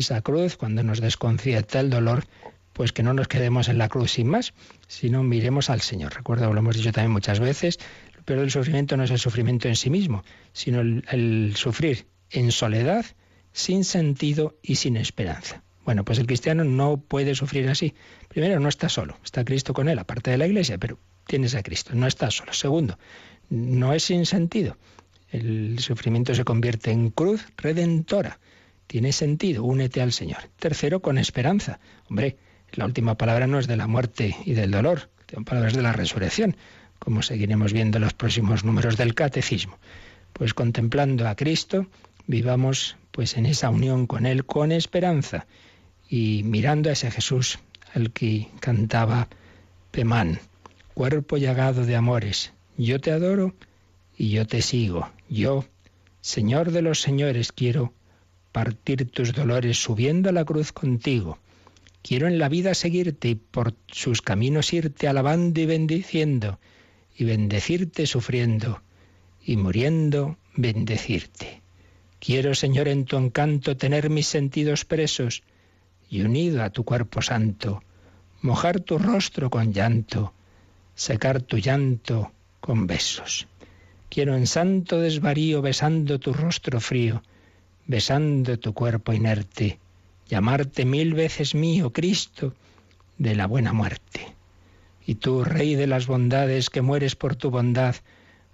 esa 0.00 0.20
cruz, 0.22 0.56
cuando 0.56 0.82
nos 0.82 1.00
desconcierta 1.00 1.80
el 1.80 1.90
dolor, 1.90 2.24
pues 2.72 2.92
que 2.92 3.02
no 3.02 3.14
nos 3.14 3.28
quedemos 3.28 3.68
en 3.68 3.78
la 3.78 3.88
cruz 3.88 4.12
sin 4.12 4.28
más, 4.28 4.52
sino 4.88 5.22
miremos 5.22 5.70
al 5.70 5.80
Señor. 5.80 6.14
Recuerdo, 6.14 6.52
lo 6.52 6.58
hemos 6.58 6.76
dicho 6.76 6.92
también 6.92 7.12
muchas 7.12 7.40
veces, 7.40 7.78
pero 8.24 8.42
el 8.42 8.50
sufrimiento 8.50 8.96
no 8.96 9.04
es 9.04 9.10
el 9.10 9.18
sufrimiento 9.18 9.68
en 9.68 9.76
sí 9.76 9.90
mismo, 9.90 10.24
sino 10.52 10.80
el, 10.80 11.04
el 11.10 11.54
sufrir 11.56 12.06
en 12.30 12.52
soledad, 12.52 13.04
sin 13.52 13.84
sentido 13.84 14.56
y 14.62 14.76
sin 14.76 14.96
esperanza. 14.96 15.62
Bueno, 15.84 16.04
pues 16.04 16.18
el 16.18 16.26
cristiano 16.26 16.64
no 16.64 16.98
puede 16.98 17.34
sufrir 17.34 17.68
así. 17.68 17.94
Primero, 18.28 18.60
no 18.60 18.68
está 18.68 18.88
solo, 18.88 19.18
está 19.24 19.44
Cristo 19.44 19.72
con 19.72 19.88
él, 19.88 19.98
aparte 19.98 20.30
de 20.30 20.38
la 20.38 20.46
iglesia, 20.46 20.78
pero 20.78 20.98
tienes 21.26 21.54
a 21.54 21.62
Cristo, 21.62 21.92
no 21.94 22.06
está 22.06 22.30
solo. 22.30 22.52
Segundo, 22.52 22.98
no 23.48 23.92
es 23.92 24.04
sin 24.04 24.26
sentido. 24.26 24.76
El 25.30 25.78
sufrimiento 25.80 26.34
se 26.34 26.44
convierte 26.44 26.90
en 26.90 27.10
cruz 27.10 27.44
redentora 27.56 28.38
tiene 28.90 29.12
sentido, 29.12 29.62
únete 29.62 30.02
al 30.02 30.10
Señor. 30.10 30.50
Tercero, 30.58 31.00
con 31.00 31.16
esperanza. 31.16 31.78
Hombre, 32.08 32.38
la 32.72 32.86
última 32.86 33.16
palabra 33.16 33.46
no 33.46 33.60
es 33.60 33.68
de 33.68 33.76
la 33.76 33.86
muerte 33.86 34.34
y 34.44 34.54
del 34.54 34.72
dolor, 34.72 35.10
son 35.32 35.44
palabras 35.44 35.74
de 35.74 35.82
la 35.82 35.92
resurrección, 35.92 36.56
como 36.98 37.22
seguiremos 37.22 37.72
viendo 37.72 37.98
en 37.98 38.02
los 38.02 38.14
próximos 38.14 38.64
números 38.64 38.96
del 38.96 39.14
catecismo. 39.14 39.78
Pues 40.32 40.54
contemplando 40.54 41.28
a 41.28 41.36
Cristo, 41.36 41.86
vivamos 42.26 42.96
pues 43.12 43.36
en 43.36 43.46
esa 43.46 43.70
unión 43.70 44.08
con 44.08 44.26
Él 44.26 44.44
con 44.44 44.72
esperanza 44.72 45.46
y 46.08 46.42
mirando 46.42 46.90
a 46.90 46.94
ese 46.94 47.12
Jesús 47.12 47.60
al 47.94 48.10
que 48.10 48.48
cantaba 48.58 49.28
Pemán, 49.92 50.40
cuerpo 50.94 51.36
llagado 51.36 51.86
de 51.86 51.94
amores, 51.94 52.54
yo 52.76 53.00
te 53.00 53.12
adoro 53.12 53.54
y 54.16 54.30
yo 54.30 54.48
te 54.48 54.62
sigo. 54.62 55.08
Yo, 55.28 55.64
Señor 56.22 56.72
de 56.72 56.82
los 56.82 57.00
señores, 57.00 57.52
quiero 57.52 57.92
partir 58.52 59.10
tus 59.10 59.32
dolores 59.32 59.82
subiendo 59.82 60.28
a 60.28 60.32
la 60.32 60.44
cruz 60.44 60.72
contigo. 60.72 61.38
Quiero 62.02 62.26
en 62.26 62.38
la 62.38 62.48
vida 62.48 62.74
seguirte 62.74 63.28
y 63.28 63.34
por 63.34 63.74
sus 63.88 64.22
caminos 64.22 64.72
irte 64.72 65.06
alabando 65.06 65.60
y 65.60 65.66
bendiciendo, 65.66 66.58
y 67.16 67.24
bendecirte 67.24 68.06
sufriendo, 68.06 68.82
y 69.44 69.56
muriendo 69.56 70.38
bendecirte. 70.56 71.60
Quiero, 72.18 72.54
Señor, 72.54 72.88
en 72.88 73.04
tu 73.04 73.16
encanto 73.16 73.76
tener 73.76 74.10
mis 74.10 74.26
sentidos 74.26 74.84
presos, 74.84 75.42
y 76.08 76.22
unido 76.22 76.62
a 76.62 76.70
tu 76.70 76.84
cuerpo 76.84 77.22
santo, 77.22 77.82
mojar 78.42 78.80
tu 78.80 78.98
rostro 78.98 79.48
con 79.48 79.72
llanto, 79.72 80.32
secar 80.94 81.40
tu 81.40 81.58
llanto 81.58 82.32
con 82.60 82.86
besos. 82.86 83.46
Quiero 84.08 84.36
en 84.36 84.46
santo 84.46 85.00
desvarío, 85.00 85.62
besando 85.62 86.18
tu 86.18 86.32
rostro 86.32 86.80
frío, 86.80 87.22
besando 87.90 88.56
tu 88.56 88.72
cuerpo 88.72 89.12
inerte, 89.12 89.80
llamarte 90.28 90.84
mil 90.84 91.12
veces 91.12 91.56
mío, 91.56 91.92
Cristo, 91.92 92.54
de 93.18 93.34
la 93.34 93.48
buena 93.48 93.72
muerte. 93.72 94.32
Y 95.04 95.16
tú, 95.16 95.42
Rey 95.42 95.74
de 95.74 95.88
las 95.88 96.06
bondades, 96.06 96.70
que 96.70 96.82
mueres 96.82 97.16
por 97.16 97.34
tu 97.34 97.50
bondad, 97.50 97.96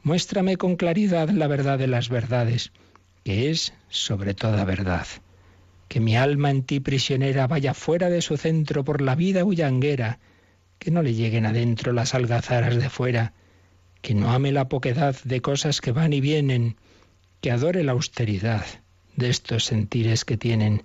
muéstrame 0.02 0.56
con 0.56 0.76
claridad 0.76 1.28
la 1.28 1.48
verdad 1.48 1.78
de 1.78 1.86
las 1.86 2.08
verdades, 2.08 2.72
que 3.24 3.50
es 3.50 3.74
sobre 3.90 4.32
toda 4.32 4.64
verdad. 4.64 5.06
Que 5.88 6.00
mi 6.00 6.16
alma 6.16 6.50
en 6.50 6.62
ti 6.62 6.80
prisionera 6.80 7.46
vaya 7.46 7.74
fuera 7.74 8.08
de 8.08 8.22
su 8.22 8.38
centro 8.38 8.84
por 8.84 9.02
la 9.02 9.16
vida 9.16 9.44
hullanguera, 9.44 10.18
que 10.78 10.90
no 10.90 11.02
le 11.02 11.12
lleguen 11.12 11.44
adentro 11.44 11.92
las 11.92 12.14
algazaras 12.14 12.76
de 12.76 12.88
fuera, 12.88 13.34
que 14.00 14.14
no 14.14 14.32
ame 14.32 14.50
la 14.50 14.70
poquedad 14.70 15.14
de 15.24 15.42
cosas 15.42 15.82
que 15.82 15.92
van 15.92 16.14
y 16.14 16.22
vienen, 16.22 16.76
que 17.42 17.50
adore 17.50 17.84
la 17.84 17.92
austeridad 17.92 18.64
de 19.16 19.30
estos 19.30 19.64
sentires 19.64 20.24
que 20.24 20.36
tienen 20.36 20.84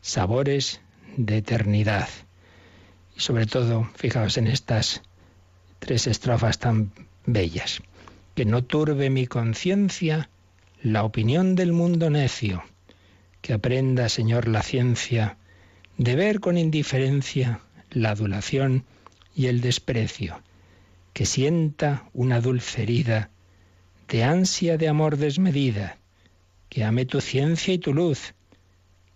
sabores 0.00 0.80
de 1.16 1.38
eternidad. 1.38 2.08
Y 3.16 3.20
sobre 3.20 3.46
todo, 3.46 3.88
fijaos 3.94 4.36
en 4.38 4.46
estas 4.46 5.02
tres 5.78 6.06
estrofas 6.06 6.58
tan 6.58 6.92
bellas. 7.26 7.82
Que 8.34 8.44
no 8.44 8.64
turbe 8.64 9.10
mi 9.10 9.26
conciencia 9.26 10.30
la 10.82 11.04
opinión 11.04 11.54
del 11.54 11.72
mundo 11.72 12.10
necio. 12.10 12.62
Que 13.40 13.54
aprenda, 13.54 14.08
Señor, 14.08 14.48
la 14.48 14.62
ciencia 14.62 15.36
de 15.96 16.16
ver 16.16 16.40
con 16.40 16.56
indiferencia 16.58 17.60
la 17.90 18.10
adulación 18.10 18.84
y 19.34 19.46
el 19.46 19.60
desprecio 19.60 20.42
que 21.12 21.26
sienta 21.26 22.08
una 22.12 22.40
dulce 22.40 22.82
herida 22.82 23.30
de 24.08 24.24
ansia 24.24 24.76
de 24.76 24.88
amor 24.88 25.16
desmedida, 25.16 25.98
que 26.70 26.84
ame 26.84 27.04
tu 27.04 27.20
ciencia 27.20 27.74
y 27.74 27.78
tu 27.78 27.92
luz, 27.92 28.34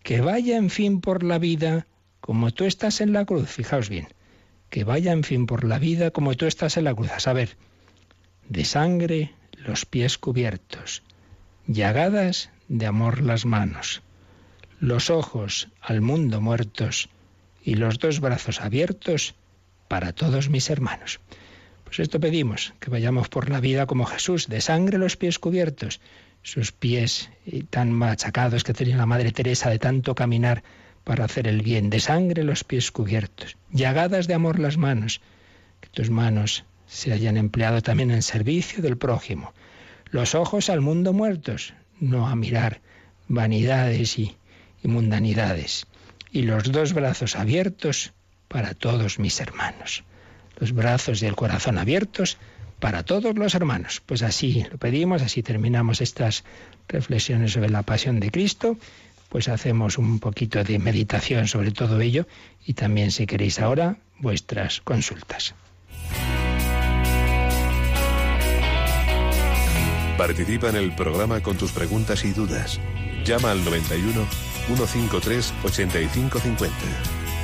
que 0.02 0.20
vaya 0.20 0.58
en 0.58 0.68
fin 0.68 1.00
por 1.00 1.22
la 1.22 1.38
vida 1.38 1.86
como 2.20 2.50
tú 2.50 2.64
estás 2.64 3.00
en 3.00 3.12
la 3.12 3.24
cruz, 3.24 3.48
fijaos 3.48 3.88
bien, 3.88 4.08
que 4.68 4.84
vaya 4.84 5.12
en 5.12 5.24
fin 5.24 5.46
por 5.46 5.64
la 5.64 5.78
vida 5.78 6.10
como 6.10 6.34
tú 6.34 6.46
estás 6.46 6.76
en 6.76 6.84
la 6.84 6.94
cruz, 6.94 7.10
a 7.12 7.20
saber, 7.20 7.56
de 8.48 8.64
sangre 8.64 9.32
los 9.56 9.86
pies 9.86 10.18
cubiertos, 10.18 11.02
llagadas 11.66 12.50
de 12.68 12.86
amor 12.86 13.22
las 13.22 13.46
manos, 13.46 14.02
los 14.80 15.08
ojos 15.08 15.68
al 15.80 16.00
mundo 16.00 16.40
muertos 16.40 17.08
y 17.62 17.76
los 17.76 17.98
dos 17.98 18.20
brazos 18.20 18.60
abiertos 18.60 19.34
para 19.86 20.12
todos 20.12 20.50
mis 20.50 20.70
hermanos. 20.70 21.20
Pues 21.84 22.00
esto 22.00 22.18
pedimos, 22.18 22.74
que 22.80 22.90
vayamos 22.90 23.28
por 23.28 23.48
la 23.48 23.60
vida 23.60 23.86
como 23.86 24.06
Jesús, 24.06 24.48
de 24.48 24.60
sangre 24.60 24.98
los 24.98 25.16
pies 25.16 25.38
cubiertos, 25.38 26.00
sus 26.44 26.70
pies 26.70 27.30
tan 27.70 27.90
machacados 27.90 28.62
que 28.62 28.74
tenía 28.74 28.96
la 28.96 29.06
Madre 29.06 29.32
Teresa 29.32 29.70
de 29.70 29.80
tanto 29.80 30.14
caminar 30.14 30.62
para 31.02 31.24
hacer 31.24 31.48
el 31.48 31.62
bien, 31.62 31.90
de 31.90 31.98
sangre 31.98 32.44
los 32.44 32.62
pies 32.62 32.92
cubiertos, 32.92 33.56
llagadas 33.72 34.28
de 34.28 34.34
amor 34.34 34.60
las 34.60 34.76
manos, 34.76 35.20
que 35.80 35.88
tus 35.88 36.10
manos 36.10 36.64
se 36.86 37.12
hayan 37.12 37.36
empleado 37.36 37.82
también 37.82 38.10
en 38.10 38.22
servicio 38.22 38.82
del 38.82 38.96
prójimo, 38.96 39.52
los 40.10 40.34
ojos 40.34 40.70
al 40.70 40.80
mundo 40.80 41.12
muertos, 41.12 41.74
no 41.98 42.28
a 42.28 42.36
mirar 42.36 42.80
vanidades 43.26 44.18
y, 44.18 44.36
y 44.82 44.88
mundanidades, 44.88 45.86
y 46.30 46.42
los 46.42 46.70
dos 46.70 46.92
brazos 46.92 47.36
abiertos 47.36 48.12
para 48.48 48.74
todos 48.74 49.18
mis 49.18 49.40
hermanos 49.40 50.04
los 50.58 50.72
brazos 50.72 51.22
y 51.22 51.26
el 51.26 51.36
corazón 51.36 51.78
abiertos 51.78 52.38
para 52.80 53.02
todos 53.02 53.36
los 53.36 53.54
hermanos. 53.54 54.02
Pues 54.04 54.22
así 54.22 54.66
lo 54.70 54.78
pedimos, 54.78 55.22
así 55.22 55.42
terminamos 55.42 56.00
estas 56.00 56.44
reflexiones 56.88 57.52
sobre 57.52 57.70
la 57.70 57.82
pasión 57.82 58.20
de 58.20 58.30
Cristo. 58.30 58.76
Pues 59.28 59.48
hacemos 59.48 59.98
un 59.98 60.20
poquito 60.20 60.62
de 60.62 60.78
meditación 60.78 61.48
sobre 61.48 61.72
todo 61.72 62.00
ello 62.00 62.26
y 62.64 62.74
también 62.74 63.10
si 63.10 63.26
queréis 63.26 63.58
ahora 63.58 63.96
vuestras 64.18 64.80
consultas. 64.80 65.54
Participa 70.16 70.68
en 70.68 70.76
el 70.76 70.94
programa 70.94 71.40
con 71.40 71.56
tus 71.56 71.72
preguntas 71.72 72.24
y 72.24 72.30
dudas. 72.30 72.78
Llama 73.24 73.50
al 73.50 73.64
91 73.64 74.24
153 74.66 75.54
8550. 75.64 76.76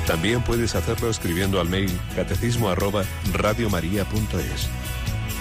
También 0.07 0.41
puedes 0.41 0.75
hacerlo 0.75 1.09
escribiendo 1.09 1.59
al 1.59 1.69
mail 1.69 1.91
catecismo 2.15 2.69
arroba 2.69 3.03
radiomaria.es. 3.33 4.69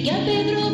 que 0.00 0.10
a 0.10 0.24
Pedro 0.24 0.70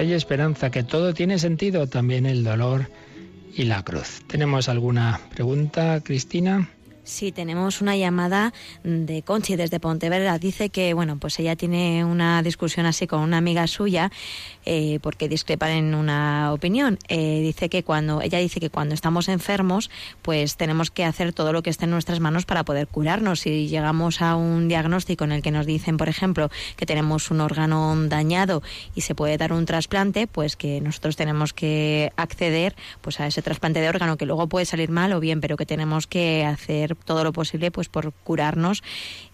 hay 0.00 0.14
esperanza, 0.14 0.70
que 0.70 0.82
todo 0.82 1.14
tiene 1.14 1.38
sentido, 1.38 1.86
también 1.86 2.26
el 2.26 2.42
dolor 2.42 2.90
y 3.54 3.64
la 3.64 3.82
cruz. 3.82 4.22
¿Tenemos 4.26 4.68
alguna 4.68 5.20
pregunta, 5.34 6.00
Cristina? 6.02 6.70
Sí, 7.10 7.32
tenemos 7.32 7.80
una 7.80 7.96
llamada 7.96 8.54
de 8.84 9.22
Conchi 9.22 9.56
desde 9.56 9.80
Pontevedra. 9.80 10.38
Dice 10.38 10.68
que, 10.68 10.94
bueno, 10.94 11.18
pues 11.18 11.40
ella 11.40 11.56
tiene 11.56 12.04
una 12.04 12.40
discusión 12.40 12.86
así 12.86 13.08
con 13.08 13.18
una 13.18 13.36
amiga 13.36 13.66
suya 13.66 14.12
eh, 14.64 15.00
porque 15.02 15.28
discrepan 15.28 15.70
en 15.70 15.94
una 15.96 16.52
opinión. 16.52 16.98
Eh, 17.08 17.40
dice 17.42 17.68
que 17.68 17.82
cuando 17.82 18.22
ella 18.22 18.38
dice 18.38 18.60
que 18.60 18.70
cuando 18.70 18.94
estamos 18.94 19.28
enfermos, 19.28 19.90
pues 20.22 20.56
tenemos 20.56 20.92
que 20.92 21.04
hacer 21.04 21.32
todo 21.32 21.52
lo 21.52 21.64
que 21.64 21.70
esté 21.70 21.86
en 21.86 21.90
nuestras 21.90 22.20
manos 22.20 22.46
para 22.46 22.64
poder 22.64 22.86
curarnos. 22.86 23.40
Si 23.40 23.66
llegamos 23.66 24.22
a 24.22 24.36
un 24.36 24.68
diagnóstico 24.68 25.24
en 25.24 25.32
el 25.32 25.42
que 25.42 25.50
nos 25.50 25.66
dicen, 25.66 25.96
por 25.96 26.08
ejemplo, 26.08 26.48
que 26.76 26.86
tenemos 26.86 27.32
un 27.32 27.40
órgano 27.40 27.92
dañado 28.06 28.62
y 28.94 29.00
se 29.00 29.16
puede 29.16 29.36
dar 29.36 29.52
un 29.52 29.66
trasplante, 29.66 30.28
pues 30.28 30.54
que 30.54 30.80
nosotros 30.80 31.16
tenemos 31.16 31.52
que 31.52 32.12
acceder, 32.16 32.76
pues 33.00 33.18
a 33.18 33.26
ese 33.26 33.42
trasplante 33.42 33.80
de 33.80 33.88
órgano 33.88 34.16
que 34.16 34.26
luego 34.26 34.46
puede 34.48 34.64
salir 34.64 34.90
mal 34.90 35.12
o 35.12 35.18
bien, 35.18 35.40
pero 35.40 35.56
que 35.56 35.66
tenemos 35.66 36.06
que 36.06 36.44
hacer 36.44 36.99
todo 37.04 37.24
lo 37.24 37.32
posible 37.32 37.70
pues 37.70 37.88
por 37.88 38.12
curarnos. 38.12 38.82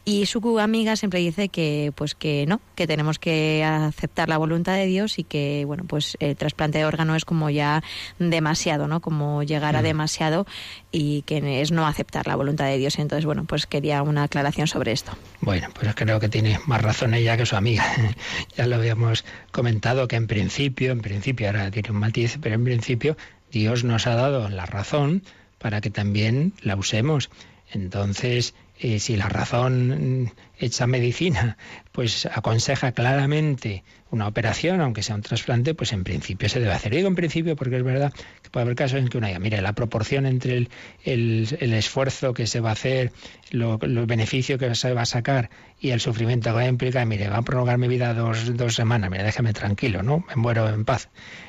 Y 0.05 0.27
su 0.27 0.61
amiga 0.61 0.95
siempre 0.95 1.19
dice 1.19 1.49
que 1.49 1.93
pues 1.97 2.15
que 2.15 2.47
no 2.47 2.61
que 2.77 2.87
tenemos 2.87 3.19
que 3.19 3.65
aceptar 3.65 4.29
la 4.29 4.39
voluntad 4.39 4.75
de 4.77 4.87
Dios 4.87 5.19
y 5.19 5.25
que 5.25 5.65
bueno 5.67 5.85
pues 5.87 6.17
el 6.21 6.37
trasplante 6.37 6.79
de 6.79 6.85
órgano 6.85 7.17
es 7.17 7.25
como 7.25 7.51
ya 7.51 7.83
demasiado 8.21 8.87
no 8.87 9.01
como 9.01 9.43
llegar 9.43 9.75
a 9.75 9.83
demasiado 9.83 10.47
y 10.93 11.23
que 11.23 11.61
es 11.61 11.73
no 11.73 11.87
aceptar 11.87 12.29
la 12.29 12.37
voluntad 12.37 12.67
de 12.67 12.79
Dios. 12.79 12.99
Entonces 12.99 13.25
bueno 13.25 13.45
pues 13.47 13.67
quería 13.67 14.03
una 14.03 14.23
aclaración 14.23 14.69
sobre 14.69 14.93
esto. 14.93 15.13
Bueno, 15.41 15.69
pues 15.75 15.93
creo 15.95 16.21
que 16.21 16.29
tiene 16.29 16.61
más 16.67 16.83
razón 16.83 17.15
ella 17.15 17.37
que 17.37 17.47
su 17.47 17.57
amiga. 17.57 17.85
ya 18.57 18.67
lo 18.67 18.77
habíamos 18.77 19.25
comentado 19.51 20.09
que 20.09 20.17
en 20.17 20.27
principio, 20.27 20.93
en 20.93 21.01
principio, 21.01 21.47
ahora 21.49 21.71
tiene 21.71 21.91
un 21.91 21.99
matiz, 21.99 22.39
pero 22.41 22.55
en 22.55 22.65
principio 22.65 23.17
Dios 23.51 23.85
nos 23.85 24.07
ha 24.07 24.15
dado 24.15 24.49
la 24.49 24.67
razón 24.67 25.23
para 25.59 25.81
que 25.81 25.91
también 25.91 26.53
la 26.63 26.77
usemos. 26.77 27.31
Entonces, 27.73 28.55
eh, 28.79 28.99
si 29.01 29.17
la 29.17 29.29
razón 29.29 30.23
mm, 30.25 30.31
hecha 30.59 30.87
medicina, 30.87 31.57
pues 31.93 32.27
aconseja 32.27 32.93
claramente 32.93 33.85
una 34.11 34.29
operación, 34.29 34.81
aunque 34.81 35.03
sea 35.03 35.17
un 35.17 35.23
trasplante, 35.23 35.75
pues 35.75 35.93
en 35.93 36.05
principio 36.05 36.49
se 36.49 36.61
debe 36.61 36.73
hacer. 36.73 36.93
Digo 36.95 37.09
en 37.09 37.15
principio 37.17 37.57
porque 37.57 37.77
es 37.77 37.83
verdad 37.83 38.13
que 38.43 38.51
puede 38.51 38.63
haber 38.65 38.77
casos 38.77 39.01
en 39.01 39.09
que 39.09 39.19
uno 39.19 39.27
diga, 39.27 39.39
mire, 39.41 39.61
la 39.63 39.73
proporción 39.73 40.27
entre 40.27 40.57
el, 40.57 40.69
el- 41.05 41.73
esfuerzo 41.75 42.33
que 42.33 42.47
se 42.47 42.61
va 42.61 42.71
a 42.71 42.73
hacer, 42.73 43.13
lo, 43.51 43.79
el 43.83 44.07
beneficio 44.07 44.59
que 44.59 44.75
se 44.75 44.93
va 44.93 45.03
a 45.03 45.07
sacar 45.07 45.51
y 45.81 45.91
el 45.91 46.01
sufrimiento 46.01 46.51
que 46.51 46.55
va 46.55 46.61
a 46.63 46.69
implicar, 46.69 47.05
mire, 47.07 47.29
va 47.29 47.39
a 47.39 47.43
prolongar 47.43 47.79
mi 47.79 47.89
vida 47.89 48.15
dos, 48.15 48.57
dos 48.57 48.75
semanas, 48.75 49.11
mire, 49.11 49.25
déjeme 49.25 49.53
tranquilo, 49.53 50.03
¿no? 50.03 50.25
Me 50.29 50.37
muero 50.37 50.69
en 50.69 50.85
paz. 50.85 51.09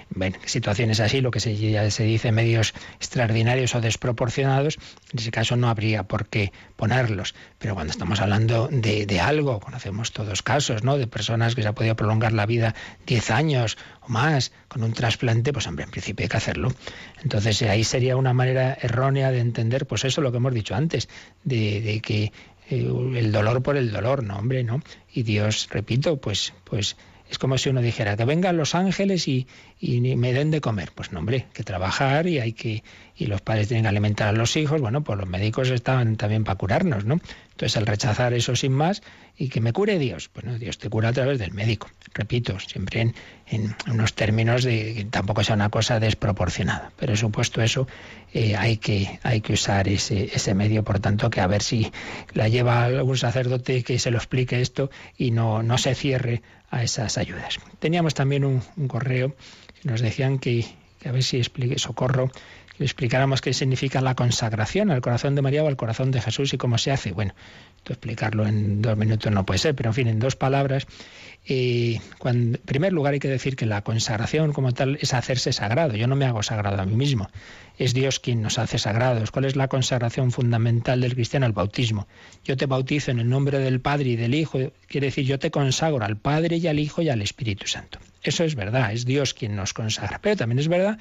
Bueno, 0.10 0.38
situaciones 0.45 0.99
así, 0.99 1.22
lo 1.22 1.32
que 1.32 1.39
se, 1.39 1.55
ya 1.55 1.89
se 1.91 2.03
dice 2.03 2.32
medios 2.32 2.74
extraordinarios 2.95 3.76
o 3.76 3.82
desproporcionados, 3.82 4.78
en 5.12 5.20
ese 5.20 5.32
caso 5.32 5.55
no 5.55 5.70
habría 5.70 6.03
por 6.03 6.28
qué 6.28 6.51
ponerlos. 6.76 7.36
Pero 7.60 7.76
cuando 7.76 7.91
estamos 7.91 8.22
hablando 8.22 8.70
de, 8.72 9.05
de 9.05 9.20
algo, 9.20 9.60
conocemos 9.60 10.12
todos 10.12 10.41
casos, 10.41 10.84
¿no? 10.84 10.97
De 10.97 11.08
personas 11.08 11.55
que 11.55 11.62
se 11.62 11.68
ha 11.68 11.74
podido 11.74 11.95
prolongar 11.95 12.34
la 12.34 12.45
vida 12.45 12.74
10 13.05 13.32
años 13.32 13.78
o 14.01 14.10
más 14.10 14.51
con 14.68 14.84
un 14.84 14.93
trasplante, 14.93 15.51
pues 15.51 15.68
hombre, 15.68 15.86
en 15.86 15.91
principio 15.91 16.24
hay 16.24 16.30
que 16.30 16.38
hacerlo. 16.38 16.74
Entonces 17.24 17.62
ahí 17.64 17.84
sería 17.84 18.16
una 18.16 18.34
manera 18.34 18.78
errónea 18.82 19.32
de 19.32 19.39
entender, 19.39 19.86
pues 19.86 20.05
eso 20.05 20.22
lo 20.22 20.32
que 20.32 20.38
hemos 20.38 20.53
dicho 20.53 20.76
antes, 20.76 21.10
de, 21.43 21.82
de 21.82 21.99
que 21.99 22.32
eh, 22.70 22.91
el 23.16 23.32
dolor 23.32 23.64
por 23.64 23.78
el 23.78 23.91
dolor, 23.91 24.24
no, 24.24 24.38
hombre, 24.38 24.64
¿no? 24.64 24.82
Y 25.14 25.24
Dios, 25.24 25.68
repito, 25.72 26.18
pues, 26.18 26.53
pues 26.64 26.97
es 27.30 27.38
como 27.38 27.57
si 27.57 27.69
uno 27.69 27.82
dijera 27.82 28.15
que 28.15 28.25
vengan 28.25 28.57
los 28.57 28.75
ángeles 28.75 29.28
y, 29.28 29.47
y 29.80 29.99
me 30.15 30.34
den 30.34 30.51
de 30.51 30.61
comer. 30.61 30.91
Pues 30.93 31.11
no, 31.11 31.19
hombre, 31.19 31.45
hay 31.47 31.53
que 31.53 31.63
trabajar 31.63 32.28
y 32.28 32.39
hay 32.39 32.53
que 32.53 32.84
y 33.17 33.25
los 33.25 33.41
padres 33.41 33.67
tienen 33.67 33.84
que 33.84 33.89
alimentar 33.89 34.28
a 34.28 34.32
los 34.32 34.55
hijos. 34.55 34.80
Bueno, 34.80 35.03
pues 35.03 35.17
los 35.17 35.28
médicos 35.28 35.69
estaban 35.69 36.17
también 36.17 36.43
para 36.43 36.57
curarnos, 36.57 37.05
¿no? 37.05 37.19
Entonces, 37.51 37.75
al 37.75 37.88
rechazar 37.88 38.34
eso 38.34 38.55
sin 38.55 38.71
más 38.71 39.01
y 39.36 39.49
que 39.49 39.61
me 39.61 39.73
cure 39.73 39.97
Dios, 39.97 40.30
bueno, 40.34 40.59
Dios 40.59 40.78
te 40.78 40.89
cura 40.89 41.09
a 41.09 41.13
través 41.13 41.39
del 41.39 41.51
médico. 41.51 41.89
Repito, 42.13 42.59
siempre 42.59 43.01
en, 43.01 43.15
en 43.47 43.75
unos 43.91 44.13
términos 44.13 44.63
de 44.63 44.93
que 44.93 45.05
tampoco 45.05 45.43
sea 45.43 45.55
una 45.55 45.69
cosa 45.69 45.99
desproporcionada. 45.99 46.91
Pero 46.97 47.15
supuesto 47.15 47.63
eso, 47.63 47.88
eh, 48.34 48.55
hay 48.55 48.78
que 48.78 49.19
hay 49.23 49.41
que 49.41 49.53
usar 49.53 49.88
ese, 49.88 50.25
ese 50.25 50.53
medio, 50.53 50.84
por 50.84 50.99
tanto, 50.99 51.32
que 51.32 51.41
a 51.41 51.47
ver 51.47 51.63
si 51.63 51.91
la 52.34 52.47
lleva 52.47 52.86
algún 52.86 53.17
sacerdote 53.17 53.84
que 53.84 53.97
se 53.97 54.11
lo 54.11 54.17
explique 54.17 54.61
esto 54.61 54.91
y 55.17 55.32
no, 55.32 55.63
no 55.63 55.80
se 55.80 55.95
cierre 55.95 56.43
a 56.70 56.84
esas 56.84 57.18
ayudas. 57.18 57.59
Teníamos 57.80 58.13
también 58.13 58.43
un, 58.43 58.61
correo 58.88 59.36
que 59.82 59.89
nos 59.89 60.01
decían 60.01 60.39
que, 60.39 60.65
que 60.99 61.09
a 61.09 61.11
ver 61.11 61.24
si 61.24 61.38
explique 61.38 61.80
socorro, 61.80 62.32
que 62.78 62.84
explicáramos 62.84 63.41
qué 63.41 63.53
significa 63.53 64.01
la 64.01 64.15
consagración 64.15 64.91
al 64.91 65.01
corazón 65.01 65.36
de 65.36 65.41
María 65.41 65.63
o 65.63 65.67
al 65.67 65.75
corazón 65.75 66.11
de 66.11 66.21
Jesús 66.21 66.53
y 66.53 66.57
cómo 66.57 66.78
se 66.78 66.91
hace. 66.91 67.11
Bueno, 67.11 67.34
esto 67.78 67.93
explicarlo 67.93 68.45
en 68.45 68.82
dos 68.82 68.97
minutos 68.97 69.32
no 69.32 69.45
puede 69.45 69.57
ser, 69.59 69.75
pero 69.75 69.89
en 69.89 69.93
fin, 69.93 70.07
en 70.07 70.19
dos 70.19 70.36
palabras. 70.36 70.86
Eh, 71.49 71.99
en 72.25 72.59
primer 72.65 72.91
lugar 72.91 73.13
hay 73.13 73.19
que 73.19 73.30
decir 73.30 73.55
que 73.55 73.65
la 73.65 73.82
consagración 73.82 74.51
como 74.51 74.73
tal 74.73 74.97
es 75.01 75.13
hacerse 75.13 75.53
sagrado. 75.53 75.95
Yo 75.95 76.07
no 76.07 76.15
me 76.15 76.25
hago 76.25 76.43
sagrado 76.43 76.82
a 76.82 76.86
mí 76.86 76.95
mismo. 76.95 77.30
Es 77.78 77.93
Dios 77.93 78.19
quien 78.19 78.41
nos 78.41 78.59
hace 78.59 78.78
sagrados. 78.78 79.32
¿Cuál 79.32 79.45
es 79.45 79.55
la 79.55 79.67
consagración 79.67 80.32
fundamental 80.32 81.01
del 81.01 81.13
cristiano? 81.13 81.45
El 81.45 81.53
bautismo. 81.53 82.07
Yo 82.43 82.57
te 82.57 82.65
bautizo 82.65 83.11
en 83.11 83.19
el 83.19 83.30
nombre 83.30 83.59
del 83.59 83.80
Padre 83.80 84.09
y 84.09 84.15
del 84.17 84.36
Hijo. 84.36 84.59
Quiere 84.88 85.07
decir, 85.07 85.25
yo 85.25 85.39
te 85.39 85.51
consagro 85.51 86.03
al 86.03 86.17
Padre 86.17 86.57
y 86.57 86.67
al 86.67 86.80
Hijo 86.80 87.01
y 87.01 87.09
al 87.09 87.21
Espíritu 87.21 87.65
Santo. 87.67 87.99
Eso 88.23 88.43
es 88.43 88.55
verdad, 88.55 88.91
es 88.91 89.05
Dios 89.05 89.34
quien 89.34 89.55
nos 89.55 89.73
consagra. 89.73 90.19
Pero 90.21 90.36
también 90.36 90.59
es 90.59 90.67
verdad 90.67 90.99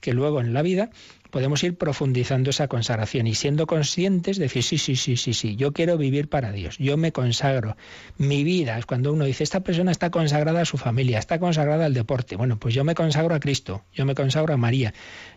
que 0.00 0.12
luego 0.12 0.40
en 0.40 0.52
la 0.52 0.62
vida 0.62 0.90
podemos 1.30 1.62
ir 1.62 1.76
profundizando 1.76 2.50
esa 2.50 2.68
consagración 2.68 3.26
y 3.26 3.34
siendo 3.34 3.66
conscientes 3.66 4.38
de 4.38 4.44
decir, 4.44 4.62
sí, 4.62 4.78
sí, 4.78 4.96
sí, 4.96 5.16
sí, 5.16 5.34
sí, 5.34 5.56
yo 5.56 5.72
quiero 5.72 5.96
vivir 5.98 6.28
para 6.28 6.52
Dios, 6.52 6.78
yo 6.78 6.96
me 6.96 7.12
consagro. 7.12 7.76
Mi 8.16 8.44
vida 8.44 8.78
es 8.78 8.86
cuando 8.86 9.12
uno 9.12 9.24
dice, 9.24 9.44
esta 9.44 9.60
persona 9.60 9.90
está 9.90 10.10
consagrada 10.10 10.62
a 10.62 10.64
su 10.64 10.78
familia, 10.78 11.18
está 11.18 11.38
consagrada 11.38 11.86
al 11.86 11.94
deporte. 11.94 12.36
Bueno, 12.36 12.58
pues 12.58 12.74
yo 12.74 12.84
me 12.84 12.94
consagro 12.94 13.34
a 13.34 13.40
Cristo, 13.40 13.84
yo 13.92 14.04
me 14.04 14.14
consagro 14.14 14.54
a 14.54 14.56
María. 14.56 14.94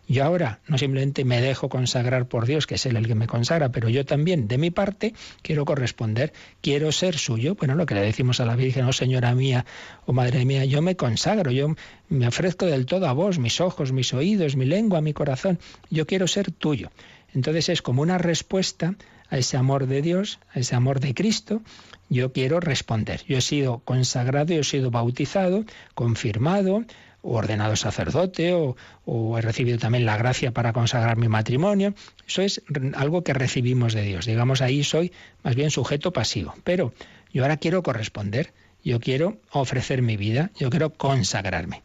Yo 0.08 0.26
ahora 0.26 0.60
no 0.68 0.78
simplemente 0.78 1.24
me 1.24 1.40
dejo 1.40 1.70
consagrar 1.70 2.28
por 2.28 2.46
Dios, 2.46 2.68
que 2.68 2.76
es 2.76 2.86
Él 2.86 2.98
el 2.98 3.08
que 3.08 3.16
me 3.16 3.28
consagra, 3.28 3.70
pero 3.70 3.88
yo 3.88 4.06
también, 4.06 4.48
de 4.48 4.58
mi 4.58 4.70
parte, 4.70 5.14
quiero 5.42 5.64
corresponder, 5.64 6.34
quiero 6.62 6.92
ser 6.92 7.18
suyo. 7.18 7.56
Bueno, 7.56 7.76
lo 7.76 7.86
que 7.86 7.96
le 7.96 8.02
decimos 8.02 8.40
a 8.40 8.46
la 8.46 8.56
Virgen, 8.56 8.86
oh 8.86 8.94
Señora 8.94 9.34
mía, 9.34 9.66
oh 10.06 10.14
Madre 10.14 10.44
mía, 10.44 10.66
yo 10.66 10.82
me 10.82 10.96
consagro, 10.96 11.52
yo 11.52 11.76
me 12.10 12.28
ofrezco 12.28 12.66
del 12.66 12.86
todo 12.86 13.08
a 13.08 13.14
vos, 13.14 13.40
mis 13.40 13.62
ojos, 13.62 13.92
mis 13.92 14.14
oídos, 14.14 14.56
mi 14.56 14.66
lengua, 14.66 15.02
mi 15.02 15.14
corazón, 15.14 15.60
yo 15.90 16.06
quiero 16.06 16.28
ser 16.28 16.52
tuyo. 16.52 16.92
Entonces 17.34 17.70
es 17.70 17.82
como 17.82 18.02
una 18.02 18.18
respuesta 18.18 18.96
a 19.30 19.38
ese 19.38 19.56
amor 19.56 19.88
de 19.88 20.02
Dios, 20.02 20.40
a 20.54 20.60
ese 20.60 20.76
amor 20.76 21.00
de 21.00 21.14
Cristo, 21.14 21.62
yo 22.10 22.34
quiero 22.34 22.60
responder. 22.60 23.24
Yo 23.26 23.38
he 23.38 23.42
sido 23.42 23.80
consagrado, 23.80 24.54
yo 24.54 24.60
he 24.60 24.66
sido 24.66 24.92
bautizado, 24.92 25.64
confirmado, 25.96 26.84
o 27.22 27.36
ordenado 27.36 27.76
sacerdote, 27.76 28.54
o, 28.54 28.76
o, 29.06 29.38
he 29.38 29.42
recibido 29.42 29.78
también 29.78 30.06
la 30.06 30.18
gracia 30.18 30.52
para 30.52 30.74
consagrar 30.74 31.18
mi 31.18 31.28
matrimonio. 31.28 31.94
Eso 32.28 32.42
es 32.42 32.62
algo 32.96 33.24
que 33.24 33.34
recibimos 33.34 33.94
de 33.94 34.04
Dios. 34.04 34.26
Digamos, 34.26 34.62
ahí 34.62 34.84
soy 34.84 35.12
más 35.44 35.56
bien 35.56 35.72
sujeto 35.72 36.14
pasivo. 36.14 36.54
Pero 36.64 36.94
yo 37.34 37.44
ahora 37.44 37.58
quiero 37.58 37.84
corresponder, 37.84 38.54
yo 38.84 39.00
quiero 39.00 39.38
ofrecer 39.52 40.02
mi 40.02 40.18
vida, 40.18 40.52
yo 40.58 40.70
quiero 40.70 40.92
consagrarme. 40.92 41.84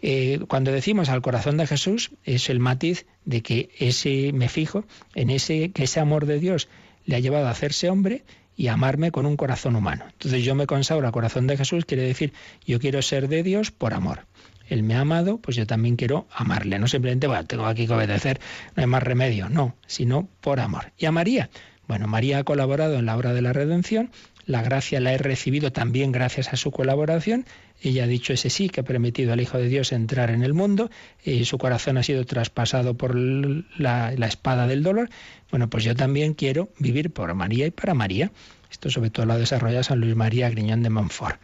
Eh, 0.00 0.40
cuando 0.48 0.70
decimos 0.70 1.08
al 1.08 1.22
corazón 1.22 1.56
de 1.56 1.66
Jesús, 1.66 2.12
es 2.24 2.50
el 2.50 2.60
matiz 2.60 3.06
de 3.24 3.42
que 3.42 3.70
ese 3.78 4.32
me 4.32 4.48
fijo 4.48 4.84
en 5.14 5.30
ese 5.30 5.72
que 5.72 5.84
ese 5.84 5.98
amor 5.98 6.26
de 6.26 6.38
Dios 6.38 6.68
le 7.04 7.16
ha 7.16 7.18
llevado 7.18 7.48
a 7.48 7.50
hacerse 7.50 7.90
hombre 7.90 8.22
y 8.56 8.68
amarme 8.68 9.10
con 9.10 9.26
un 9.26 9.36
corazón 9.36 9.76
humano. 9.76 10.04
Entonces 10.12 10.44
yo 10.44 10.54
me 10.54 10.66
consagro 10.66 11.06
al 11.06 11.12
corazón 11.12 11.46
de 11.46 11.56
Jesús, 11.56 11.84
quiere 11.84 12.04
decir, 12.04 12.32
yo 12.66 12.78
quiero 12.78 13.02
ser 13.02 13.28
de 13.28 13.42
Dios 13.42 13.70
por 13.70 13.94
amor. 13.94 14.26
Él 14.68 14.82
me 14.82 14.94
ha 14.94 15.00
amado, 15.00 15.38
pues 15.38 15.56
yo 15.56 15.66
también 15.66 15.96
quiero 15.96 16.26
amarle. 16.32 16.78
No 16.78 16.88
simplemente, 16.88 17.26
bueno, 17.26 17.44
tengo 17.46 17.66
aquí 17.66 17.86
que 17.86 17.94
obedecer, 17.94 18.40
no 18.76 18.82
hay 18.82 18.86
más 18.86 19.02
remedio, 19.02 19.48
no, 19.48 19.76
sino 19.86 20.28
por 20.40 20.60
amor. 20.60 20.92
¿Y 20.98 21.06
a 21.06 21.12
María? 21.12 21.50
Bueno, 21.86 22.06
María 22.06 22.38
ha 22.38 22.44
colaborado 22.44 22.98
en 22.98 23.06
la 23.06 23.16
obra 23.16 23.32
de 23.32 23.40
la 23.40 23.52
redención, 23.54 24.10
la 24.48 24.62
gracia 24.62 24.98
la 24.98 25.12
he 25.12 25.18
recibido 25.18 25.72
también 25.72 26.10
gracias 26.10 26.54
a 26.54 26.56
su 26.56 26.70
colaboración. 26.70 27.44
Ella 27.82 28.04
ha 28.04 28.06
dicho 28.06 28.32
ese 28.32 28.48
sí 28.48 28.70
que 28.70 28.80
ha 28.80 28.82
permitido 28.82 29.34
al 29.34 29.42
Hijo 29.42 29.58
de 29.58 29.68
Dios 29.68 29.92
entrar 29.92 30.30
en 30.30 30.42
el 30.42 30.54
mundo 30.54 30.90
y 31.22 31.44
su 31.44 31.58
corazón 31.58 31.98
ha 31.98 32.02
sido 32.02 32.24
traspasado 32.24 32.94
por 32.94 33.14
la, 33.14 34.12
la 34.16 34.26
espada 34.26 34.66
del 34.66 34.82
dolor. 34.82 35.10
Bueno, 35.50 35.68
pues 35.68 35.84
yo 35.84 35.94
también 35.94 36.32
quiero 36.32 36.70
vivir 36.78 37.10
por 37.10 37.34
María 37.34 37.66
y 37.66 37.70
para 37.70 37.92
María. 37.92 38.32
Esto 38.70 38.88
sobre 38.88 39.10
todo 39.10 39.26
lo 39.26 39.34
ha 39.34 39.38
desarrollado 39.38 39.82
San 39.82 40.00
Luis 40.00 40.16
María 40.16 40.48
Griñón 40.48 40.82
de 40.82 40.88
Montfort. 40.88 41.38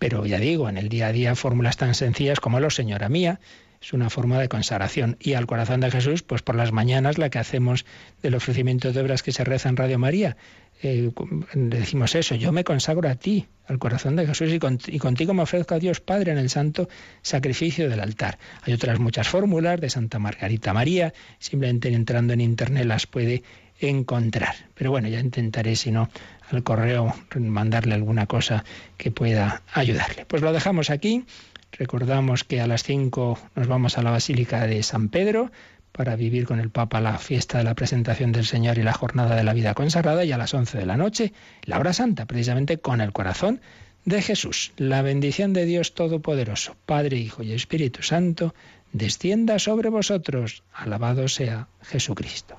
Pero 0.00 0.24
ya 0.24 0.38
digo, 0.38 0.70
en 0.70 0.78
el 0.78 0.88
día 0.88 1.08
a 1.08 1.12
día 1.12 1.36
fórmulas 1.36 1.76
tan 1.76 1.94
sencillas 1.94 2.40
como 2.40 2.58
lo 2.58 2.70
Señora 2.70 3.10
mía, 3.10 3.38
es 3.82 3.92
una 3.92 4.08
forma 4.08 4.40
de 4.40 4.48
consagración. 4.48 5.18
Y 5.20 5.34
al 5.34 5.46
corazón 5.46 5.80
de 5.80 5.90
Jesús, 5.90 6.22
pues 6.22 6.40
por 6.40 6.54
las 6.54 6.72
mañanas 6.72 7.18
la 7.18 7.28
que 7.28 7.38
hacemos 7.38 7.84
del 8.22 8.34
ofrecimiento 8.34 8.92
de 8.92 9.00
obras 9.00 9.22
que 9.22 9.30
se 9.30 9.44
reza 9.44 9.68
en 9.68 9.76
Radio 9.76 9.98
María. 9.98 10.38
Eh, 10.82 11.10
decimos 11.54 12.14
eso, 12.14 12.34
yo 12.34 12.50
me 12.50 12.64
consagro 12.64 13.10
a 13.10 13.14
ti, 13.14 13.46
al 13.66 13.78
corazón 13.78 14.16
de 14.16 14.26
Jesús, 14.26 14.48
y, 14.48 14.58
y, 14.94 14.98
contigo 14.98 15.34
me 15.34 15.42
ofrezco 15.42 15.74
a 15.74 15.78
Dios 15.78 16.00
Padre 16.00 16.32
en 16.32 16.38
el 16.38 16.48
santo 16.48 16.88
sacrificio 17.20 17.90
del 17.90 18.00
altar. 18.00 18.38
Hay 18.62 18.72
otras 18.72 18.98
muchas 18.98 19.28
fórmulas 19.28 19.78
de 19.82 19.90
Santa 19.90 20.18
Margarita 20.18 20.72
María, 20.72 21.12
simplemente 21.38 21.92
entrando 21.92 22.32
en 22.32 22.40
internet 22.40 22.86
las 22.86 23.06
puede 23.06 23.42
encontrar. 23.80 24.54
Pero 24.74 24.90
bueno, 24.90 25.08
ya 25.08 25.20
intentaré, 25.20 25.76
si 25.76 25.90
no, 25.90 26.08
al 26.50 26.62
correo 26.62 27.14
mandarle 27.36 27.94
alguna 27.94 28.26
cosa 28.26 28.64
que 28.96 29.10
pueda 29.10 29.62
ayudarle. 29.72 30.24
Pues 30.26 30.42
lo 30.42 30.52
dejamos 30.52 30.90
aquí. 30.90 31.24
Recordamos 31.72 32.44
que 32.44 32.60
a 32.60 32.66
las 32.66 32.82
5 32.82 33.38
nos 33.54 33.66
vamos 33.66 33.96
a 33.96 34.02
la 34.02 34.10
Basílica 34.10 34.66
de 34.66 34.82
San 34.82 35.08
Pedro 35.08 35.50
para 35.92 36.16
vivir 36.16 36.46
con 36.46 36.60
el 36.60 36.70
Papa 36.70 37.00
la 37.00 37.18
fiesta 37.18 37.58
de 37.58 37.64
la 37.64 37.74
presentación 37.74 38.32
del 38.32 38.46
Señor 38.46 38.78
y 38.78 38.82
la 38.82 38.92
jornada 38.92 39.36
de 39.36 39.44
la 39.44 39.54
vida 39.54 39.74
consagrada 39.74 40.24
y 40.24 40.32
a 40.32 40.38
las 40.38 40.54
11 40.54 40.78
de 40.78 40.86
la 40.86 40.96
noche 40.96 41.32
la 41.64 41.78
hora 41.78 41.92
santa, 41.92 42.26
precisamente 42.26 42.78
con 42.78 43.00
el 43.00 43.12
corazón 43.12 43.60
de 44.04 44.22
Jesús. 44.22 44.72
La 44.76 45.02
bendición 45.02 45.52
de 45.52 45.66
Dios 45.66 45.94
Todopoderoso, 45.94 46.76
Padre, 46.86 47.18
Hijo 47.18 47.42
y 47.42 47.52
Espíritu 47.52 48.02
Santo, 48.02 48.54
descienda 48.92 49.58
sobre 49.58 49.88
vosotros. 49.88 50.62
Alabado 50.72 51.28
sea 51.28 51.68
Jesucristo. 51.82 52.58